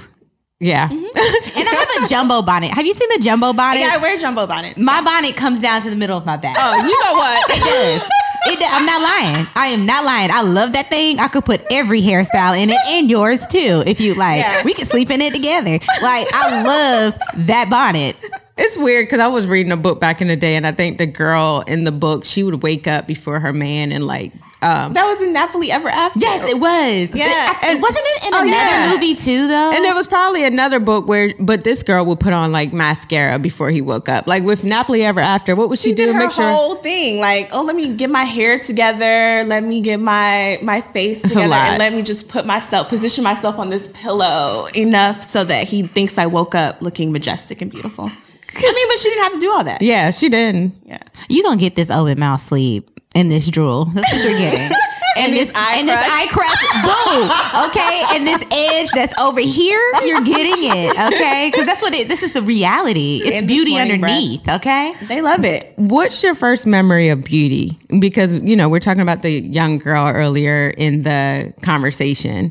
yeah. 0.63 0.89
Mm-hmm. 0.89 1.59
And 1.59 1.69
I 1.69 1.73
have 1.73 2.05
a 2.05 2.09
jumbo 2.09 2.41
bonnet. 2.43 2.71
Have 2.71 2.87
you 2.87 2.95
seen 2.95 3.09
the 3.17 3.23
jumbo 3.23 3.53
bonnet? 3.53 3.81
yeah, 3.81 3.91
I 3.95 3.99
wear 3.99 4.17
jumbo 4.19 4.47
bonnets. 4.47 4.79
my 4.79 5.03
bonnet 5.03 5.37
comes 5.37 5.61
down 5.61 5.83
to 5.83 5.91
the 5.91 5.97
middle 5.97 6.17
of 6.17 6.25
my 6.25 6.37
back. 6.37 6.57
Oh, 6.59 6.77
you 6.77 7.05
know 7.05 7.15
what? 7.15 7.51
It 7.53 8.01
does. 8.01 8.09
It 8.45 8.59
does. 8.59 8.69
I'm 8.73 8.87
not 8.87 9.03
lying. 9.03 9.47
I 9.55 9.67
am 9.69 9.87
not 9.87 10.05
lying. 10.05 10.31
I 10.33 10.43
love 10.43 10.73
that 10.73 10.89
thing. 10.89 11.19
I 11.21 11.29
could 11.29 11.45
put 11.45 11.63
every 11.71 12.01
hairstyle 12.01 12.61
in 12.61 12.71
it 12.71 12.79
and 12.89 13.11
yours 13.11 13.47
too, 13.47 13.83
if 13.87 14.01
you 14.01 14.15
like. 14.15 14.39
Yeah. 14.39 14.63
We 14.65 14.75
could 14.75 14.89
sleep 14.89 15.11
in 15.11 15.21
it 15.21 15.33
together. 15.35 15.79
Like 16.03 16.27
I 16.33 16.63
love 16.65 17.47
that 17.47 17.69
bonnet. 17.71 18.17
It's 18.59 18.77
weird 18.77 19.07
because 19.07 19.21
I 19.21 19.29
was 19.29 19.47
reading 19.47 19.73
a 19.73 19.77
book 19.77 20.01
back 20.01 20.21
in 20.21 20.29
the 20.29 20.37
day, 20.37 20.57
and 20.57 20.67
I 20.67 20.73
think 20.73 20.99
the 20.99 21.07
girl 21.07 21.65
in 21.67 21.85
the 21.85 21.93
book 21.93 22.25
she 22.25 22.43
would 22.43 22.63
wake 22.63 22.87
up 22.87 23.07
before 23.07 23.41
her 23.41 23.53
man 23.53 23.93
and 23.93 24.05
like 24.07 24.33
um, 24.63 24.93
that 24.93 25.05
was 25.07 25.21
in 25.23 25.35
Nappily 25.35 25.69
Ever 25.69 25.89
After. 25.89 26.19
Yes, 26.21 26.45
it 26.49 26.59
was. 26.61 27.15
Yeah. 27.15 27.51
It- 27.51 27.65
and 27.65 27.83
wasn't 27.83 28.05
it 28.07 28.27
in 28.29 28.35
Oh, 28.35 28.43
another 28.43 28.51
yeah. 28.57 28.93
movie 28.95 29.15
too 29.15 29.49
though? 29.49 29.73
And 29.75 29.85
there 29.85 29.95
was 29.95 30.07
probably 30.09 30.45
another 30.45 30.81
book 30.81 31.07
where, 31.09 31.35
but 31.39 31.65
this 31.65 31.83
girl 31.83 32.05
would 32.07 32.21
put 32.21 32.33
on 32.33 32.53
like 32.53 32.73
mascara 32.73 33.39
before 33.39 33.71
he 33.71 33.81
woke 33.83 34.09
up. 34.09 34.27
Like 34.27 34.43
with 34.45 34.63
Nappily 34.63 35.01
Ever 35.01 35.21
After, 35.21 35.55
what 35.57 35.69
would 35.69 35.79
she, 35.79 35.91
she 35.91 35.95
do 35.95 36.07
did 36.07 36.13
to 36.13 36.15
her 36.15 36.21
make 36.21 36.33
sure? 36.33 36.45
whole 36.45 36.77
thing 36.77 37.19
like 37.21 37.49
oh 37.53 37.63
let 37.63 37.75
me 37.77 37.95
get 37.95 38.11
my 38.11 38.25
hair 38.25 38.59
together 38.59 39.45
let 39.47 39.63
me 39.63 39.81
get 39.81 39.99
my 40.01 40.59
my 40.63 40.81
face 40.81 41.25
a 41.25 41.29
together 41.29 41.55
and 41.55 41.79
let 41.79 41.93
me 41.93 42.03
just 42.03 42.29
put 42.29 42.45
myself 42.47 42.89
position 42.89 43.23
myself 43.25 43.59
on 43.59 43.71
this 43.71 43.89
pillow 43.95 44.67
enough 44.75 45.23
so 45.23 45.45
that 45.45 45.67
he 45.69 45.83
thinks 45.87 46.19
i 46.19 46.27
woke 46.27 46.55
up 46.55 46.81
looking 46.83 47.13
majestic 47.13 47.61
and 47.63 47.71
beautiful 47.71 48.05
i 48.05 48.73
mean 48.75 48.89
but 48.89 48.99
she 48.99 49.09
didn't 49.11 49.23
have 49.25 49.33
to 49.33 49.39
do 49.41 49.51
all 49.51 49.65
that 49.65 49.81
yeah, 49.83 50.11
she 50.11 50.29
didn't. 50.29 50.75
yeah 50.85 50.99
you 51.29 51.43
gonna 51.43 51.57
get 51.61 51.75
this 51.77 51.91
open 51.91 52.19
mouth 52.19 52.41
sleep 52.41 52.89
and 53.15 53.31
this 53.31 53.49
drool. 53.51 53.87
That's 53.87 54.13
what 54.13 54.23
you're 54.23 54.39
getting. 54.39 54.71
And 55.15 55.35
this 55.35 55.49
this 55.49 55.55
eye 55.55 55.77
and 55.79 55.89
this 55.89 55.97
eye 55.99 56.27
crust, 56.31 56.63
boom. 56.83 57.69
Okay, 57.69 58.03
and 58.17 58.27
this 58.27 58.43
edge 58.51 58.91
that's 58.93 59.19
over 59.21 59.41
here, 59.41 59.93
you're 60.05 60.23
getting 60.23 60.55
it. 60.57 60.99
Okay, 61.13 61.51
because 61.51 61.67
that's 61.67 61.83
what 61.83 61.93
it. 61.93 62.09
This 62.09 62.23
is 62.23 62.33
the 62.33 62.41
reality. 62.41 63.21
It's 63.23 63.41
And 63.41 63.47
beauty 63.47 63.73
morning 63.73 64.01
breath. 64.01 64.11
underneath. 64.11 64.49
Okay, 64.49 64.95
they 65.09 65.21
love 65.21 65.45
it 65.45 65.75
What's 65.77 66.23
your 66.23 66.35
first 66.35 66.67
memory 66.67 67.11
of 67.11 67.25
beauty? 67.25 67.79
Because 67.99 68.39
you 68.39 68.57
know 68.57 68.71
we're 68.71 68.81
talking 68.81 69.03
about 69.03 69.21
the 69.21 69.31
young 69.31 69.77
girl 69.77 70.09
earlier 70.09 70.71
in 70.79 71.03
the 71.03 71.53
conversation, 71.61 72.51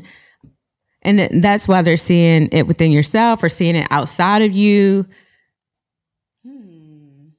and 1.02 1.42
that's 1.42 1.66
why 1.66 1.82
they're 1.82 1.96
seeing 1.96 2.48
it 2.52 2.68
within 2.68 2.92
yourself 2.92 3.42
or 3.42 3.48
seeing 3.48 3.74
it 3.74 3.88
outside 3.90 4.42
of 4.42 4.52
you. 4.52 5.04
Hmm. 6.46 7.30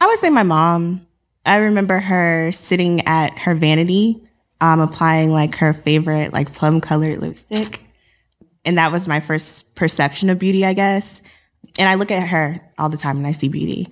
i 0.00 0.06
would 0.06 0.18
say 0.18 0.30
my 0.30 0.42
mom 0.42 1.06
i 1.46 1.56
remember 1.56 1.98
her 1.98 2.50
sitting 2.52 3.06
at 3.06 3.38
her 3.38 3.54
vanity 3.54 4.20
um 4.60 4.80
applying 4.80 5.30
like 5.30 5.56
her 5.56 5.72
favorite 5.72 6.32
like 6.32 6.52
plum 6.52 6.80
colored 6.80 7.18
lipstick 7.18 7.80
and 8.64 8.78
that 8.78 8.92
was 8.92 9.06
my 9.06 9.20
first 9.20 9.74
perception 9.74 10.30
of 10.30 10.38
beauty, 10.38 10.64
I 10.64 10.72
guess. 10.72 11.20
And 11.78 11.86
I 11.88 11.96
look 11.96 12.10
at 12.10 12.26
her 12.28 12.60
all 12.78 12.88
the 12.88 12.96
time 12.96 13.18
and 13.18 13.26
I 13.26 13.32
see 13.32 13.48
beauty, 13.48 13.88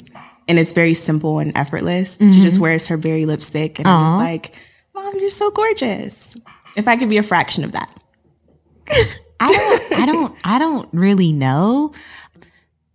and 0.48 0.58
it's 0.58 0.72
very 0.72 0.94
simple 0.94 1.40
and 1.40 1.52
effortless. 1.56 2.16
She 2.18 2.40
just 2.40 2.58
wears 2.58 2.86
her 2.86 2.96
berry 2.96 3.26
lipstick, 3.26 3.78
and 3.78 3.86
I'm 3.88 4.04
just 4.06 4.14
like, 4.14 4.56
"Mom, 4.94 5.12
you're 5.18 5.30
so 5.30 5.50
gorgeous." 5.50 6.36
If 6.76 6.88
I 6.88 6.96
could 6.96 7.08
be 7.10 7.18
a 7.18 7.22
fraction 7.22 7.64
of 7.64 7.72
that, 7.72 7.90
I 9.40 9.52
don't. 9.52 10.00
I 10.00 10.06
don't. 10.06 10.36
I 10.44 10.58
don't 10.58 10.88
really 10.92 11.32
know. 11.32 11.92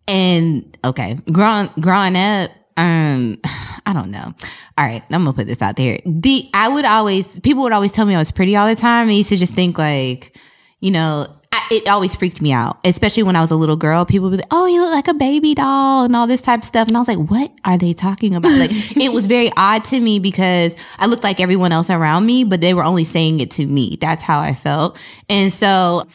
And 0.07 0.77
okay, 0.85 1.17
growing 1.31 1.69
growing 1.79 2.15
up, 2.15 2.49
um, 2.77 3.37
I 3.85 3.93
don't 3.93 4.11
know. 4.11 4.33
All 4.77 4.85
right, 4.85 5.03
I'm 5.11 5.23
gonna 5.23 5.33
put 5.33 5.47
this 5.47 5.61
out 5.61 5.75
there. 5.75 5.99
The 6.05 6.49
I 6.53 6.69
would 6.69 6.85
always 6.85 7.39
people 7.39 7.63
would 7.63 7.73
always 7.73 7.91
tell 7.91 8.05
me 8.05 8.15
I 8.15 8.19
was 8.19 8.31
pretty 8.31 8.55
all 8.55 8.67
the 8.67 8.75
time. 8.75 9.09
I 9.09 9.11
used 9.11 9.29
to 9.29 9.35
just 9.35 9.53
think 9.53 9.77
like, 9.77 10.37
you 10.79 10.91
know. 10.91 11.27
I, 11.49 11.65
it 11.71 11.87
always 11.87 12.13
freaked 12.13 12.41
me 12.41 12.51
out, 12.51 12.77
especially 12.83 13.23
when 13.23 13.37
I 13.37 13.41
was 13.41 13.51
a 13.51 13.55
little 13.55 13.77
girl. 13.77 14.03
People 14.03 14.29
would 14.29 14.35
be 14.35 14.41
like, 14.43 14.51
"Oh, 14.51 14.65
you 14.65 14.81
look 14.81 14.91
like 14.91 15.07
a 15.07 15.13
baby 15.13 15.55
doll," 15.55 16.03
and 16.03 16.13
all 16.13 16.27
this 16.27 16.41
type 16.41 16.59
of 16.59 16.65
stuff. 16.65 16.89
And 16.89 16.97
I 16.97 16.99
was 16.99 17.07
like, 17.07 17.17
"What 17.17 17.53
are 17.63 17.77
they 17.77 17.93
talking 17.93 18.35
about?" 18.35 18.51
Like, 18.51 18.69
it 18.97 19.13
was 19.13 19.27
very 19.27 19.49
odd 19.55 19.85
to 19.85 19.99
me 20.01 20.19
because 20.19 20.75
I 20.99 21.05
looked 21.05 21.23
like 21.23 21.39
everyone 21.39 21.71
else 21.71 21.89
around 21.89 22.25
me, 22.25 22.43
but 22.43 22.59
they 22.59 22.73
were 22.73 22.83
only 22.83 23.05
saying 23.05 23.39
it 23.39 23.49
to 23.51 23.65
me. 23.65 23.97
That's 24.01 24.23
how 24.23 24.41
I 24.41 24.55
felt. 24.55 24.99
And 25.29 25.51
so, 25.51 26.05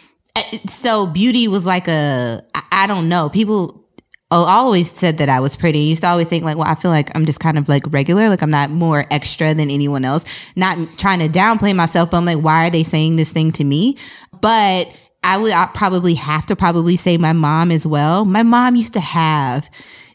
so 0.68 1.06
beauty 1.06 1.48
was 1.48 1.64
like 1.64 1.88
a 1.88 2.44
I 2.70 2.86
don't 2.86 3.08
know 3.08 3.30
people 3.30 3.81
Oh, 4.34 4.44
always 4.44 4.90
said 4.90 5.18
that 5.18 5.28
I 5.28 5.40
was 5.40 5.56
pretty. 5.56 5.78
I 5.80 5.82
used 5.82 6.02
to 6.04 6.08
always 6.08 6.26
think 6.26 6.42
like, 6.42 6.56
well, 6.56 6.66
I 6.66 6.74
feel 6.74 6.90
like 6.90 7.14
I'm 7.14 7.26
just 7.26 7.38
kind 7.38 7.58
of 7.58 7.68
like 7.68 7.82
regular, 7.92 8.30
like 8.30 8.40
I'm 8.40 8.50
not 8.50 8.70
more 8.70 9.04
extra 9.10 9.52
than 9.52 9.70
anyone 9.70 10.06
else. 10.06 10.24
Not 10.56 10.78
trying 10.96 11.18
to 11.18 11.28
downplay 11.28 11.76
myself, 11.76 12.10
but 12.10 12.16
I'm 12.16 12.24
like, 12.24 12.38
why 12.38 12.66
are 12.66 12.70
they 12.70 12.82
saying 12.82 13.16
this 13.16 13.30
thing 13.30 13.52
to 13.52 13.64
me? 13.64 13.98
But 14.40 14.98
I 15.22 15.36
would 15.36 15.52
I 15.52 15.66
probably 15.74 16.14
have 16.14 16.46
to 16.46 16.56
probably 16.56 16.96
say 16.96 17.18
my 17.18 17.34
mom 17.34 17.70
as 17.70 17.86
well. 17.86 18.24
My 18.24 18.42
mom 18.42 18.74
used 18.74 18.94
to 18.94 19.00
have 19.00 19.68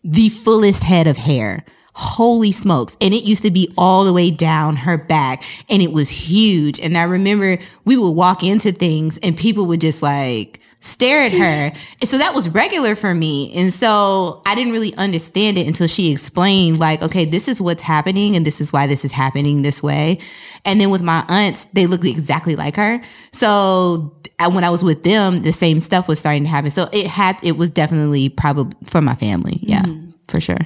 the 0.04 0.30
fullest 0.30 0.84
head 0.84 1.06
of 1.06 1.18
hair. 1.18 1.64
Holy 1.94 2.52
smokes. 2.52 2.98
And 3.00 3.14
it 3.14 3.24
used 3.24 3.44
to 3.44 3.52
be 3.52 3.72
all 3.78 4.04
the 4.04 4.14
way 4.14 4.32
down 4.32 4.78
her 4.78 4.98
back 4.98 5.44
and 5.70 5.80
it 5.80 5.92
was 5.92 6.10
huge. 6.10 6.80
And 6.80 6.98
I 6.98 7.04
remember 7.04 7.60
we 7.86 7.98
would 7.98 8.12
walk 8.12 8.44
into 8.44 8.72
things 8.72 9.20
and 9.20 9.38
people 9.38 9.68
would 9.68 9.82
just 9.82 10.02
like 10.02 10.57
stare 10.80 11.22
at 11.22 11.32
her. 11.32 11.72
And 12.02 12.10
so 12.10 12.18
that 12.18 12.34
was 12.34 12.50
regular 12.50 12.96
for 12.96 13.14
me. 13.14 13.52
And 13.56 13.74
so 13.74 14.42
I 14.46 14.56
didn't 14.56 14.74
really 14.74 14.94
understand 14.96 15.58
it 15.58 15.68
until 15.68 15.88
she 15.88 16.12
explained 16.12 16.80
like, 16.80 17.02
okay, 17.02 17.26
this 17.26 17.48
is 17.48 17.62
what's 17.62 17.82
happening 17.82 18.36
and 18.36 18.46
this 18.46 18.62
is 18.62 18.72
why 18.72 18.88
this 18.88 19.04
is 19.04 19.12
happening 19.12 19.64
this 19.64 19.82
way. 19.82 20.20
And 20.66 20.80
then 20.80 20.90
with 20.90 21.02
my 21.02 21.26
aunts, 21.28 21.66
they 21.74 21.88
looked 21.88 22.06
exactly 22.06 22.56
like 22.56 22.76
her. 22.76 23.02
So 23.32 24.16
I- 24.40 24.48
when 24.50 24.64
I 24.64 24.70
was 24.70 24.84
with 24.84 25.04
them, 25.04 25.38
the 25.38 25.52
same 25.52 25.80
stuff 25.80 26.08
was 26.08 26.20
starting 26.20 26.44
to 26.44 26.50
happen. 26.50 26.70
So 26.70 26.90
it 26.94 27.08
had, 27.08 27.38
it 27.44 27.58
was 27.58 27.70
definitely 27.70 28.30
probably 28.30 28.78
for 28.86 29.02
my 29.02 29.16
family. 29.16 29.60
Yeah, 29.62 29.82
mm-hmm. 29.82 30.12
for 30.28 30.40
sure. 30.40 30.60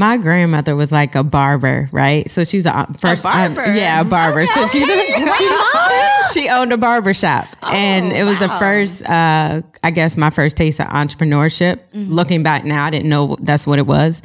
My 0.00 0.16
grandmother 0.16 0.74
was 0.74 0.90
like 0.90 1.14
a 1.14 1.22
barber, 1.22 1.90
right? 1.92 2.28
So 2.30 2.44
she's 2.44 2.64
a 2.64 2.86
first, 2.98 3.22
barber? 3.22 3.74
yeah, 3.74 4.00
a 4.00 4.04
barber. 4.04 4.46
So 4.46 4.66
she, 4.68 4.80
she 4.86 5.50
she 6.32 6.48
owned 6.48 6.72
a 6.72 6.78
barber 6.78 7.12
shop, 7.12 7.44
and 7.64 8.10
it 8.10 8.24
was 8.24 8.38
the 8.38 8.48
first, 8.48 9.04
uh, 9.06 9.60
I 9.84 9.90
guess, 9.90 10.16
my 10.16 10.30
first 10.30 10.56
taste 10.56 10.80
of 10.80 10.86
entrepreneurship. 10.86 11.80
Looking 11.92 12.42
back 12.42 12.64
now, 12.64 12.86
I 12.86 12.88
didn't 12.88 13.10
know 13.10 13.36
that's 13.40 13.66
what 13.66 13.78
it 13.78 13.86
was. 13.86 14.22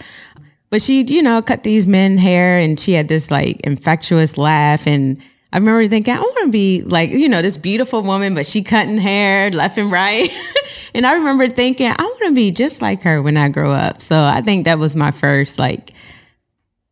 But 0.70 0.82
she, 0.82 1.02
you 1.02 1.22
know, 1.22 1.42
cut 1.42 1.64
these 1.64 1.86
men 1.86 2.18
hair, 2.18 2.58
and 2.58 2.80
she 2.80 2.94
had 2.94 3.10
this 3.10 3.30
like 3.30 3.60
infectious 3.66 4.38
laugh, 4.38 4.88
and 4.88 5.22
I 5.56 5.58
remember 5.58 5.88
thinking, 5.88 6.14
I 6.14 6.20
want 6.20 6.48
to 6.48 6.52
be 6.52 6.82
like, 6.82 7.12
you 7.12 7.30
know, 7.30 7.42
this 7.42 7.56
beautiful 7.56 8.02
woman, 8.02 8.36
but 8.36 8.46
she 8.46 8.62
cutting 8.62 8.98
hair 8.98 9.50
left 9.52 9.78
and 9.78 9.90
right. 9.90 10.30
and 10.94 11.08
I 11.08 11.14
remember 11.14 11.48
thinking, 11.48 11.88
I 11.88 12.04
want 12.04 12.24
to 12.26 12.36
be 12.36 12.52
just 12.52 12.82
like 12.82 13.02
her 13.04 13.22
when 13.22 13.38
I 13.38 13.48
grow 13.48 13.72
up. 13.72 14.02
So 14.02 14.22
I 14.22 14.42
think 14.42 14.66
that 14.66 14.80
was 14.80 14.98
my 14.98 15.12
first, 15.12 15.58
like, 15.58 15.94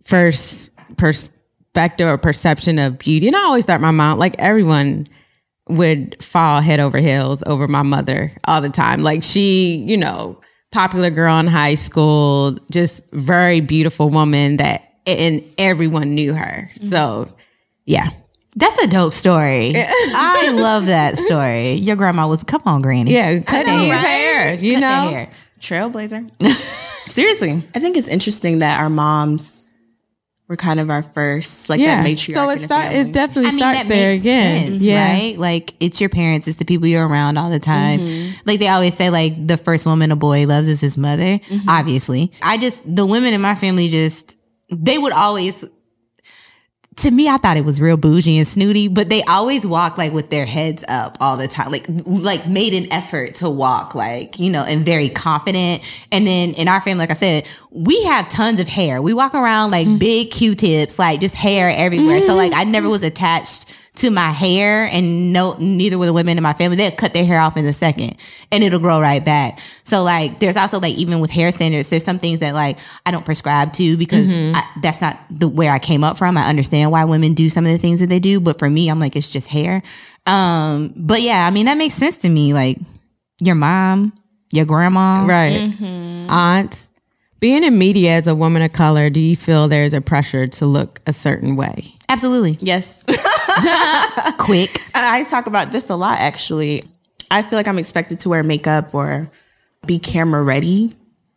first 0.05 0.69
perspective 0.95 2.07
or 2.07 2.17
perception 2.17 2.79
of 2.79 2.99
beauty. 2.99 3.27
And 3.27 3.35
I 3.35 3.41
always 3.41 3.65
thought 3.65 3.81
my 3.81 3.91
mom, 3.91 4.17
like 4.17 4.35
everyone, 4.39 5.07
would 5.67 6.23
fall 6.23 6.61
head 6.61 6.79
over 6.79 6.99
heels 6.99 7.43
over 7.45 7.67
my 7.67 7.83
mother 7.83 8.31
all 8.45 8.61
the 8.61 8.69
time. 8.69 9.03
Like 9.03 9.23
she, 9.23 9.75
you 9.75 9.97
know, 9.97 10.39
popular 10.71 11.09
girl 11.09 11.37
in 11.39 11.47
high 11.47 11.75
school, 11.75 12.55
just 12.71 13.03
very 13.11 13.59
beautiful 13.59 14.09
woman 14.09 14.55
that, 14.55 14.89
and 15.05 15.43
everyone 15.57 16.15
knew 16.15 16.33
her. 16.33 16.71
Mm-hmm. 16.75 16.87
So, 16.87 17.27
yeah. 17.83 18.09
That's 18.55 18.83
a 18.83 18.87
dope 18.87 19.13
story. 19.13 19.73
I 19.77 20.51
love 20.53 20.85
that 20.87 21.17
story. 21.17 21.73
Your 21.73 21.95
grandma 21.95 22.27
was, 22.27 22.43
come 22.43 22.61
on, 22.65 22.81
Granny. 22.81 23.11
Yeah, 23.13 23.39
cut 23.39 23.65
know, 23.65 23.77
hair. 23.77 23.91
right? 23.93 23.99
hair, 24.05 24.53
you 24.55 24.73
Cut 24.75 24.79
that 24.81 25.03
know. 25.05 25.09
hair. 25.11 25.29
trailblazer. 25.59 26.29
Seriously, 27.09 27.67
I 27.75 27.79
think 27.79 27.97
it's 27.97 28.07
interesting 28.07 28.59
that 28.59 28.79
our 28.79 28.89
moms 28.89 29.75
were 30.47 30.55
kind 30.57 30.79
of 30.79 30.89
our 30.89 31.01
first, 31.03 31.69
like 31.69 31.79
Yeah. 31.79 32.01
that 32.03 32.05
matriarch. 32.09 32.33
So 32.33 32.49
it 32.49 32.59
start 32.59 32.91
it 32.93 33.11
definitely 33.11 33.47
I 33.47 33.51
mean, 33.51 33.59
starts 33.59 33.79
that 33.83 33.89
there 33.89 34.09
makes 34.11 34.21
again. 34.21 34.67
sense, 34.71 34.83
yeah. 34.83 35.05
right? 35.13 35.37
Like 35.37 35.73
it's 35.79 35.99
your 36.01 36.09
parents, 36.09 36.47
it's 36.47 36.57
the 36.57 36.65
people 36.65 36.87
you're 36.87 37.07
around 37.07 37.37
all 37.37 37.49
the 37.49 37.59
time. 37.59 37.99
Mm-hmm. 38.01 38.37
Like 38.45 38.59
they 38.59 38.67
always 38.67 38.95
say, 38.95 39.09
like 39.09 39.47
the 39.47 39.57
first 39.57 39.85
woman 39.85 40.11
a 40.11 40.15
boy 40.15 40.45
loves 40.47 40.67
is 40.67 40.81
his 40.81 40.97
mother. 40.97 41.39
Mm-hmm. 41.39 41.69
Obviously, 41.69 42.31
I 42.41 42.57
just 42.57 42.81
the 42.85 43.05
women 43.05 43.33
in 43.33 43.41
my 43.41 43.55
family 43.55 43.89
just 43.89 44.37
they 44.69 44.97
would 44.97 45.13
always. 45.13 45.65
To 46.97 47.11
me, 47.11 47.27
I 47.27 47.37
thought 47.37 47.57
it 47.57 47.65
was 47.65 47.81
real 47.81 47.97
bougie 47.97 48.37
and 48.37 48.47
snooty, 48.47 48.87
but 48.87 49.09
they 49.09 49.23
always 49.23 49.65
walk 49.65 49.97
like 49.97 50.13
with 50.13 50.29
their 50.29 50.45
heads 50.45 50.83
up 50.87 51.17
all 51.19 51.37
the 51.37 51.47
time, 51.47 51.71
like 51.71 51.85
like 51.87 52.47
made 52.47 52.73
an 52.73 52.91
effort 52.91 53.35
to 53.35 53.49
walk, 53.49 53.95
like 53.95 54.39
you 54.39 54.49
know, 54.51 54.63
and 54.63 54.85
very 54.85 55.09
confident. 55.09 55.81
And 56.11 56.27
then 56.27 56.51
in 56.51 56.67
our 56.67 56.81
family, 56.81 56.99
like 56.99 57.11
I 57.11 57.13
said, 57.13 57.47
we 57.71 58.03
have 58.03 58.29
tons 58.29 58.59
of 58.59 58.67
hair. 58.67 59.01
We 59.01 59.13
walk 59.13 59.33
around 59.33 59.71
like 59.71 59.87
mm. 59.87 59.99
big 59.99 60.31
Q-tips, 60.31 60.99
like 60.99 61.19
just 61.19 61.35
hair 61.35 61.73
everywhere. 61.75 62.21
So 62.21 62.35
like 62.35 62.53
I 62.53 62.63
never 62.63 62.85
mm-hmm. 62.85 62.91
was 62.91 63.03
attached 63.03 63.65
to 63.95 64.09
my 64.09 64.31
hair 64.31 64.85
and 64.85 65.31
no 65.31 65.55
neither 65.59 65.99
will 65.99 66.07
the 66.07 66.13
women 66.13 66.35
in 66.35 66.41
my 66.41 66.53
family 66.53 66.75
they'll 66.75 66.89
cut 66.91 67.13
their 67.13 67.25
hair 67.25 67.39
off 67.39 67.55
in 67.57 67.65
a 67.65 67.71
second 67.73 68.15
and 68.51 68.63
it'll 68.63 68.79
grow 68.79 68.99
right 68.99 69.23
back 69.23 69.59
so 69.83 70.01
like 70.01 70.39
there's 70.39 70.57
also 70.57 70.79
like 70.79 70.95
even 70.95 71.19
with 71.19 71.29
hair 71.29 71.51
standards 71.51 71.91
there's 71.91 72.03
some 72.03 72.17
things 72.17 72.39
that 72.39 72.55
like 72.55 72.79
i 73.05 73.11
don't 73.11 73.23
prescribe 73.23 73.71
to 73.71 73.95
because 73.97 74.29
Mm-hmm. 74.35 74.55
I, 74.55 74.63
that's 74.81 74.99
not 74.99 75.19
the 75.29 75.47
where 75.47 75.71
i 75.71 75.77
came 75.77 76.03
up 76.03 76.17
from 76.17 76.37
i 76.37 76.49
understand 76.49 76.89
why 76.91 77.05
women 77.05 77.35
do 77.35 77.49
some 77.51 77.65
of 77.67 77.71
the 77.71 77.77
things 77.77 77.99
that 77.99 78.07
they 78.09 78.19
do 78.19 78.39
but 78.39 78.57
for 78.57 78.67
me 78.69 78.89
i'm 78.89 78.99
like 78.99 79.15
it's 79.15 79.29
just 79.29 79.47
hair 79.47 79.83
um 80.25 80.91
but 80.95 81.21
yeah 81.21 81.45
i 81.45 81.51
mean 81.51 81.67
that 81.67 81.77
makes 81.77 81.93
sense 81.93 82.17
to 82.17 82.29
me 82.29 82.51
like 82.53 82.79
your 83.41 83.55
mom 83.55 84.11
your 84.51 84.65
grandma 84.65 85.25
Right. 85.25 85.73
Aunts. 86.29 86.89
Being 87.39 87.63
in 87.63 87.77
media 87.77 88.13
as 88.13 88.27
a 88.27 88.33
woman 88.35 88.61
of 88.61 88.71
color, 88.71 89.09
do 89.09 89.19
you 89.19 89.35
feel 89.35 89.67
there's 89.67 89.93
a 89.93 89.99
pressure 89.99 90.47
to 90.47 90.65
look 90.65 91.01
a 91.05 91.11
certain 91.13 91.55
way? 91.55 91.93
absolutely 92.09 92.57
Yes. 92.61 93.03
quick 94.37 94.83
I 95.03 95.25
talk 95.25 95.47
about 95.47 95.71
this 95.71 95.89
a 95.89 95.95
lot 95.95 96.19
actually. 96.19 96.81
I 97.31 97.41
feel 97.41 97.57
like 97.57 97.67
I'm 97.67 97.79
expected 97.79 98.19
to 98.19 98.29
wear 98.29 98.43
makeup 98.43 98.93
or 98.93 99.29
be 99.85 99.99
camera 99.99 100.43
ready, 100.43 100.91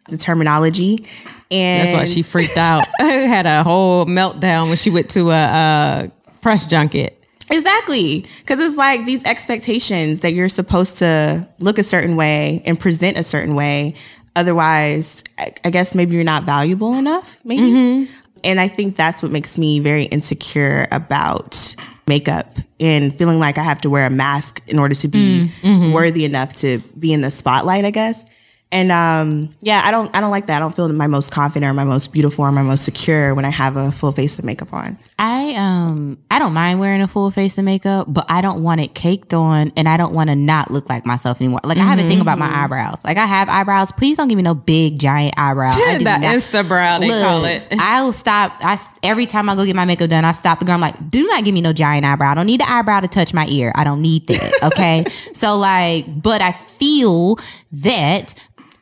the 0.08 0.18
terminology. 0.18 1.06
And 1.50 1.88
That's 1.88 1.96
why 1.96 2.04
she 2.04 2.22
freaked 2.22 2.56
out. 2.56 2.86
Had 2.98 3.46
a 3.46 3.62
whole 3.62 4.04
meltdown 4.06 4.68
when 4.68 4.76
she 4.76 4.90
went 4.90 5.10
to 5.10 5.30
a, 5.30 5.44
a 5.44 6.10
press 6.40 6.66
junket. 6.66 7.22
Exactly. 7.50 8.26
Because 8.40 8.58
it's 8.60 8.76
like 8.76 9.04
these 9.06 9.24
expectations 9.24 10.20
that 10.20 10.34
you're 10.34 10.48
supposed 10.48 10.98
to 10.98 11.48
look 11.60 11.78
a 11.78 11.84
certain 11.84 12.16
way 12.16 12.62
and 12.66 12.78
present 12.78 13.16
a 13.16 13.22
certain 13.22 13.54
way. 13.54 13.94
Otherwise, 14.34 15.22
I, 15.38 15.52
I 15.64 15.70
guess 15.70 15.94
maybe 15.94 16.14
you're 16.14 16.24
not 16.24 16.42
valuable 16.42 16.94
enough, 16.94 17.38
maybe. 17.44 17.62
Mm-hmm. 17.62 18.12
And 18.44 18.60
I 18.60 18.68
think 18.68 18.96
that's 18.96 19.22
what 19.22 19.32
makes 19.32 19.56
me 19.56 19.80
very 19.80 20.04
insecure 20.04 20.88
about 20.90 21.74
makeup 22.07 22.46
and 22.78 23.14
feeling 23.14 23.38
like 23.38 23.59
I 23.59 23.62
have 23.62 23.80
to 23.82 23.90
wear 23.90 24.07
a 24.07 24.11
mask 24.11 24.62
in 24.68 24.78
order 24.78 24.94
to 24.94 25.09
be 25.09 25.50
mm, 25.62 25.68
mm-hmm. 25.68 25.92
worthy 25.92 26.24
enough 26.24 26.54
to 26.57 26.78
be 26.98 27.12
in 27.12 27.20
the 27.20 27.30
spotlight, 27.30 27.84
I 27.84 27.90
guess. 27.90 28.24
And 28.72 28.90
um, 28.90 29.54
yeah, 29.60 29.80
I 29.84 29.92
don't 29.92 30.12
I 30.14 30.20
don't 30.20 30.32
like 30.32 30.46
that. 30.48 30.56
I 30.56 30.58
don't 30.58 30.74
feel 30.74 30.88
my 30.88 31.06
most 31.06 31.30
confident 31.30 31.70
or 31.70 31.72
my 31.72 31.84
most 31.84 32.12
beautiful 32.12 32.44
or 32.44 32.50
my 32.50 32.62
most 32.62 32.84
secure 32.84 33.32
when 33.32 33.44
I 33.44 33.50
have 33.50 33.76
a 33.76 33.92
full 33.92 34.10
face 34.10 34.40
of 34.40 34.44
makeup 34.44 34.72
on. 34.72 34.98
I 35.20 35.54
um 35.54 36.18
I 36.32 36.40
don't 36.40 36.52
mind 36.52 36.80
wearing 36.80 37.00
a 37.00 37.06
full 37.06 37.30
face 37.30 37.56
of 37.58 37.64
makeup, 37.64 38.06
but 38.10 38.26
I 38.28 38.40
don't 38.40 38.64
want 38.64 38.80
it 38.80 38.92
caked 38.92 39.32
on 39.32 39.72
and 39.76 39.88
I 39.88 39.96
don't 39.96 40.12
want 40.12 40.30
to 40.30 40.36
not 40.36 40.72
look 40.72 40.88
like 40.88 41.06
myself 41.06 41.40
anymore. 41.40 41.60
Like 41.62 41.78
I 41.78 41.84
have 41.84 42.00
a 42.00 42.08
thing 42.08 42.20
about 42.20 42.40
my 42.40 42.64
eyebrows. 42.64 43.04
Like 43.04 43.18
I 43.18 43.26
have 43.26 43.48
eyebrows. 43.48 43.92
Please 43.92 44.16
don't 44.16 44.26
give 44.26 44.36
me 44.36 44.42
no 44.42 44.54
big 44.54 44.98
giant 44.98 45.34
eyebrows. 45.36 45.76
The 45.96 46.02
not- 46.02 46.20
Insta 46.20 46.66
brow, 46.66 46.98
they 46.98 47.08
Look, 47.08 47.22
call 47.22 47.44
it. 47.44 47.62
I'll 47.78 48.12
stop. 48.12 48.52
I 48.60 48.78
every 49.02 49.26
time 49.26 49.48
I 49.48 49.54
go 49.54 49.64
get 49.64 49.76
my 49.76 49.84
makeup 49.84 50.10
done, 50.10 50.24
I 50.24 50.32
stop 50.32 50.58
the 50.58 50.64
girl. 50.64 50.74
I'm 50.74 50.80
like, 50.80 51.10
do 51.10 51.24
not 51.28 51.44
give 51.44 51.54
me 51.54 51.60
no 51.60 51.72
giant 51.72 52.04
eyebrow. 52.04 52.32
I 52.32 52.34
don't 52.34 52.46
need 52.46 52.60
the 52.60 52.70
eyebrow 52.70 53.00
to 53.00 53.08
touch 53.08 53.32
my 53.32 53.46
ear. 53.46 53.72
I 53.76 53.84
don't 53.84 54.02
need 54.02 54.26
that. 54.26 54.52
Okay. 54.72 55.04
so 55.34 55.56
like, 55.56 56.04
but 56.20 56.42
I 56.42 56.52
feel 56.52 57.38
that 57.83 58.35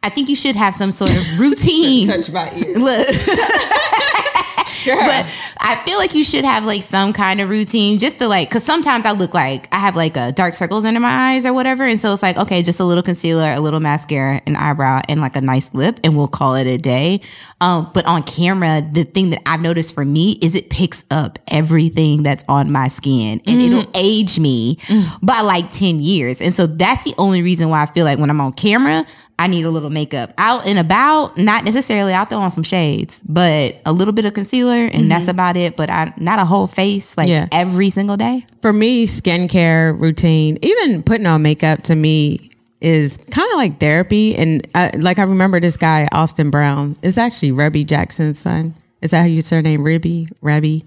I 0.02 0.10
think 0.10 0.28
you 0.28 0.36
should 0.36 0.56
have 0.56 0.74
some 0.74 0.92
sort 0.92 1.10
of 1.10 1.38
routine. 1.40 2.08
Touch 2.08 2.30
my 2.30 2.52
ear. 2.54 2.74
Look. 2.74 3.06
but 4.86 5.54
I 5.58 5.82
feel 5.84 5.98
like 5.98 6.14
you 6.14 6.24
should 6.24 6.44
have 6.44 6.64
like 6.64 6.82
some 6.82 7.12
kind 7.12 7.40
of 7.40 7.50
routine 7.50 7.98
just 7.98 8.18
to 8.18 8.28
like, 8.28 8.50
cause 8.50 8.64
sometimes 8.64 9.06
I 9.06 9.12
look 9.12 9.34
like 9.34 9.72
I 9.72 9.78
have 9.78 9.96
like 9.96 10.16
a 10.16 10.32
dark 10.32 10.54
circles 10.54 10.84
under 10.84 11.00
my 11.00 11.32
eyes 11.32 11.46
or 11.46 11.52
whatever. 11.52 11.84
And 11.84 12.00
so 12.00 12.12
it's 12.12 12.22
like, 12.22 12.36
okay, 12.36 12.62
just 12.62 12.80
a 12.80 12.84
little 12.84 13.02
concealer, 13.02 13.52
a 13.52 13.60
little 13.60 13.80
mascara, 13.80 14.40
an 14.46 14.56
eyebrow, 14.56 15.02
and 15.08 15.20
like 15.20 15.36
a 15.36 15.40
nice 15.40 15.72
lip, 15.74 16.00
and 16.04 16.16
we'll 16.16 16.28
call 16.28 16.54
it 16.54 16.66
a 16.66 16.78
day. 16.78 17.20
Um, 17.60 17.90
but 17.94 18.04
on 18.06 18.22
camera, 18.22 18.86
the 18.92 19.04
thing 19.04 19.30
that 19.30 19.40
I've 19.46 19.60
noticed 19.60 19.94
for 19.94 20.04
me 20.04 20.38
is 20.42 20.54
it 20.54 20.70
picks 20.70 21.04
up 21.10 21.38
everything 21.48 22.22
that's 22.22 22.44
on 22.48 22.70
my 22.70 22.88
skin 22.88 23.40
and 23.46 23.60
it'll 23.60 23.90
age 23.94 24.38
me 24.38 24.78
by 25.22 25.40
like 25.40 25.70
10 25.70 26.00
years. 26.00 26.40
And 26.40 26.52
so 26.52 26.66
that's 26.66 27.04
the 27.04 27.14
only 27.16 27.42
reason 27.42 27.70
why 27.70 27.82
I 27.82 27.86
feel 27.86 28.04
like 28.04 28.18
when 28.18 28.28
I'm 28.30 28.40
on 28.40 28.52
camera, 28.52 29.06
I 29.38 29.48
need 29.48 29.64
a 29.64 29.70
little 29.70 29.90
makeup 29.90 30.32
out 30.38 30.66
and 30.66 30.78
about, 30.78 31.36
not 31.36 31.64
necessarily 31.64 32.12
I'll 32.12 32.24
throw 32.24 32.38
on 32.38 32.50
some 32.50 32.62
shades, 32.62 33.20
but 33.26 33.80
a 33.84 33.92
little 33.92 34.12
bit 34.14 34.24
of 34.24 34.34
concealer, 34.34 34.72
and 34.72 34.92
mm-hmm. 34.92 35.08
that's 35.08 35.28
about 35.28 35.56
it. 35.56 35.76
But 35.76 35.90
I 35.90 36.12
not 36.18 36.38
a 36.38 36.44
whole 36.44 36.66
face 36.66 37.16
like 37.16 37.28
Yeah. 37.28 37.48
every 37.50 37.90
single 37.90 38.16
day. 38.16 38.46
For 38.62 38.72
me, 38.72 39.06
skincare 39.06 39.98
routine, 40.00 40.58
even 40.62 41.02
putting 41.02 41.26
on 41.26 41.42
makeup 41.42 41.82
to 41.84 41.96
me 41.96 42.50
is 42.80 43.16
kind 43.30 43.50
of 43.50 43.56
like 43.56 43.80
therapy. 43.80 44.36
And 44.36 44.68
I, 44.74 44.90
like 44.96 45.18
I 45.18 45.22
remember 45.22 45.58
this 45.58 45.76
guy, 45.76 46.06
Austin 46.12 46.50
Brown, 46.50 46.96
is 47.02 47.18
actually 47.18 47.50
Rebbie 47.50 47.86
Jackson's 47.86 48.38
son. 48.38 48.74
Is 49.00 49.10
that 49.10 49.20
how 49.20 49.26
you 49.26 49.42
surname 49.42 49.82
Ribby? 49.82 50.28
Rebbie? 50.42 50.84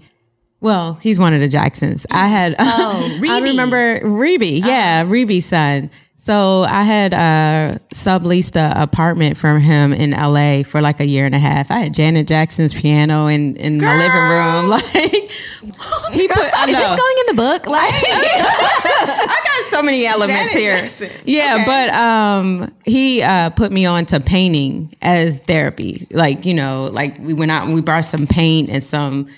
Well, 0.60 0.94
he's 0.94 1.18
one 1.18 1.34
of 1.34 1.40
the 1.40 1.48
Jacksons. 1.48 2.06
I 2.10 2.26
had, 2.28 2.56
Oh, 2.58 3.20
I 3.28 3.40
remember 3.40 4.00
Rebbie. 4.02 4.60
Yeah, 4.64 5.04
Rebbie's 5.04 5.46
son. 5.46 5.90
So 6.28 6.64
I 6.64 6.82
had 6.82 7.14
uh, 7.14 7.78
subleased 7.90 8.56
a 8.56 8.78
apartment 8.82 9.38
from 9.38 9.62
him 9.62 9.94
in 9.94 10.10
LA 10.10 10.62
for 10.62 10.82
like 10.82 11.00
a 11.00 11.06
year 11.06 11.24
and 11.24 11.34
a 11.34 11.38
half. 11.38 11.70
I 11.70 11.78
had 11.78 11.94
Janet 11.94 12.28
Jackson's 12.28 12.74
piano 12.74 13.28
in, 13.28 13.56
in 13.56 13.80
my 13.80 13.96
living 13.96 14.28
room. 14.28 14.68
Like 14.78 16.12
he 16.12 16.28
put, 16.28 16.36
I 16.54 16.66
Is 16.68 16.76
this 16.76 16.86
going 16.86 17.16
in 17.20 17.34
the 17.36 17.42
book? 17.42 17.66
Like, 17.78 17.92
I 17.94 19.40
got 19.42 19.70
so 19.70 19.82
many 19.82 20.04
elements 20.04 20.52
Janet 20.52 20.62
here. 20.62 20.76
Jackson. 20.76 21.10
Yeah, 21.24 21.54
Okay. 21.54 21.64
but 21.64 21.88
um, 21.94 22.74
he 22.84 23.22
uh, 23.22 23.48
put 23.48 23.72
me 23.72 23.86
on 23.86 24.04
to 24.06 24.20
painting 24.20 24.94
as 25.00 25.38
therapy. 25.40 26.06
Like 26.10 26.44
you 26.44 26.52
know, 26.52 26.90
like 26.92 27.18
we 27.20 27.32
went 27.32 27.50
out 27.52 27.64
and 27.64 27.72
we 27.74 27.80
brought 27.80 28.04
some 28.04 28.26
paint 28.26 28.68
and 28.68 28.84
some 28.84 29.28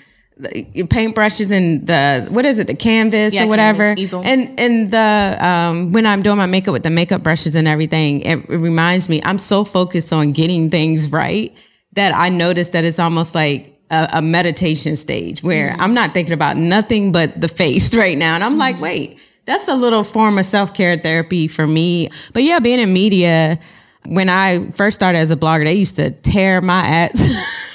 like, 0.41 0.89
paint 0.89 1.15
brushes 1.15 1.51
and 1.51 1.85
the 1.87 2.27
what 2.29 2.45
is 2.45 2.59
it, 2.59 2.67
the 2.67 2.75
canvas 2.75 3.33
Yeah, 3.33 3.43
or 3.45 3.47
whatever. 3.47 3.95
canvas. 3.95 4.13
And 4.13 4.59
and 4.59 4.91
the 4.91 5.37
um, 5.39 5.91
when 5.91 6.05
I'm 6.05 6.21
doing 6.21 6.37
my 6.37 6.45
makeup 6.47 6.73
with 6.73 6.83
the 6.83 6.89
makeup 6.89 7.23
brushes 7.23 7.55
and 7.55 7.67
everything, 7.67 8.21
it, 8.21 8.39
it 8.49 8.57
reminds 8.57 9.07
me 9.09 9.21
I'm 9.23 9.37
so 9.37 9.63
focused 9.63 10.11
on 10.11 10.31
getting 10.31 10.69
things 10.69 11.11
right 11.11 11.53
that 11.93 12.13
I 12.15 12.29
notice 12.29 12.69
that 12.69 12.83
it's 12.85 12.99
almost 12.99 13.35
like 13.35 13.77
a, 13.91 14.07
a 14.13 14.21
meditation 14.21 14.95
stage 14.95 15.43
where 15.43 15.75
I'm 15.79 15.93
not 15.93 16.13
thinking 16.13 16.33
about 16.33 16.57
nothing 16.57 17.11
but 17.11 17.39
the 17.39 17.47
face 17.47 17.93
right 18.03 18.17
now, 18.17 18.35
and 18.35 18.43
I'm 18.43 18.57
like, 18.57 18.79
wait, 18.81 19.19
that's 19.45 19.67
a 19.67 19.75
little 19.75 20.03
form 20.03 20.37
of 20.37 20.45
self 20.45 20.73
care 20.73 20.97
therapy 20.97 21.47
for 21.47 21.67
me. 21.67 22.09
But 22.33 22.43
yeah, 22.43 22.59
being 22.59 22.79
in 22.79 22.91
media. 22.91 23.59
When 24.03 24.29
I 24.29 24.71
first 24.71 24.95
started 24.95 25.19
as 25.19 25.29
a 25.29 25.35
blogger, 25.35 25.63
they 25.63 25.75
used 25.75 25.97
to 25.97 26.09
tear 26.09 26.59
my 26.59 26.81
ass. 26.81 27.67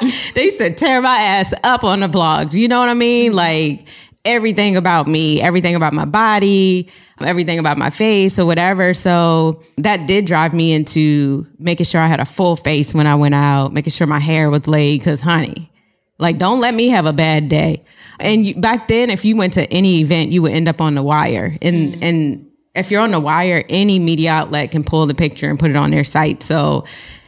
they 0.34 0.44
used 0.44 0.58
to 0.58 0.72
tear 0.72 1.00
my 1.00 1.16
ass 1.16 1.54
up 1.64 1.84
on 1.84 2.00
the 2.00 2.08
blogs. 2.08 2.54
You 2.54 2.68
know 2.68 2.80
what 2.80 2.88
I 2.88 2.94
mean? 2.94 3.30
Mm-hmm. 3.30 3.36
Like 3.36 3.88
everything 4.24 4.76
about 4.76 5.08
me, 5.08 5.40
everything 5.40 5.74
about 5.74 5.92
my 5.92 6.04
body, 6.04 6.88
everything 7.20 7.58
about 7.58 7.78
my 7.78 7.90
face 7.90 8.38
or 8.38 8.46
whatever. 8.46 8.94
So 8.94 9.62
that 9.78 10.06
did 10.06 10.26
drive 10.26 10.54
me 10.54 10.72
into 10.72 11.46
making 11.58 11.86
sure 11.86 12.00
I 12.00 12.06
had 12.06 12.20
a 12.20 12.24
full 12.24 12.56
face 12.56 12.94
when 12.94 13.06
I 13.06 13.14
went 13.14 13.34
out, 13.34 13.72
making 13.72 13.90
sure 13.90 14.06
my 14.06 14.20
hair 14.20 14.50
was 14.50 14.66
laid. 14.66 15.02
Cause 15.02 15.20
honey, 15.20 15.70
like 16.18 16.38
don't 16.38 16.60
let 16.60 16.74
me 16.74 16.88
have 16.88 17.06
a 17.06 17.12
bad 17.12 17.48
day. 17.48 17.84
And 18.20 18.46
you, 18.46 18.54
back 18.54 18.88
then, 18.88 19.10
if 19.10 19.24
you 19.24 19.36
went 19.36 19.54
to 19.54 19.70
any 19.72 20.00
event, 20.00 20.30
you 20.30 20.42
would 20.42 20.52
end 20.52 20.68
up 20.68 20.80
on 20.80 20.94
the 20.94 21.02
wire. 21.02 21.56
And 21.60 21.92
mm-hmm. 21.94 22.04
and 22.04 22.50
if 22.74 22.90
you're 22.90 23.02
on 23.02 23.10
the 23.10 23.20
wire, 23.20 23.64
any 23.68 23.98
media 23.98 24.30
outlet 24.30 24.70
can 24.70 24.84
pull 24.84 25.06
the 25.06 25.14
picture 25.14 25.50
and 25.50 25.58
put 25.58 25.70
it 25.70 25.76
on 25.76 25.90
their 25.90 26.04
site. 26.04 26.42
So 26.42 26.84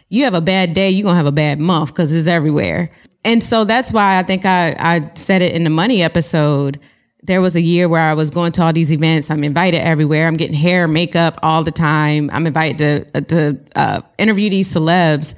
you 0.09 0.25
have 0.25 0.35
a 0.35 0.41
bad 0.41 0.75
day, 0.75 0.91
you're 0.91 1.05
gonna 1.05 1.17
have 1.17 1.27
a 1.27 1.33
bad 1.33 1.59
month 1.59 1.91
because 1.91 2.13
it's 2.13 2.29
everywhere. 2.29 2.91
And 3.25 3.43
so 3.43 3.65
that's 3.65 3.93
why 3.93 4.19
I 4.19 4.23
think 4.23 4.45
I, 4.45 4.77
I 4.79 5.11
said 5.15 5.43
it 5.43 5.55
in 5.55 5.65
the 5.65 5.71
money 5.71 6.03
episode. 6.03 6.79
There 7.23 7.41
was 7.41 7.57
a 7.57 7.63
year 7.63 7.89
where 7.89 8.03
I 8.03 8.13
was 8.13 8.31
going 8.31 8.53
to 8.53 8.63
all 8.63 8.73
these 8.73 8.93
events. 8.93 9.31
I'm 9.31 9.43
invited 9.45 9.81
everywhere. 9.81 10.29
I'm 10.29 10.37
getting 10.37 10.57
hair, 10.57 10.87
makeup 10.87 11.39
all 11.43 11.65
the 11.65 11.71
time. 11.71 12.29
I'm 12.33 12.47
invited 12.47 13.13
to 13.15 13.21
to 13.23 13.59
uh, 13.77 14.01
interview 14.19 14.51
these 14.51 14.73
celebs, 14.73 15.35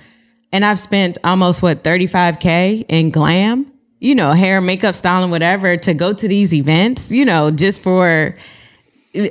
and 0.52 0.64
I've 0.64 0.80
spent 0.80 1.18
almost 1.22 1.62
what 1.62 1.84
35k 1.84 2.86
in 2.88 3.10
glam. 3.10 3.72
You 4.00 4.16
know, 4.16 4.32
hair, 4.32 4.60
makeup, 4.60 4.94
styling, 4.96 5.30
whatever, 5.30 5.76
to 5.76 5.94
go 5.94 6.12
to 6.12 6.28
these 6.28 6.52
events. 6.52 7.12
You 7.12 7.24
know, 7.24 7.52
just 7.52 7.80
for 7.80 8.34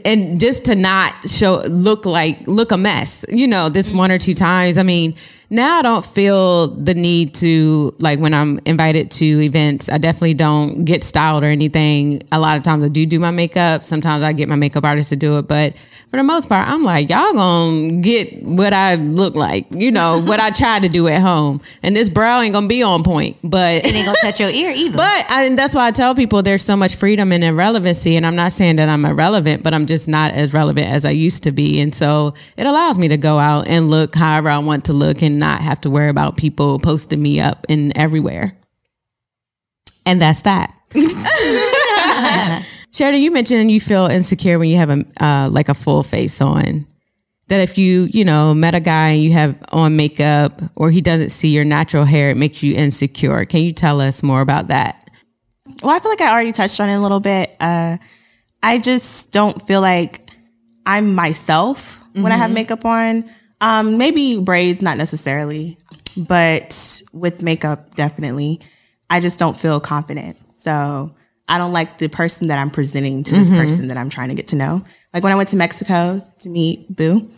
and 0.05 0.39
just 0.39 0.65
to 0.65 0.75
not 0.75 1.13
show 1.29 1.61
look 1.67 2.05
like 2.05 2.45
look 2.47 2.71
a 2.71 2.77
mess 2.77 3.23
you 3.29 3.47
know 3.47 3.69
this 3.69 3.91
one 3.91 4.11
or 4.11 4.17
two 4.17 4.33
times. 4.33 4.77
I 4.77 4.83
mean 4.83 5.15
now 5.49 5.79
i 5.79 5.81
don't 5.81 6.05
feel 6.05 6.67
the 6.67 6.93
need 6.93 7.33
to 7.33 7.93
like 7.99 8.19
when 8.19 8.33
i'm 8.33 8.59
invited 8.65 9.11
to 9.11 9.25
events 9.41 9.89
i 9.89 9.97
definitely 9.97 10.33
don't 10.33 10.85
get 10.85 11.03
styled 11.03 11.43
or 11.43 11.47
anything 11.47 12.21
a 12.31 12.39
lot 12.39 12.57
of 12.57 12.63
times 12.63 12.83
i 12.83 12.87
do 12.87 13.05
do 13.05 13.19
my 13.19 13.31
makeup 13.31 13.83
sometimes 13.83 14.23
i 14.23 14.33
get 14.33 14.49
my 14.49 14.55
makeup 14.55 14.83
artist 14.83 15.09
to 15.09 15.15
do 15.15 15.37
it 15.37 15.47
but 15.47 15.73
for 16.09 16.17
the 16.17 16.23
most 16.23 16.49
part 16.49 16.67
i'm 16.67 16.83
like 16.83 17.09
y'all 17.09 17.33
gonna 17.33 17.91
get 18.01 18.43
what 18.43 18.73
i 18.73 18.95
look 18.95 19.35
like 19.35 19.65
you 19.71 19.91
know 19.91 20.21
what 20.25 20.39
i 20.39 20.49
try 20.49 20.79
to 20.79 20.89
do 20.89 21.07
at 21.07 21.21
home 21.21 21.61
and 21.83 21.95
this 21.95 22.09
brow 22.09 22.41
ain't 22.41 22.53
gonna 22.53 22.67
be 22.67 22.81
on 22.83 23.03
point 23.03 23.37
but 23.43 23.83
it 23.85 23.95
ain't 23.95 24.05
gonna 24.05 24.17
touch 24.21 24.39
your 24.39 24.49
ear 24.49 24.71
either. 24.75 24.97
but 24.97 25.25
I, 25.29 25.45
and 25.45 25.57
that's 25.57 25.75
why 25.75 25.87
I 25.87 25.91
tell 25.91 26.15
people 26.15 26.41
there's 26.41 26.63
so 26.63 26.75
much 26.75 26.95
freedom 26.95 27.31
and 27.31 27.43
irrelevancy. 27.43 28.15
And 28.15 28.25
I'm 28.25 28.35
not 28.35 28.51
saying 28.51 28.77
that 28.77 28.89
I'm 28.89 29.05
irrelevant, 29.05 29.63
but 29.63 29.73
I'm 29.73 29.85
just 29.85 30.07
not 30.07 30.33
as 30.33 30.53
relevant 30.53 30.87
as 30.87 31.05
I 31.05 31.11
used 31.11 31.43
to 31.43 31.51
be. 31.51 31.79
And 31.79 31.93
so 31.93 32.33
it 32.57 32.65
allows 32.65 32.97
me 32.97 33.07
to 33.09 33.17
go 33.17 33.39
out 33.39 33.67
and 33.67 33.89
look 33.89 34.15
however 34.15 34.49
I 34.49 34.57
want 34.59 34.85
to 34.85 34.93
look 34.93 35.21
and 35.21 35.34
not 35.35 35.61
have 35.61 35.81
to 35.81 35.89
worry 35.89 36.09
about 36.09 36.37
people 36.37 36.79
posting 36.79 37.21
me 37.21 37.39
up 37.39 37.65
in 37.69 37.95
everywhere. 37.97 38.57
And 40.05 40.21
that's 40.21 40.41
that. 40.41 40.73
Sheridan, 42.91 43.21
you 43.21 43.31
mentioned 43.31 43.71
you 43.71 43.81
feel 43.81 44.05
insecure 44.05 44.57
when 44.57 44.69
you 44.69 44.77
have 44.77 44.89
a 44.89 45.03
uh, 45.23 45.49
like 45.49 45.67
a 45.67 45.73
full 45.73 46.03
face 46.03 46.39
on. 46.41 46.87
That 47.47 47.59
if 47.59 47.77
you 47.77 48.03
you 48.11 48.23
know 48.23 48.53
met 48.53 48.73
a 48.73 48.79
guy 48.79 49.09
and 49.09 49.21
you 49.21 49.33
have 49.33 49.57
on 49.71 49.95
makeup 49.95 50.61
or 50.75 50.91
he 50.91 51.01
doesn't 51.01 51.29
see 51.29 51.49
your 51.49 51.65
natural 51.65 52.05
hair, 52.05 52.29
it 52.29 52.37
makes 52.37 52.63
you 52.63 52.73
insecure. 52.73 53.43
Can 53.45 53.61
you 53.61 53.73
tell 53.73 53.99
us 53.99 54.23
more 54.23 54.41
about 54.41 54.69
that? 54.69 55.09
Well, 55.83 55.95
I 55.95 55.99
feel 55.99 56.09
like 56.09 56.21
I 56.21 56.31
already 56.31 56.53
touched 56.53 56.79
on 56.79 56.89
it 56.89 56.95
a 56.95 56.99
little 56.99 57.19
bit. 57.19 57.55
Uh, 57.59 57.97
I 58.63 58.79
just 58.79 59.31
don't 59.31 59.61
feel 59.67 59.81
like 59.81 60.29
I'm 60.85 61.13
myself 61.13 61.99
when 62.13 62.31
I 62.31 62.37
have 62.37 62.51
makeup 62.51 62.85
on. 62.85 63.29
Um, 63.61 63.97
maybe 63.97 64.37
braids, 64.37 64.81
not 64.81 64.97
necessarily, 64.97 65.77
but 66.17 67.01
with 67.13 67.41
makeup, 67.41 67.95
definitely. 67.95 68.59
I 69.09 69.19
just 69.19 69.39
don't 69.39 69.55
feel 69.55 69.79
confident. 69.79 70.37
So 70.53 71.15
I 71.47 71.57
don't 71.57 71.73
like 71.73 71.97
the 71.97 72.07
person 72.07 72.47
that 72.47 72.59
I'm 72.59 72.69
presenting 72.69 73.23
to 73.23 73.31
this 73.31 73.49
person 73.49 73.87
that 73.87 73.97
I'm 73.97 74.09
trying 74.09 74.29
to 74.29 74.35
get 74.35 74.47
to 74.47 74.55
know. 74.55 74.83
Like 75.13 75.23
when 75.23 75.31
I 75.31 75.35
went 75.35 75.49
to 75.49 75.55
Mexico 75.55 76.25
to 76.41 76.49
meet 76.49 76.93
Boo, 76.95 77.31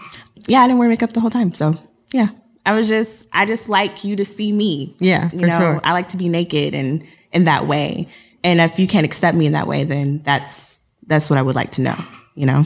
yeah, 0.47 0.61
I 0.61 0.68
didn't 0.68 0.80
wear 0.80 0.89
makeup 0.89 1.13
the 1.13 1.20
whole 1.20 1.30
time. 1.30 1.53
So 1.53 1.76
yeah, 2.11 2.28
I 2.65 2.76
was 2.76 2.88
just, 2.88 3.28
I 3.34 3.45
just 3.45 3.70
like 3.70 4.03
you 4.03 4.15
to 4.15 4.26
see 4.26 4.51
me. 4.51 4.95
Yeah, 4.99 5.30
you 5.32 5.39
for 5.39 5.47
know, 5.47 5.59
sure. 5.59 5.82
I 5.84 5.93
like 5.93 6.07
to 6.09 6.18
be 6.18 6.30
naked 6.30 6.74
and 6.74 7.05
in 7.32 7.43
that 7.45 7.68
way. 7.68 8.07
And 8.43 8.59
if 8.61 8.80
you 8.80 8.88
can't 8.88 9.05
accept 9.05 9.38
me 9.38 9.45
in 9.45 9.53
that 9.53 9.68
way, 9.68 9.84
then 9.84 10.20
that's 10.20 10.82
that's 11.05 11.30
what 11.30 11.38
I 11.38 11.41
would 11.41 11.55
like 11.55 11.72
to 11.72 11.82
know. 11.82 11.95
You 12.36 12.45
know, 12.45 12.65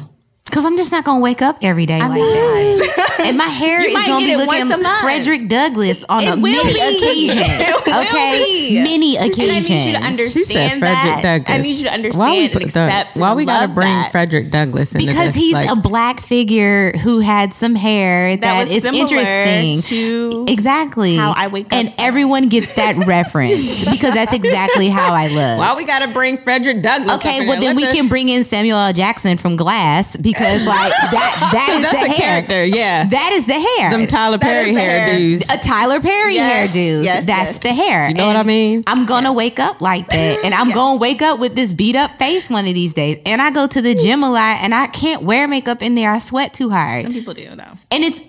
Because 0.51 0.65
I'm 0.65 0.75
just 0.75 0.91
not 0.91 1.05
gonna 1.05 1.21
wake 1.21 1.41
up 1.41 1.57
every 1.61 1.85
day 1.85 1.99
like 1.99 2.09
that, 2.11 3.19
and 3.25 3.37
my 3.37 3.47
hair 3.47 3.79
is 3.81 3.93
gonna 3.95 4.19
get 4.19 4.37
be 4.37 4.43
it 4.43 4.45
looking. 4.45 4.83
Frederick 5.01 5.47
Douglass 5.47 6.03
on 6.09 6.23
It 6.23 6.27
a 6.27 6.35
will 6.35 6.41
mini 6.41 6.73
be. 6.73 7.29
occasion. 7.29 7.43
It 7.61 7.85
will 7.85 8.01
okay, 8.01 8.43
be. 8.45 8.83
mini 8.83 9.17
and 9.17 9.31
I 9.33 9.59
need 9.59 9.69
you 9.69 9.93
to 9.93 10.03
understand 10.03 10.45
She 10.47 10.53
said 10.53 10.79
Frederick 10.79 11.21
that. 11.23 11.45
Douglass. 11.45 11.49
I 11.59 11.61
need 11.61 11.75
you 11.77 11.85
to 11.85 11.93
understand 11.93 12.19
Why 12.19 12.31
we 12.37 12.43
and 12.45 12.53
put 12.53 12.63
the- 12.73 13.19
Why 13.21 13.27
and 13.29 13.37
we 13.37 13.45
gotta 13.45 13.67
bring 13.69 13.87
that. 13.87 14.11
Frederick 14.11 14.51
Douglass 14.51 14.93
into 14.93 15.05
because 15.05 15.27
this? 15.27 15.35
he's 15.35 15.53
Like, 15.53 15.71
a 15.71 15.75
black 15.77 16.19
figure 16.19 16.91
who 16.97 17.19
had 17.19 17.53
some 17.53 17.75
hair 17.75 18.35
that, 18.35 18.41
That 18.41 18.61
was 18.61 18.71
is 18.71 18.83
interesting 18.85 19.81
to 19.83 20.45
exactly 20.49 21.15
how 21.15 21.31
I 21.31 21.47
wake 21.47 21.67
up 21.67 21.73
and 21.73 21.87
from. 21.93 21.95
everyone 21.99 22.49
gets 22.49 22.75
that 22.75 22.95
reference 23.07 23.89
because 23.89 24.13
that's 24.13 24.33
exactly 24.33 24.89
how 24.89 25.13
I 25.13 25.27
look. 25.27 25.59
why 25.59 25.73
we 25.75 25.85
gotta 25.85 26.07
bring 26.09 26.37
Frederick 26.39 26.81
Douglass? 26.81 27.15
Okay, 27.17 27.41
in 27.41 27.47
well 27.47 27.59
then 27.61 27.75
we 27.75 27.83
can 27.83 28.07
bring 28.09 28.27
in 28.29 28.43
Samuel 28.43 28.77
L. 28.77 28.93
Jackson 28.93 29.37
from 29.37 29.55
Glass 29.55 30.17
because 30.17 30.40
like 30.65 30.91
that 31.11 31.49
that 31.53 31.69
is 31.75 31.81
That's 31.81 31.99
the 31.99 32.05
a 32.05 32.09
hair. 32.09 32.41
character, 32.41 32.65
yeah. 32.65 33.05
That 33.07 33.31
is 33.33 33.45
the 33.45 33.53
hair. 33.59 33.91
Them 33.91 34.07
Tyler 34.07 34.37
Perry 34.37 34.73
the 34.73 34.79
hair. 34.79 35.07
hairdos. 35.09 35.53
a 35.53 35.57
Tyler 35.57 35.99
Perry 35.99 36.35
Yes, 36.35 36.71
hairdo. 36.71 37.03
yes, 37.03 37.25
That's 37.25 37.55
yes. 37.55 37.59
the 37.59 37.73
hair. 37.73 38.07
You 38.09 38.13
know 38.15 38.27
what 38.27 38.35
I 38.35 38.43
mean? 38.43 38.83
I'm 38.87 39.05
gonna 39.05 39.33
wake 39.33 39.59
up 39.59 39.81
like 39.81 40.07
that, 40.09 40.41
and 40.43 40.53
I'm 40.53 40.71
gonna 40.71 40.99
wake 40.99 41.21
up 41.21 41.39
with 41.39 41.55
this 41.55 41.73
beat 41.73 41.95
up 41.95 42.17
face 42.17 42.49
one 42.49 42.67
of 42.67 42.73
these 42.73 42.93
days. 42.93 43.19
And 43.25 43.41
I 43.41 43.51
go 43.51 43.67
to 43.67 43.81
the 43.81 43.95
gym 43.95 44.23
a 44.23 44.29
lot, 44.31 44.57
and 44.61 44.73
I 44.73 44.87
can't 44.87 45.23
wear 45.23 45.47
makeup 45.47 45.81
in 45.81 45.95
there. 45.95 46.11
I 46.11 46.17
sweat 46.19 46.53
too 46.53 46.69
hard, 46.69 47.03
Some 47.03 47.13
people 47.13 47.33
do 47.33 47.47
though. 47.55 47.77
and 47.91 48.03
it's 48.03 48.23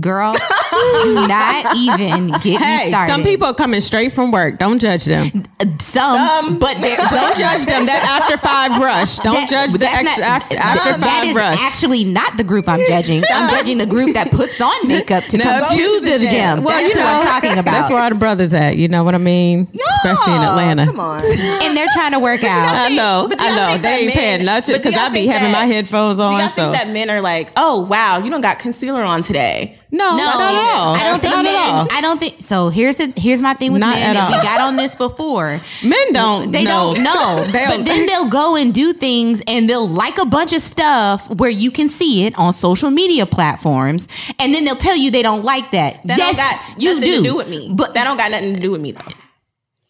girl. 0.00 0.34
do 0.34 1.14
not 1.28 1.76
even 1.76 2.28
get 2.42 2.60
Hey, 2.60 2.86
me 2.86 2.92
started. 2.92 3.12
some 3.12 3.22
people 3.22 3.46
are 3.48 3.54
coming 3.54 3.80
straight 3.80 4.12
from 4.12 4.32
work. 4.32 4.58
Don't 4.58 4.78
judge 4.80 5.04
them. 5.04 5.44
some, 5.80 6.58
but 6.58 6.74
Don't 6.80 7.36
judge 7.38 7.64
them. 7.66 7.86
That 7.86 8.04
after 8.20 8.36
five 8.38 8.80
rush. 8.80 9.18
Don't 9.18 9.34
That- 9.34 9.48
judge 9.48 9.72
the 9.72 9.78
that's 9.78 9.94
ex, 9.94 10.18
not- 10.18 10.26
after, 10.26 10.56
after 10.56 11.00
that 11.00 11.00
five 11.00 11.24
is 11.28 11.34
rush. 11.34 11.58
actually 11.60 12.04
not 12.04 12.36
the 12.36 12.44
group 12.44 12.68
I'm 12.68 12.80
judging. 12.88 13.22
I'm 13.32 13.50
judging 13.50 13.78
the 13.78 13.86
group 13.86 14.14
that 14.14 14.30
puts 14.30 14.60
on 14.60 14.72
makeup 14.88 15.24
to 15.24 15.38
No, 15.38 15.44
come 15.44 15.62
if 15.62 15.68
to 15.70 15.76
you- 15.76 16.00
the 16.00 16.18
gym. 16.18 16.62
Well, 16.64 16.74
that's 16.80 16.94
you 16.94 17.00
what 17.00 17.08
I'm 17.08 17.26
talking 17.26 17.52
about. 17.58 17.64
That's 17.72 17.90
where 17.90 18.02
all 18.02 18.08
the 18.08 18.14
brothers 18.16 18.52
at. 18.54 18.76
You 18.76 18.88
know 18.88 19.04
what 19.04 19.14
I 19.14 19.18
mean? 19.18 19.68
Especially 19.98 20.34
in 20.34 20.40
Atlanta. 20.42 20.86
Come 20.86 21.00
on. 21.00 21.20
and 21.62 21.76
they're 21.76 21.86
trying 21.94 22.12
to 22.12 22.18
work 22.18 22.42
out. 22.44 22.74
I 22.90 22.94
know. 22.94 23.26
But 23.28 23.40
I 23.40 23.48
know. 23.56 23.78
They 23.78 23.88
ain't 23.98 24.06
men- 24.08 24.16
paying 24.16 24.44
nothing 24.44 24.76
because 24.76 24.96
I 24.96 25.08
be 25.08 25.26
having 25.26 25.52
that- 25.52 25.58
my 25.58 25.66
headphones 25.66 26.18
on. 26.20 26.28
Do 26.30 26.34
on. 26.34 26.40
y'all 26.40 26.48
So 26.50 26.54
think 26.56 26.72
that 26.76 26.88
men 26.90 27.10
are 27.10 27.20
like, 27.20 27.50
oh 27.56 27.80
wow, 27.84 28.18
you 28.18 28.30
don't 28.30 28.40
got 28.40 28.58
concealer 28.58 29.02
on 29.02 29.22
today? 29.22 29.78
No, 29.96 30.10
No, 30.10 30.16
not 30.16 30.40
at 30.40 30.74
all. 30.76 30.94
I 30.96 31.04
don't 31.04 31.20
think 31.20 31.34
not 31.34 31.44
men. 31.44 31.54
at 31.54 31.72
all. 31.72 31.88
I 31.90 32.00
don't 32.00 32.18
think 32.18 32.36
so. 32.40 32.68
Here's 32.68 32.96
the 32.96 33.12
here's 33.16 33.40
my 33.40 33.54
thing 33.54 33.72
with 33.72 33.80
Not 33.80 33.94
men. 33.96 34.14
we 34.14 34.20
all. 34.20 34.42
got 34.42 34.60
on 34.60 34.76
this 34.76 34.94
before. 34.94 35.60
Men 35.84 36.12
don't. 36.12 36.50
They 36.52 36.64
know. 36.64 36.94
don't 36.94 37.04
know. 37.04 37.46
But 37.52 37.84
then 37.86 38.06
they'll 38.06 38.28
go 38.28 38.56
and 38.56 38.74
do 38.74 38.92
things 38.92 39.42
and 39.46 39.68
they'll 39.68 39.86
like 39.88 40.18
a 40.18 40.26
bunch 40.26 40.52
of 40.52 40.60
stuff 40.62 41.30
where 41.30 41.50
you 41.50 41.70
can 41.70 41.88
see 41.88 42.24
it 42.26 42.36
on 42.38 42.52
social 42.52 42.90
media 42.90 43.24
platforms. 43.26 44.08
And 44.38 44.54
then 44.54 44.64
they'll 44.64 44.74
tell 44.76 44.96
you 44.96 45.10
they 45.10 45.22
don't 45.22 45.44
like 45.44 45.70
that. 45.70 46.02
That 46.04 46.18
yes, 46.18 46.36
don't 46.36 46.44
got 46.74 46.82
you 46.82 47.00
do. 47.00 47.16
to 47.18 47.22
do 47.22 47.36
with 47.36 47.48
me. 47.48 47.70
But 47.72 47.94
that 47.94 48.04
don't 48.04 48.16
got 48.16 48.30
nothing 48.32 48.54
to 48.54 48.60
do 48.60 48.70
with 48.72 48.80
me 48.80 48.92
though. 48.92 49.02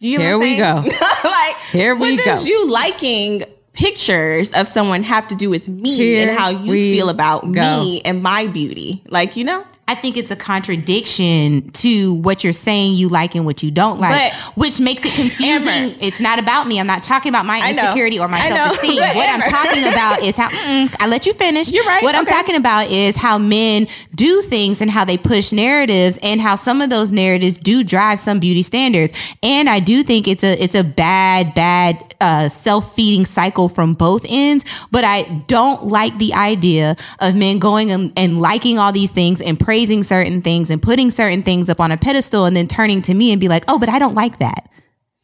Do 0.00 0.08
you 0.08 0.18
know 0.18 0.24
Here 0.24 0.38
we 0.38 0.56
go. 0.56 0.82
like 1.24 1.56
Here 1.70 1.94
we 1.94 2.12
what 2.16 2.24
does 2.24 2.44
go. 2.44 2.50
you 2.50 2.70
liking 2.70 3.42
pictures 3.72 4.52
of 4.52 4.68
someone 4.68 5.02
have 5.02 5.26
to 5.28 5.34
do 5.34 5.50
with 5.50 5.66
me 5.68 5.96
Here 5.96 6.28
and 6.28 6.36
how 6.38 6.50
you 6.50 6.72
feel 6.72 7.08
about 7.08 7.42
go. 7.50 7.60
me 7.82 8.00
and 8.04 8.22
my 8.22 8.46
beauty? 8.46 9.02
Like, 9.08 9.36
you 9.36 9.44
know? 9.44 9.64
I 9.86 9.94
think 9.94 10.16
it's 10.16 10.30
a 10.30 10.36
contradiction 10.36 11.70
to 11.72 12.14
what 12.14 12.42
you're 12.42 12.52
saying 12.54 12.94
you 12.94 13.08
like 13.08 13.34
and 13.34 13.44
what 13.44 13.62
you 13.62 13.70
don't 13.70 14.00
like, 14.00 14.32
But- 14.32 14.56
which 14.56 14.80
makes 14.80 15.04
it 15.04 15.12
confusing. 15.20 15.68
Amber. 15.68 15.96
it's 16.00 16.20
not 16.20 16.38
about 16.38 16.66
me. 16.66 16.80
I'm 16.80 16.86
not 16.86 17.02
talking 17.02 17.28
about 17.30 17.44
my 17.44 17.58
I 17.58 17.72
know. 17.72 17.82
insecurity 17.82 18.18
or 18.18 18.28
my 18.28 18.38
self 18.38 18.72
esteem. 18.72 18.96
What 19.14 19.28
I'm 19.28 19.42
talking 19.50 19.84
about 19.84 20.22
is 20.22 20.36
how 20.36 20.48
mm, 20.48 20.94
I 21.00 21.06
let 21.06 21.26
you 21.26 21.34
finish. 21.34 21.70
You're 21.70 21.84
right. 21.84 22.02
What 22.02 22.14
I'm 22.14 22.24
talking 22.24 22.56
about 22.56 22.90
is 22.90 23.16
how 23.16 23.38
men 23.38 23.86
do 24.14 24.42
things 24.42 24.80
and 24.80 24.90
how 24.90 25.04
they 25.04 25.18
push 25.18 25.52
narratives 25.52 26.18
and 26.22 26.40
how 26.40 26.54
some 26.56 26.80
of 26.80 26.90
those 26.90 27.10
narratives 27.10 27.58
do 27.58 27.84
drive 27.84 28.18
some 28.20 28.40
beauty 28.40 28.62
standards. 28.62 29.12
And 29.42 29.68
I 29.68 29.80
do 29.80 30.02
think 30.02 30.26
it's 30.28 30.42
a 30.44 30.62
it's 30.62 30.74
a 30.74 30.84
bad 30.84 31.54
bad 31.54 32.14
uh, 32.20 32.48
self 32.48 32.94
feeding 32.94 33.26
cycle 33.26 33.68
from 33.68 33.92
both 33.94 34.24
ends. 34.28 34.64
But 34.90 35.04
I 35.04 35.22
don't 35.46 35.84
like 35.84 36.16
the 36.18 36.32
idea 36.34 36.96
of 37.20 37.36
men 37.36 37.58
going 37.58 37.90
and, 37.90 38.12
and 38.16 38.40
liking 38.40 38.78
all 38.78 38.92
these 38.92 39.10
things 39.10 39.40
and 39.42 39.58
praising 39.74 40.04
certain 40.04 40.40
things 40.40 40.70
and 40.70 40.80
putting 40.80 41.10
certain 41.10 41.42
things 41.42 41.68
up 41.68 41.80
on 41.80 41.90
a 41.90 41.96
pedestal 41.96 42.44
and 42.44 42.56
then 42.56 42.68
turning 42.68 43.02
to 43.02 43.12
me 43.12 43.32
and 43.32 43.40
be 43.40 43.48
like, 43.48 43.64
oh, 43.66 43.76
but 43.76 43.88
I 43.88 43.98
don't 43.98 44.14
like 44.14 44.38
that. 44.38 44.70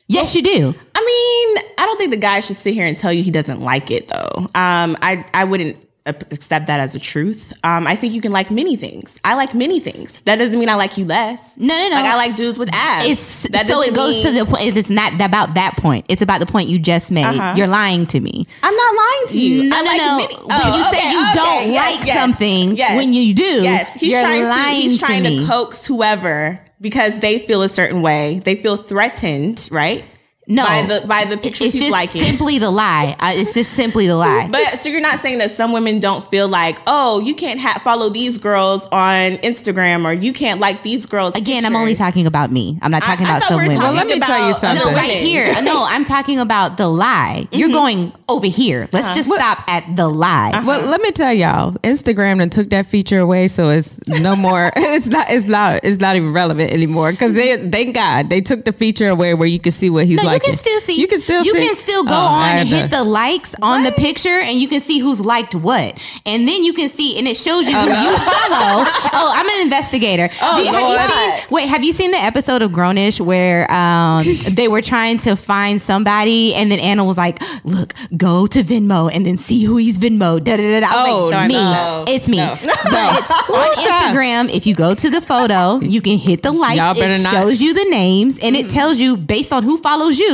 Yes, 0.09 0.35
you 0.35 0.43
do. 0.43 0.75
I 0.93 1.55
mean, 1.55 1.65
I 1.79 1.87
don't 1.87 1.97
think 1.97 2.11
the 2.11 2.17
guy 2.17 2.41
should 2.41 2.57
sit 2.57 2.75
here 2.75 2.85
and 2.85 2.97
tell 2.97 3.13
you 3.13 3.23
he 3.23 3.31
doesn't 3.31 3.61
like 3.61 3.93
it 3.93 4.09
though. 4.09 4.39
Um, 4.57 4.99
I 5.03 5.25
I 5.33 5.45
wouldn't 5.45 5.77
accept 6.11 6.67
that 6.69 6.81
as 6.81 6.95
a 6.95 6.99
truth. 7.01 7.53
Um, 7.65 7.87
I 7.87 7.97
think 7.97 8.13
you 8.15 8.21
can 8.21 8.33
like 8.33 8.51
many 8.51 8.77
things. 8.77 9.19
I 9.25 9.35
like 9.35 9.55
many 9.55 9.81
things. 9.81 10.23
That 10.23 10.37
doesn't 10.37 10.59
mean 10.59 10.69
I 10.69 10.75
like 10.75 10.97
you 10.99 11.05
less. 11.05 11.57
No, 11.57 11.67
no, 11.77 11.89
no. 11.89 11.95
Like 11.97 12.05
I 12.05 12.17
like 12.17 12.37
dudes 12.37 12.59
with 12.59 12.71
abs. 12.73 13.07
It's 13.07 13.49
That 13.49 13.67
so 13.67 13.83
it 13.83 13.95
goes 13.95 14.21
to 14.23 14.31
the 14.31 14.45
point. 14.45 14.77
It's 14.77 14.91
not 14.91 15.15
about 15.21 15.55
that 15.55 15.77
point. 15.77 16.07
It's 16.09 16.23
about 16.23 16.41
the 16.41 16.47
point 16.47 16.69
you 16.69 16.79
just 16.79 17.11
made. 17.11 17.25
Uh-huh. 17.25 17.55
You're 17.57 17.67
lying 17.67 18.07
to 18.07 18.21
me. 18.21 18.47
I'm 18.63 18.75
not 18.75 18.95
lying 18.97 19.27
to 19.29 19.41
you. 19.41 19.69
No, 19.71 19.77
I 19.77 19.81
no, 19.81 19.87
like 19.87 19.99
no. 20.01 20.17
many- 20.19 20.35
When 20.35 20.61
Oh, 20.63 20.77
you 20.77 20.85
say 20.99 21.11
you 21.13 21.21
okay, 21.23 21.35
don't 21.35 21.73
yes, 21.73 21.97
like 21.99 22.07
yes, 22.07 22.19
something, 22.21 22.77
yes. 22.77 22.97
when 22.97 23.13
you 23.13 23.35
do, 23.35 23.43
Yes, 23.43 24.01
he's 24.01 24.13
you're 24.13 24.23
trying 24.23 24.43
lying 24.45 24.75
to 24.77 24.81
he's 24.83 24.99
to 24.99 25.05
trying 25.05 25.23
me. 25.23 25.41
to 25.41 25.47
coax 25.47 25.87
whoever 25.87 26.61
because 26.81 27.21
they 27.21 27.39
feel 27.41 27.63
a 27.63 27.69
certain 27.69 28.03
way. 28.03 28.41
They 28.45 28.57
feel 28.57 28.77
threatened, 28.77 29.69
right? 29.71 30.05
No, 30.51 30.65
by 30.65 30.83
the 30.83 31.07
by 31.07 31.25
the 31.25 31.37
pictures 31.37 31.69
it's 31.69 31.75
he's 31.75 31.83
just 31.89 31.93
liking. 31.93 32.23
simply 32.23 32.59
the 32.59 32.71
lie. 32.71 33.17
I, 33.19 33.35
it's 33.35 33.55
just 33.55 33.73
simply 33.73 34.07
the 34.07 34.17
lie. 34.17 34.49
But 34.51 34.79
so 34.79 34.89
you're 34.89 35.01
not 35.01 35.21
saying 35.21 35.39
that 35.39 35.51
some 35.51 35.73
women 35.73 36.01
don't 36.01 36.29
feel 36.31 36.49
like, 36.49 36.79
oh, 36.87 37.21
you 37.21 37.35
can't 37.35 37.61
ha- 37.61 37.81
follow 37.83 38.11
these 38.11 38.37
girls 38.39 38.87
on 38.89 39.33
Instagram 39.39 40.05
or 40.05 40.13
you 40.13 40.33
can't 40.33 40.61
like 40.61 40.83
these 40.83 41.07
girls. 41.07 41.37
Again, 41.37 41.65
I'm 41.65 41.77
only 41.77 41.95
talking 41.95 42.27
about 42.27 42.51
me. 42.51 42.79
I'm 42.83 42.91
not 42.91 43.03
talking 43.03 43.27
I 43.27 43.31
about 43.37 43.43
thought 43.43 43.49
some 43.49 43.59
we 43.61 43.69
women. 43.69 43.79
Well, 43.83 43.93
let 43.95 44.07
me 44.07 44.19
tell 44.19 44.47
you 44.49 44.55
something. 44.55 44.85
no, 44.85 44.93
right 44.97 45.11
here. 45.11 45.47
No, 45.63 45.85
I'm 45.89 46.05
talking 46.05 46.39
about 46.39 46.77
the 46.77 46.89
lie. 46.89 47.47
You're 47.53 47.69
Mm-hmm. 47.69 47.75
going 47.77 48.13
over 48.29 48.47
here. 48.47 48.89
Let's 48.93 49.07
Uh-huh. 49.07 49.15
just 49.15 49.31
stop 49.31 49.63
at 49.69 49.97
the 49.97 50.09
lie. 50.09 50.63
Well, 50.67 50.87
let 50.89 51.01
me 51.01 51.11
tell 51.13 51.33
y'all, 51.33 51.73
Instagram 51.85 52.39
then 52.39 52.51
took 52.51 52.71
that 52.71 52.87
feature 52.87 53.21
away, 53.21 53.47
so 53.49 53.69
it's 53.71 53.99
no 54.09 54.35
more. 54.37 54.71
it's 54.77 55.09
not. 55.09 55.27
It's 55.31 55.47
not. 55.47 55.81
It's 55.85 55.99
not 56.01 56.17
even 56.17 56.33
relevant 56.33 56.73
anymore. 56.73 57.13
Because 57.13 57.35
they, 57.35 57.57
thank 57.71 57.95
God, 57.95 58.29
they 58.31 58.41
took 58.41 58.65
the 58.65 58.73
feature 58.73 59.09
away 59.09 59.35
where 59.35 59.47
you 59.49 59.59
can 59.61 59.73
see 59.73 59.91
what 59.91 60.07
he's 60.07 60.19
No, 60.19 60.25
like. 60.25 60.40
You 60.41 60.47
can 60.49 60.57
still 60.57 60.81
see. 60.81 61.01
You 61.01 61.07
can 61.07 61.21
still. 61.21 61.45
You 61.45 61.55
see. 61.55 61.67
can 61.67 61.75
still 61.75 62.05
go 62.05 62.11
Oh, 62.13 62.15
on 62.43 62.57
and 62.57 62.69
hit 62.69 62.91
the 62.91 63.05
likes 63.05 63.55
on 63.63 63.83
the 63.85 63.93
picture, 63.93 64.41
and 64.41 64.59
you 64.59 64.69
can 64.69 64.81
see 64.81 64.99
who's 64.99 65.21
liked 65.21 65.55
what, 65.55 65.99
and 66.27 66.47
then 66.49 66.65
you 66.65 66.73
can 66.73 66.89
see, 66.89 67.19
and 67.19 67.29
it 67.29 67.37
shows 67.37 67.69
you 67.69 67.77
who 67.77 67.89
you 67.89 68.17
follow. 68.17 68.85
Oh, 69.13 69.33
I'm 69.35 69.49
an 69.49 69.61
investigator. 69.63 70.29
Oh, 70.41 70.59
you- 70.59 70.71
have 70.73 70.81
you 70.81 70.99
seen? 71.41 71.47
Wait, 71.51 71.69
have 71.69 71.85
you 71.85 71.93
seen 71.93 72.11
the 72.11 72.19
episode 72.19 72.63
of 72.63 72.73
Grown-ish 72.73 73.21
where 73.21 73.71
um, 73.71 74.25
they 74.55 74.69
were 74.69 74.81
trying 74.83 75.19
to 75.19 75.37
find 75.37 75.81
somebody, 75.81 76.55
and 76.55 76.71
then 76.71 76.79
Anna 76.81 77.05
was 77.05 77.17
like, 77.19 77.39
"Look, 77.65 77.93
go 78.17 78.47
to 78.47 78.63
Venmo 78.63 79.11
and 79.15 79.27
then 79.27 79.37
see 79.37 79.65
who 79.65 79.77
he's 79.77 79.99
Venmo." 79.99 80.43
Da 80.43 80.57
da 80.57 80.81
da. 80.81 80.81
da. 80.81 80.87
Oh, 80.93 81.29
like, 81.33 81.51
no, 81.51 81.59
me. 81.59 81.65
no, 81.65 82.05
It's 82.09 82.29
me. 82.29 82.37
no. 82.39 82.57
But 82.63 83.31
on 83.51 83.71
Instagram, 83.87 84.49
if 84.55 84.67
you 84.67 84.75
go 84.75 84.95
to 84.95 85.11
the 85.11 85.21
photo, 85.21 85.81
you 85.81 86.01
can 86.01 86.19
hit 86.19 86.43
the 86.43 86.53
likes. 86.53 86.99
It 86.99 87.23
not- 87.23 87.33
shows 87.33 87.61
you 87.61 87.75
the 87.75 87.87
names, 87.91 88.39
and 88.43 88.57
it 88.57 88.71
tells 88.71 89.01
you 89.01 89.17
based 89.17 89.53
on 89.53 89.63
who 89.63 89.77
follows 89.79 90.19
you 90.19 90.30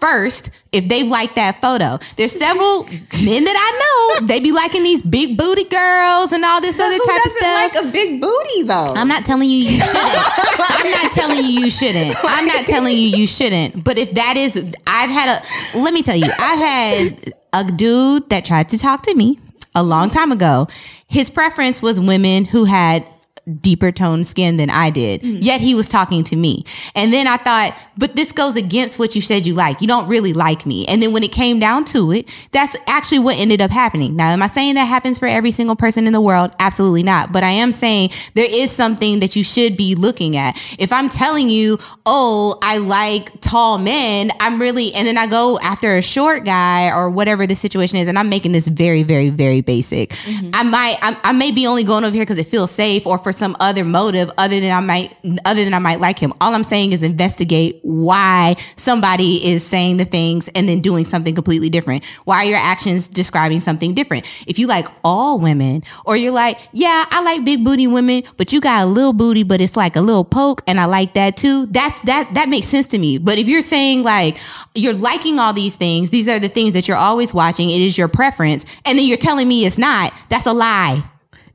first 0.00 0.50
if 0.72 0.88
they 0.88 1.02
like 1.02 1.34
that 1.34 1.60
photo. 1.60 1.98
There's 2.16 2.32
several 2.32 2.84
men 3.24 3.44
that 3.44 3.56
I 3.56 4.20
know, 4.20 4.26
they 4.26 4.40
be 4.40 4.52
liking 4.52 4.82
these 4.82 5.02
big 5.02 5.36
booty 5.36 5.64
girls 5.64 6.32
and 6.32 6.44
all 6.44 6.60
this 6.60 6.78
other 6.78 6.98
type 6.98 7.24
of 7.24 7.30
stuff. 7.32 7.74
like 7.74 7.84
a 7.84 7.90
big 7.90 8.20
booty 8.20 8.62
though? 8.62 8.88
I'm 8.94 9.08
not 9.08 9.24
telling 9.24 9.48
you 9.50 9.58
you 9.58 9.80
shouldn't. 9.80 10.24
I'm 10.58 10.90
not 10.90 11.12
telling 11.12 11.36
you 11.36 11.64
you 11.64 11.70
shouldn't. 11.70 12.16
I'm 12.22 12.46
not 12.46 12.66
telling 12.66 12.94
you 12.94 13.08
you 13.16 13.26
shouldn't. 13.26 13.84
But 13.84 13.98
if 13.98 14.12
that 14.12 14.36
is, 14.36 14.56
I've 14.86 15.10
had 15.10 15.28
a. 15.28 15.78
Let 15.78 15.94
me 15.94 16.02
tell 16.02 16.16
you, 16.16 16.26
I've 16.38 16.58
had 16.58 17.34
a 17.52 17.64
dude 17.64 18.28
that 18.30 18.44
tried 18.44 18.68
to 18.70 18.78
talk 18.78 19.02
to 19.02 19.14
me 19.14 19.38
a 19.74 19.82
long 19.82 20.10
time 20.10 20.32
ago. 20.32 20.68
His 21.08 21.30
preference 21.30 21.80
was 21.80 21.98
women 21.98 22.44
who 22.44 22.64
had 22.64 23.04
deeper 23.48 23.90
toned 23.90 24.26
skin 24.26 24.56
than 24.56 24.70
I 24.70 24.90
did. 24.90 25.22
Hmm. 25.22 25.36
Yet 25.40 25.60
he 25.60 25.74
was 25.74 25.88
talking 25.88 26.24
to 26.24 26.36
me. 26.36 26.64
And 26.94 27.12
then 27.12 27.26
I 27.26 27.36
thought, 27.36 27.76
but 27.96 28.14
this 28.14 28.32
goes 28.32 28.56
against 28.56 28.98
what 28.98 29.14
you 29.14 29.20
said 29.22 29.46
you 29.46 29.54
like. 29.54 29.80
You 29.80 29.88
don't 29.88 30.08
really 30.08 30.32
like 30.32 30.66
me. 30.66 30.86
And 30.86 31.02
then 31.02 31.12
when 31.12 31.22
it 31.22 31.32
came 31.32 31.58
down 31.58 31.84
to 31.86 32.12
it, 32.12 32.28
that's 32.52 32.76
actually 32.86 33.20
what 33.20 33.36
ended 33.36 33.60
up 33.60 33.70
happening. 33.70 34.16
Now, 34.16 34.30
am 34.30 34.42
I 34.42 34.46
saying 34.46 34.74
that 34.74 34.84
happens 34.84 35.18
for 35.18 35.26
every 35.26 35.50
single 35.50 35.76
person 35.76 36.06
in 36.06 36.12
the 36.12 36.20
world? 36.20 36.52
Absolutely 36.58 37.02
not. 37.02 37.32
But 37.32 37.42
I 37.42 37.50
am 37.50 37.72
saying 37.72 38.10
there 38.34 38.48
is 38.48 38.70
something 38.70 39.20
that 39.20 39.36
you 39.36 39.42
should 39.44 39.76
be 39.76 39.94
looking 39.94 40.36
at. 40.36 40.56
If 40.78 40.92
I'm 40.92 41.08
telling 41.08 41.50
you, 41.50 41.78
oh, 42.06 42.58
I 42.62 42.78
like 42.78 43.40
tall 43.40 43.78
men, 43.78 44.30
I'm 44.40 44.60
really, 44.60 44.92
and 44.94 45.06
then 45.06 45.18
I 45.18 45.26
go 45.26 45.58
after 45.60 45.96
a 45.96 46.02
short 46.02 46.44
guy 46.44 46.90
or 46.90 47.10
whatever 47.10 47.46
the 47.46 47.56
situation 47.56 47.98
is, 47.98 48.08
and 48.08 48.18
I'm 48.18 48.28
making 48.28 48.52
this 48.52 48.68
very, 48.68 49.02
very, 49.02 49.30
very 49.30 49.60
basic. 49.60 50.10
Mm-hmm. 50.10 50.50
I 50.52 50.62
might, 50.62 50.96
I, 51.00 51.18
I 51.24 51.32
may 51.32 51.50
be 51.50 51.66
only 51.66 51.84
going 51.84 52.04
over 52.04 52.14
here 52.14 52.24
because 52.24 52.38
it 52.38 52.46
feels 52.46 52.70
safe 52.70 53.06
or 53.06 53.18
for 53.18 53.32
some 53.38 53.56
other 53.60 53.84
motive 53.84 54.30
other 54.36 54.60
than 54.60 54.76
I 54.76 54.80
might, 54.80 55.16
other 55.44 55.64
than 55.64 55.74
I 55.74 55.78
might 55.78 56.00
like 56.00 56.18
him. 56.18 56.32
All 56.40 56.54
I'm 56.54 56.64
saying 56.64 56.92
is 56.92 57.02
investigate 57.02 57.78
why 57.82 58.56
somebody 58.76 59.50
is 59.50 59.64
saying 59.64 59.96
the 59.96 60.04
things 60.04 60.48
and 60.48 60.68
then 60.68 60.80
doing 60.80 61.04
something 61.04 61.34
completely 61.34 61.70
different. 61.70 62.04
Why 62.24 62.36
are 62.38 62.44
your 62.44 62.58
actions 62.58 63.08
describing 63.08 63.60
something 63.60 63.94
different? 63.94 64.26
If 64.46 64.58
you 64.58 64.66
like 64.66 64.88
all 65.04 65.38
women, 65.38 65.82
or 66.04 66.16
you're 66.16 66.32
like, 66.32 66.58
yeah, 66.72 67.06
I 67.10 67.22
like 67.22 67.44
big 67.44 67.64
booty 67.64 67.86
women, 67.86 68.22
but 68.36 68.52
you 68.52 68.60
got 68.60 68.86
a 68.86 68.86
little 68.86 69.12
booty, 69.12 69.42
but 69.44 69.60
it's 69.60 69.76
like 69.76 69.96
a 69.96 70.00
little 70.00 70.24
poke, 70.24 70.62
and 70.66 70.80
I 70.80 70.86
like 70.86 71.14
that 71.14 71.36
too. 71.36 71.66
That's 71.66 72.00
that 72.02 72.34
that 72.34 72.48
makes 72.48 72.66
sense 72.66 72.86
to 72.88 72.98
me. 72.98 73.18
But 73.18 73.38
if 73.38 73.48
you're 73.48 73.62
saying 73.62 74.02
like 74.02 74.38
you're 74.74 74.94
liking 74.94 75.38
all 75.38 75.52
these 75.52 75.76
things, 75.76 76.10
these 76.10 76.28
are 76.28 76.38
the 76.38 76.48
things 76.48 76.74
that 76.74 76.88
you're 76.88 76.96
always 76.96 77.32
watching, 77.32 77.70
it 77.70 77.80
is 77.80 77.96
your 77.96 78.08
preference, 78.08 78.64
and 78.84 78.98
then 78.98 79.06
you're 79.06 79.16
telling 79.16 79.46
me 79.46 79.64
it's 79.64 79.78
not, 79.78 80.12
that's 80.28 80.46
a 80.46 80.52
lie. 80.52 81.02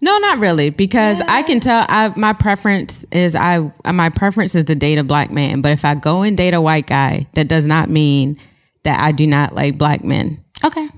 No, 0.04 0.18
not 0.18 0.40
really, 0.40 0.70
because 0.70 1.22
I 1.30 1.44
can 1.44 1.62
tell. 1.62 1.86
I 1.88 2.12
my 2.18 2.34
preference 2.34 3.06
is 3.14 3.38
I 3.38 3.72
my 3.90 4.10
preference 4.10 4.54
is 4.54 4.66
to 4.66 4.76
date 4.76 4.98
a 5.00 5.04
black 5.04 5.32
man. 5.32 5.62
But 5.62 5.72
if 5.72 5.86
I 5.86 5.96
go 5.96 6.24
and 6.24 6.36
date 6.36 6.54
a 6.54 6.60
white 6.60 6.88
guy, 6.88 7.26
that 7.36 7.48
does 7.48 7.66
not 7.66 7.90
mean 7.90 8.38
that 8.84 9.00
I 9.02 9.14
do 9.14 9.26
not 9.26 9.56
like 9.56 9.78
black 9.78 10.04
men. 10.04 10.44
Okay. 10.62 10.90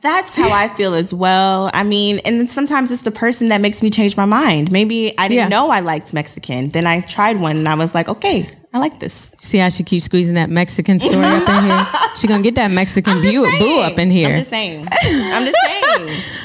That's 0.00 0.34
how 0.34 0.50
I 0.50 0.68
feel 0.68 0.94
as 0.94 1.12
well. 1.12 1.70
I 1.74 1.84
mean, 1.84 2.18
and 2.24 2.48
sometimes 2.48 2.90
it's 2.90 3.02
the 3.02 3.10
person 3.12 3.50
that 3.50 3.60
makes 3.60 3.82
me 3.82 3.90
change 3.90 4.16
my 4.16 4.24
mind. 4.24 4.72
Maybe 4.72 5.16
I 5.18 5.28
didn't 5.28 5.42
Yeah. 5.44 5.48
know 5.48 5.68
I 5.70 5.80
liked 5.80 6.12
Mexican. 6.14 6.70
Then 6.70 6.86
I 6.86 7.02
tried 7.02 7.38
one 7.38 7.56
and 7.58 7.68
I 7.68 7.74
was 7.74 7.94
like, 7.94 8.08
okay, 8.08 8.48
I 8.74 8.78
like 8.78 8.98
this. 9.00 9.36
See 9.40 9.58
how 9.58 9.68
she 9.68 9.84
keeps 9.84 10.06
squeezing 10.06 10.34
that 10.36 10.48
Mexican 10.50 10.98
story 10.98 11.24
up 11.24 11.46
in 11.48 11.64
here. 11.70 11.86
She 12.16 12.26
gonna 12.26 12.42
get 12.42 12.56
that 12.56 12.70
Mexican 12.70 13.20
boo, 13.20 13.46
boo 13.58 13.80
up 13.80 13.98
in 13.98 14.10
here. 14.10 14.30
I'm 14.30 14.38
just 14.38 14.50
saying. 14.50 14.86
I'm 14.90 15.44
just 15.44 15.56
saying. 15.66 15.81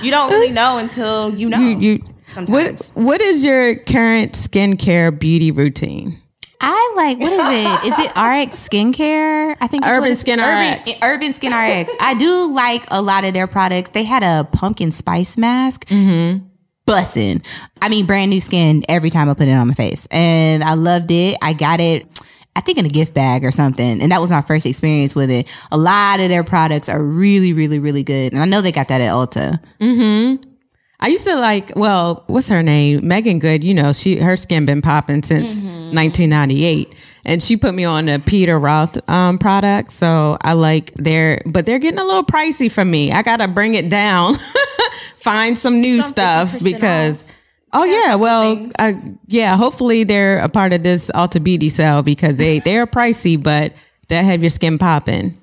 You 0.01 0.11
don't 0.11 0.29
really 0.29 0.51
know 0.51 0.77
until 0.77 1.33
you 1.33 1.49
know. 1.49 1.59
You, 1.59 1.77
you 1.79 2.03
sometimes. 2.33 2.91
what 2.95 3.03
what 3.03 3.21
is 3.21 3.43
your 3.43 3.75
current 3.75 4.33
skincare 4.33 5.17
beauty 5.17 5.51
routine? 5.51 6.21
I 6.59 6.93
like 6.95 7.19
what 7.19 7.31
is 7.31 7.39
it? 7.39 7.91
Is 7.93 7.99
it 7.99 8.09
RX 8.15 8.67
skincare? 8.67 9.55
I 9.61 9.67
think 9.67 9.83
Urban 9.85 9.99
what 9.99 10.05
it's- 10.07 10.19
Skin 10.21 10.39
Urban, 10.39 10.79
RX. 10.79 10.91
Urban 11.03 11.33
Skin 11.33 11.51
RX. 11.51 11.91
I 12.01 12.15
do 12.17 12.51
like 12.51 12.83
a 12.89 13.01
lot 13.01 13.23
of 13.25 13.33
their 13.33 13.47
products. 13.47 13.91
They 13.91 14.03
had 14.03 14.23
a 14.23 14.43
pumpkin 14.51 14.91
spice 14.91 15.37
mask. 15.37 15.85
Mm-hmm. 15.87 16.45
Bussin'. 16.87 17.45
I 17.81 17.89
mean, 17.89 18.05
brand 18.05 18.29
new 18.31 18.39
skin 18.39 18.83
every 18.87 19.09
time 19.09 19.29
I 19.29 19.33
put 19.33 19.47
it 19.49 19.51
on 19.51 19.67
my 19.67 19.73
face, 19.73 20.07
and 20.09 20.63
I 20.63 20.73
loved 20.75 21.11
it. 21.11 21.37
I 21.41 21.51
got 21.53 21.79
it. 21.81 22.07
I 22.57 22.59
think 22.61 22.79
in 22.79 22.87
a 22.87 22.89
gift 22.89 23.13
bag 23.13 23.45
or 23.45 23.51
something. 23.51 24.01
And 24.01 24.11
that 24.11 24.19
was 24.19 24.31
my 24.31 24.41
first 24.41 24.65
experience 24.65 25.15
with 25.15 25.29
it. 25.29 25.47
A 25.71 25.77
lot 25.77 26.19
of 26.19 26.29
their 26.29 26.43
products 26.43 26.89
are 26.89 27.01
really, 27.01 27.53
really, 27.53 27.77
really 27.77 28.01
good. 28.01 28.33
And 28.33 28.41
I 28.41 28.45
know 28.45 28.61
they 28.61 28.71
got 28.71 28.87
that 28.87 28.99
at 28.99 29.11
Ulta. 29.11 29.59
I 30.99 31.07
used 31.09 31.25
to 31.25 31.35
like, 31.35 31.73
well, 31.75 32.23
what's 32.25 32.49
her 32.49 32.63
name? 32.63 33.07
Meagan 33.07 33.37
Good. 33.37 33.63
You 33.63 33.75
know, 33.75 33.93
she 33.93 34.17
her 34.17 34.35
skin 34.35 34.65
been 34.65 34.81
popping 34.81 35.21
since 35.21 35.61
1998, 35.63 36.91
and 37.23 37.43
she 37.43 37.55
put 37.57 37.75
me 37.75 37.83
on 37.83 38.07
the 38.07 38.19
Peter 38.25 38.57
Roth 38.59 39.07
um, 39.07 39.37
product. 39.37 39.91
So 39.91 40.39
I 40.41 40.53
like 40.53 40.95
their, 40.95 41.43
but 41.45 41.67
they're 41.67 41.77
getting 41.77 41.99
a 41.99 42.03
little 42.03 42.23
pricey 42.23 42.71
for 42.71 42.83
me. 42.83 43.11
I 43.11 43.21
gotta 43.21 43.47
bring 43.47 43.75
it 43.75 43.89
down, 43.89 44.37
find 45.17 45.55
some 45.55 45.75
new 45.79 46.01
Some 46.01 46.09
stuff 46.09 46.51
50% 46.53 46.63
because. 46.63 47.25
Oh 47.73 47.83
yeah, 47.83 48.15
well, 48.15 48.69
uh, 48.79 48.93
yeah. 49.27 49.55
Hopefully 49.57 50.03
they're 50.03 50.39
a 50.39 50.49
part 50.49 50.73
of 50.73 50.83
this 50.83 51.11
Ulta 51.13 51.43
Beauty 51.43 51.69
sale 51.69 52.01
because 52.01 52.37
they 52.37 52.59
they're 52.59 52.87
pricey, 52.87 53.41
but 53.41 53.73
they 54.07 54.23
have 54.23 54.41
your 54.41 54.49
skin 54.49 54.77
popping. 54.77 55.37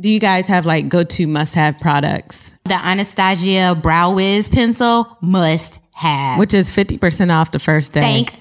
Do 0.00 0.08
you 0.08 0.18
guys 0.18 0.48
have 0.48 0.66
like 0.66 0.88
go 0.88 1.04
to 1.04 1.26
must 1.26 1.54
have 1.54 1.78
products? 1.78 2.52
The 2.64 2.74
Anastasia 2.74 3.78
Brow 3.80 4.14
Wiz 4.14 4.48
pencil 4.48 5.16
must 5.20 5.78
have. 5.94 6.40
which 6.40 6.52
is 6.54 6.70
50% 6.72 7.30
off 7.30 7.52
the 7.52 7.60
first 7.60 7.92
day. 7.92 8.00
Thank 8.00 8.32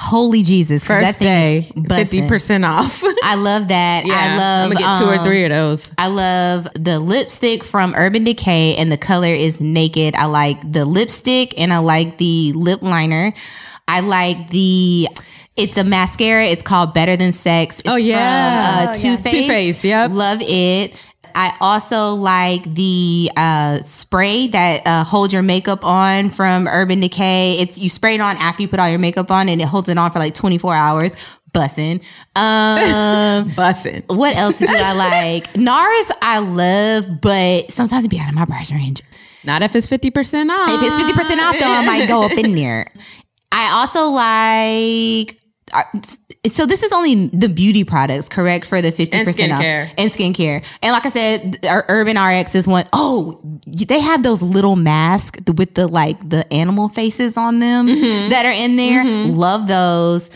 holy 0.00 0.42
Jesus. 0.42 0.82
first 0.82 1.18
day, 1.18 1.68
50% 1.74 2.66
off. 2.66 3.02
I 3.22 3.34
love 3.34 3.68
that. 3.68 4.06
Yeah, 4.06 4.14
I 4.14 4.36
love 4.36 4.64
I'm 4.70 4.72
gonna 4.72 4.86
get 4.86 4.98
two 4.98 5.04
or 5.08 5.16
um, 5.16 5.24
three 5.24 5.44
of 5.44 5.50
those. 5.50 5.92
I 5.98 6.06
love 6.08 6.66
the 6.74 6.98
lipstick 6.98 7.62
from 7.62 7.94
Urban 7.94 8.24
Decay 8.24 8.76
and 8.76 8.90
the 8.90 8.96
color 8.96 9.28
is 9.28 9.60
naked. 9.60 10.14
I 10.16 10.24
like 10.24 10.72
the 10.72 10.86
lipstick 10.86 11.58
and 11.60 11.72
I 11.72 11.78
like 11.78 12.16
the 12.16 12.52
lip 12.54 12.80
liner. 12.80 13.34
I 13.86 14.00
like 14.00 14.48
the 14.48 15.08
it's 15.56 15.76
a 15.76 15.84
mascara. 15.84 16.46
It's 16.46 16.62
called 16.62 16.94
Better 16.94 17.16
Than 17.16 17.32
Sex. 17.32 17.80
It's 17.80 17.88
Oh, 17.88 17.96
yeah. 17.96 18.84
from, 18.84 18.88
uh, 18.88 18.94
Too 18.94 19.16
Faced. 19.18 19.34
Too 19.34 19.46
Faced, 19.46 19.84
yep. 19.84 20.10
Love 20.10 20.38
it. 20.40 20.94
I 21.34 21.56
also 21.60 22.14
like 22.14 22.62
the 22.74 23.30
uh, 23.36 23.78
spray 23.82 24.48
that 24.48 24.86
uh, 24.86 25.04
holds 25.04 25.32
your 25.32 25.42
makeup 25.42 25.84
on 25.84 26.30
from 26.30 26.66
Urban 26.66 27.00
Decay. 27.00 27.58
It's 27.60 27.78
you 27.78 27.88
spray 27.88 28.14
it 28.14 28.20
on 28.20 28.36
after 28.36 28.62
you 28.62 28.68
put 28.68 28.80
all 28.80 28.88
your 28.88 28.98
makeup 28.98 29.30
on, 29.30 29.48
and 29.48 29.60
it 29.60 29.66
holds 29.68 29.88
it 29.88 29.98
on 29.98 30.10
for 30.10 30.18
like 30.18 30.34
24 30.34 30.74
hours. 30.74 31.12
Bussin'. 31.52 32.02
Um, 32.36 33.50
Bussin'. 33.56 34.04
what 34.14 34.36
else 34.36 34.58
do 34.58 34.66
I 34.68 34.92
like? 34.92 35.52
NARS 35.54 36.10
I 36.22 36.38
love, 36.38 37.20
but 37.20 37.70
sometimes 37.72 38.04
it 38.04 38.08
be 38.08 38.20
out 38.20 38.28
of 38.28 38.34
my 38.34 38.44
price 38.44 38.72
range. 38.72 39.02
Not 39.44 39.62
if 39.62 39.74
it's 39.74 39.88
50% 39.88 40.50
off. 40.50 40.70
If 40.70 40.82
it's 40.82 40.96
50% 40.96 41.38
off 41.38 41.58
though, 41.58 41.66
I 41.66 41.86
might 41.86 42.08
go 42.08 42.24
up 42.24 42.32
in 42.32 42.54
there. 42.54 42.86
I 43.52 43.70
also 43.72 44.10
like 44.10 45.40
uh, 45.72 45.82
so 46.48 46.64
this 46.64 46.82
is 46.82 46.90
only 46.92 47.26
the 47.28 47.48
beauty 47.50 47.84
products, 47.84 48.28
correct? 48.28 48.64
For 48.66 48.80
the 48.80 48.90
50% 48.92 49.38
And 49.40 49.52
off. 49.52 49.94
And 49.98 50.10
skincare. 50.10 50.64
And 50.82 50.92
like 50.92 51.04
I 51.04 51.10
said, 51.10 51.66
our 51.66 51.84
Urban 51.88 52.16
RX 52.18 52.54
is 52.54 52.66
one. 52.66 52.86
Oh, 52.94 53.40
they 53.66 54.00
have 54.00 54.22
those 54.22 54.40
little 54.40 54.76
masks 54.76 55.38
with 55.54 55.74
the 55.74 55.86
like 55.86 56.28
the 56.30 56.50
animal 56.52 56.88
faces 56.88 57.36
on 57.36 57.58
them 57.58 57.86
Mm-hmm. 57.88 58.30
that 58.30 58.46
are 58.46 58.52
in 58.52 58.76
there. 58.76 59.04
Love 59.04 59.68
those. 59.68 60.30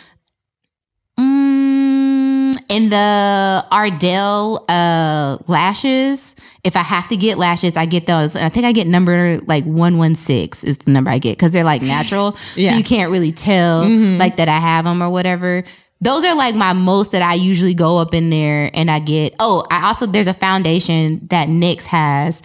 Mm, 1.19 2.55
and 2.71 2.93
the 2.93 3.65
Ardell 3.71 4.65
uh, 4.69 5.39
lashes. 5.47 6.35
If 6.65 6.77
I 6.77 6.81
have 6.81 7.09
to 7.09 7.17
get 7.17 7.39
lashes, 7.39 7.77
I 7.77 7.87
get 7.87 8.07
those. 8.07 8.35
And 8.37 8.45
I 8.45 8.49
think 8.49 8.65
I 8.67 8.73
get 8.73 8.87
number 8.87 9.39
like 9.47 9.65
116 9.65 10.69
is 10.69 10.79
the 10.79 10.91
number 10.91 11.11
I 11.11 11.19
get 11.19 11.37
because 11.39 11.53
they're 11.53 11.65
like 11.65 11.83
natural. 11.83 12.37
Yeah. 12.57 12.73
So 12.73 12.77
you 12.79 12.85
can't 12.85 13.11
really 13.11 13.33
tell 13.33 13.89
like 14.19 14.37
that 14.37 14.49
I 14.49 14.59
have 14.59 14.85
them 14.85 15.03
or 15.03 15.11
whatever. 15.11 15.65
Those 16.05 16.23
are 16.23 16.35
like 16.35 16.55
my 16.55 16.75
most 16.75 17.13
that 17.13 17.23
I 17.23 17.33
usually 17.33 17.73
go 17.73 17.97
up 17.97 18.13
in 18.13 18.29
there 18.29 18.71
and 18.75 18.91
I 18.91 18.99
get. 18.99 19.35
Oh, 19.41 19.67
I 19.71 19.87
also, 19.87 20.05
there's 20.05 20.27
a 20.27 20.35
foundation 20.35 21.27
that 21.29 21.49
NYX 21.49 21.87
has. 21.87 22.43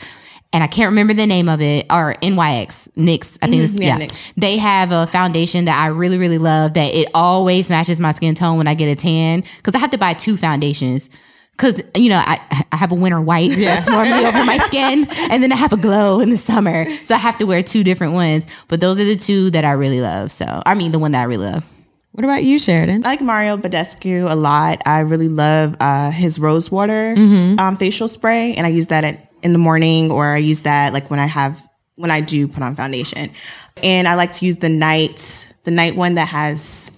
And 0.54 0.64
I 0.64 0.68
can't 0.68 0.92
remember 0.92 1.14
the 1.14 1.28
name 1.28 1.50
of 1.50 1.62
it 1.62 1.86
or 1.92 2.16
NYX 2.22 2.88
NYX. 2.96 3.38
I 3.42 3.48
think 3.48 3.62
it's 3.62 3.74
mm-hmm. 3.74 3.82
yeah, 3.82 3.98
yeah. 3.98 4.06
NYX. 4.06 4.34
They 4.38 4.58
have 4.58 4.94
a 4.94 5.08
foundation 5.08 5.66
that 5.66 5.78
I 5.78 5.88
really, 5.88 6.18
really 6.18 6.38
love 6.38 6.74
that 6.76 6.96
it 6.96 7.10
always 7.14 7.70
matches 7.70 8.00
my 8.00 8.14
skin 8.14 8.34
tone 8.34 8.58
when 8.58 8.66
I 8.66 8.76
get 8.76 8.88
a 8.88 8.96
tan. 8.96 9.44
Cause 9.62 9.76
I 9.76 9.80
have 9.80 9.92
to 9.92 9.98
buy 9.98 10.14
two 10.14 10.38
foundations. 10.38 11.10
Cause 11.58 11.84
you 11.98 12.10
know, 12.10 12.22
I, 12.26 12.40
I 12.72 12.78
have 12.78 12.94
a 12.94 12.96
winter 12.96 13.20
white 13.20 13.52
that's 13.52 13.90
normally 13.90 14.26
over 14.26 14.46
my 14.46 14.58
skin 14.68 15.06
and 15.30 15.44
then 15.44 15.52
I 15.52 15.58
have 15.58 15.74
a 15.74 15.78
glow 15.78 16.22
in 16.22 16.30
the 16.30 16.38
summer. 16.38 16.86
So 17.04 17.14
I 17.14 17.18
have 17.18 17.38
to 17.40 17.44
wear 17.44 17.62
two 17.62 17.84
different 17.84 18.14
ones. 18.14 18.48
But 18.70 18.80
those 18.80 19.02
are 19.02 19.06
the 19.06 19.18
two 19.18 19.52
that 19.52 19.66
I 19.66 19.74
really 19.74 20.00
love. 20.00 20.32
So 20.32 20.64
I 20.66 20.76
mean 20.76 20.94
the 20.94 21.00
one 21.00 21.12
that 21.12 21.20
I 21.20 21.26
really 21.26 21.46
love. 21.46 21.68
What 22.12 22.24
about 22.24 22.44
you, 22.44 22.60
Sheridan? 22.60 23.06
I 23.06 23.10
like 23.10 23.22
Mario 23.22 23.56
Badescu 23.56 24.30
a 24.30 24.36
lot. 24.36 24.82
I 24.86 25.02
really 25.02 25.30
love 25.30 25.76
uh, 25.80 26.12
his 26.12 26.40
rose 26.40 26.72
water 26.72 27.14
Mm-hmm. 27.16 27.60
um, 27.60 27.78
facial 27.78 28.08
spray, 28.08 28.56
and 28.56 28.66
I 28.66 28.70
use 28.72 28.88
that 28.88 29.04
at, 29.04 29.32
in 29.44 29.54
the 29.54 29.60
morning, 29.60 30.12
or 30.12 30.26
I 30.34 30.38
use 30.38 30.62
that 30.62 30.92
like 30.94 31.10
when 31.10 31.20
I 31.20 31.28
have 31.28 31.64
when 31.96 32.12
I 32.12 32.22
do 32.22 32.48
put 32.48 32.64
on 32.64 32.76
foundation. 32.76 33.32
And 33.84 34.08
I 34.08 34.16
like 34.16 34.32
to 34.34 34.46
use 34.46 34.58
the 34.58 34.70
night 34.70 35.54
the 35.64 35.72
night 35.72 35.96
one 35.96 36.16
that 36.16 36.28
has 36.30 36.92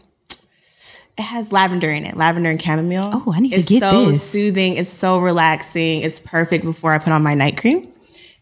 it 1.17 1.23
has 1.23 1.51
lavender 1.51 1.89
in 1.91 2.05
it, 2.05 2.15
lavender 2.15 2.49
and 2.49 2.59
chamomile. 2.61 3.09
Oh, 3.11 3.33
I 3.35 3.39
need 3.41 3.49
to 3.51 3.57
it's 3.57 3.67
get 3.67 3.81
so 3.81 4.05
this. 4.05 4.23
soothing. 4.23 4.75
It's 4.75 4.89
so 4.89 5.19
relaxing. 5.19 6.01
It's 6.01 6.19
perfect 6.19 6.63
before 6.63 6.93
I 6.93 6.97
put 6.99 7.11
on 7.13 7.21
my 7.21 7.33
night 7.35 7.57
cream. 7.57 7.87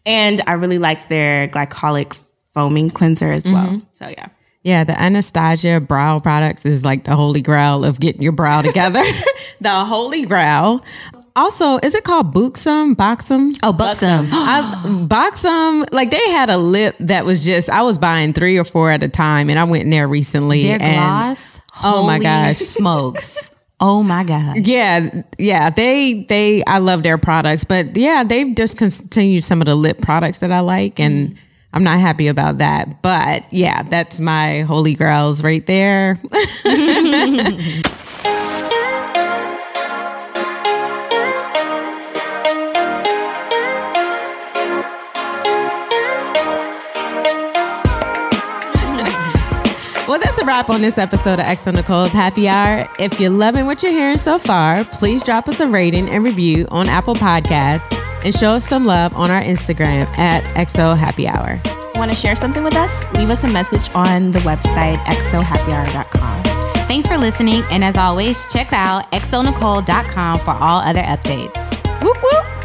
And 0.06 0.40
I 0.46 0.52
really 0.52 0.78
like 0.78 1.08
their 1.08 1.48
glycolic 1.48 2.18
foaming 2.54 2.88
cleanser 2.90 3.30
as 3.32 3.44
well. 3.44 3.66
Mm-hmm. 3.66 3.78
So 3.94 4.08
yeah. 4.08 4.28
Yeah, 4.62 4.84
the 4.84 5.00
Anastasia 5.00 5.80
brow 5.80 6.18
products 6.20 6.66
is 6.66 6.84
like 6.84 7.04
the 7.04 7.16
holy 7.16 7.40
grail 7.40 7.84
of 7.84 7.98
getting 7.98 8.22
your 8.22 8.32
brow 8.32 8.60
together. 8.60 9.02
the 9.60 9.84
holy 9.84 10.26
grail. 10.26 10.84
Also, 11.36 11.78
is 11.78 11.94
it 11.94 12.04
called 12.04 12.32
Buxom? 12.32 12.94
Boxum? 12.94 13.58
Oh, 13.62 13.72
Buxom. 13.72 14.28
I, 14.32 15.06
Boxum, 15.08 15.86
like 15.92 16.10
they 16.10 16.30
had 16.30 16.50
a 16.50 16.58
lip 16.58 16.96
that 17.00 17.24
was 17.24 17.44
just, 17.44 17.70
I 17.70 17.82
was 17.82 17.98
buying 17.98 18.32
three 18.32 18.58
or 18.58 18.64
four 18.64 18.90
at 18.90 19.02
a 19.02 19.08
time, 19.08 19.48
and 19.48 19.58
I 19.58 19.64
went 19.64 19.84
in 19.84 19.90
there 19.90 20.08
recently. 20.08 20.64
Their 20.64 20.82
and 20.82 20.96
gloss. 20.96 21.60
Oh 21.82 22.06
my 22.06 22.18
gosh. 22.18 22.56
smokes! 22.58 23.50
Oh 23.82 24.02
my 24.02 24.24
god! 24.24 24.66
Yeah, 24.66 25.22
yeah, 25.38 25.70
they 25.70 26.24
they 26.24 26.62
I 26.66 26.78
love 26.78 27.02
their 27.02 27.16
products, 27.16 27.64
but 27.64 27.96
yeah, 27.96 28.24
they've 28.24 28.54
discontinued 28.54 29.42
some 29.42 29.62
of 29.62 29.66
the 29.66 29.74
lip 29.74 30.02
products 30.02 30.40
that 30.40 30.52
I 30.52 30.60
like, 30.60 31.00
and 31.00 31.30
mm. 31.30 31.38
I'm 31.72 31.84
not 31.84 32.00
happy 32.00 32.26
about 32.26 32.58
that. 32.58 33.02
But 33.02 33.44
yeah, 33.52 33.82
that's 33.82 34.20
my 34.20 34.60
holy 34.60 34.94
grails 34.94 35.42
right 35.42 35.64
there. 35.66 36.18
a 50.40 50.44
wrap 50.44 50.70
on 50.70 50.80
this 50.80 50.96
episode 50.96 51.38
of 51.38 51.44
xoNecole's 51.44 52.12
Happy 52.12 52.48
Hour. 52.48 52.88
If 52.98 53.20
you're 53.20 53.30
loving 53.30 53.66
what 53.66 53.82
you're 53.82 53.92
hearing 53.92 54.16
so 54.16 54.38
far, 54.38 54.84
please 54.84 55.22
drop 55.22 55.48
us 55.48 55.60
a 55.60 55.68
rating 55.68 56.08
and 56.08 56.24
review 56.24 56.66
on 56.70 56.88
Apple 56.88 57.14
Podcasts 57.14 57.86
and 58.24 58.34
show 58.34 58.52
us 58.52 58.66
some 58.66 58.86
love 58.86 59.14
on 59.14 59.30
our 59.30 59.42
Instagram 59.42 60.06
at 60.18 60.42
XO 60.56 60.96
Happy 60.96 61.28
Hour. 61.28 61.60
Want 61.96 62.10
to 62.10 62.16
share 62.16 62.36
something 62.36 62.64
with 62.64 62.74
us? 62.74 63.04
Leave 63.14 63.28
us 63.28 63.44
a 63.44 63.48
message 63.48 63.90
on 63.94 64.30
the 64.30 64.38
website 64.40 64.96
xohappyhour.com. 64.96 66.42
Thanks 66.86 67.06
for 67.06 67.18
listening, 67.18 67.62
and 67.70 67.84
as 67.84 67.96
always, 67.96 68.50
check 68.50 68.72
out 68.72 69.10
xonecole.com 69.12 70.38
for 70.40 70.52
all 70.52 70.80
other 70.80 71.02
updates. 71.02 71.54
Whoop 72.02 72.16
whoop. 72.22 72.59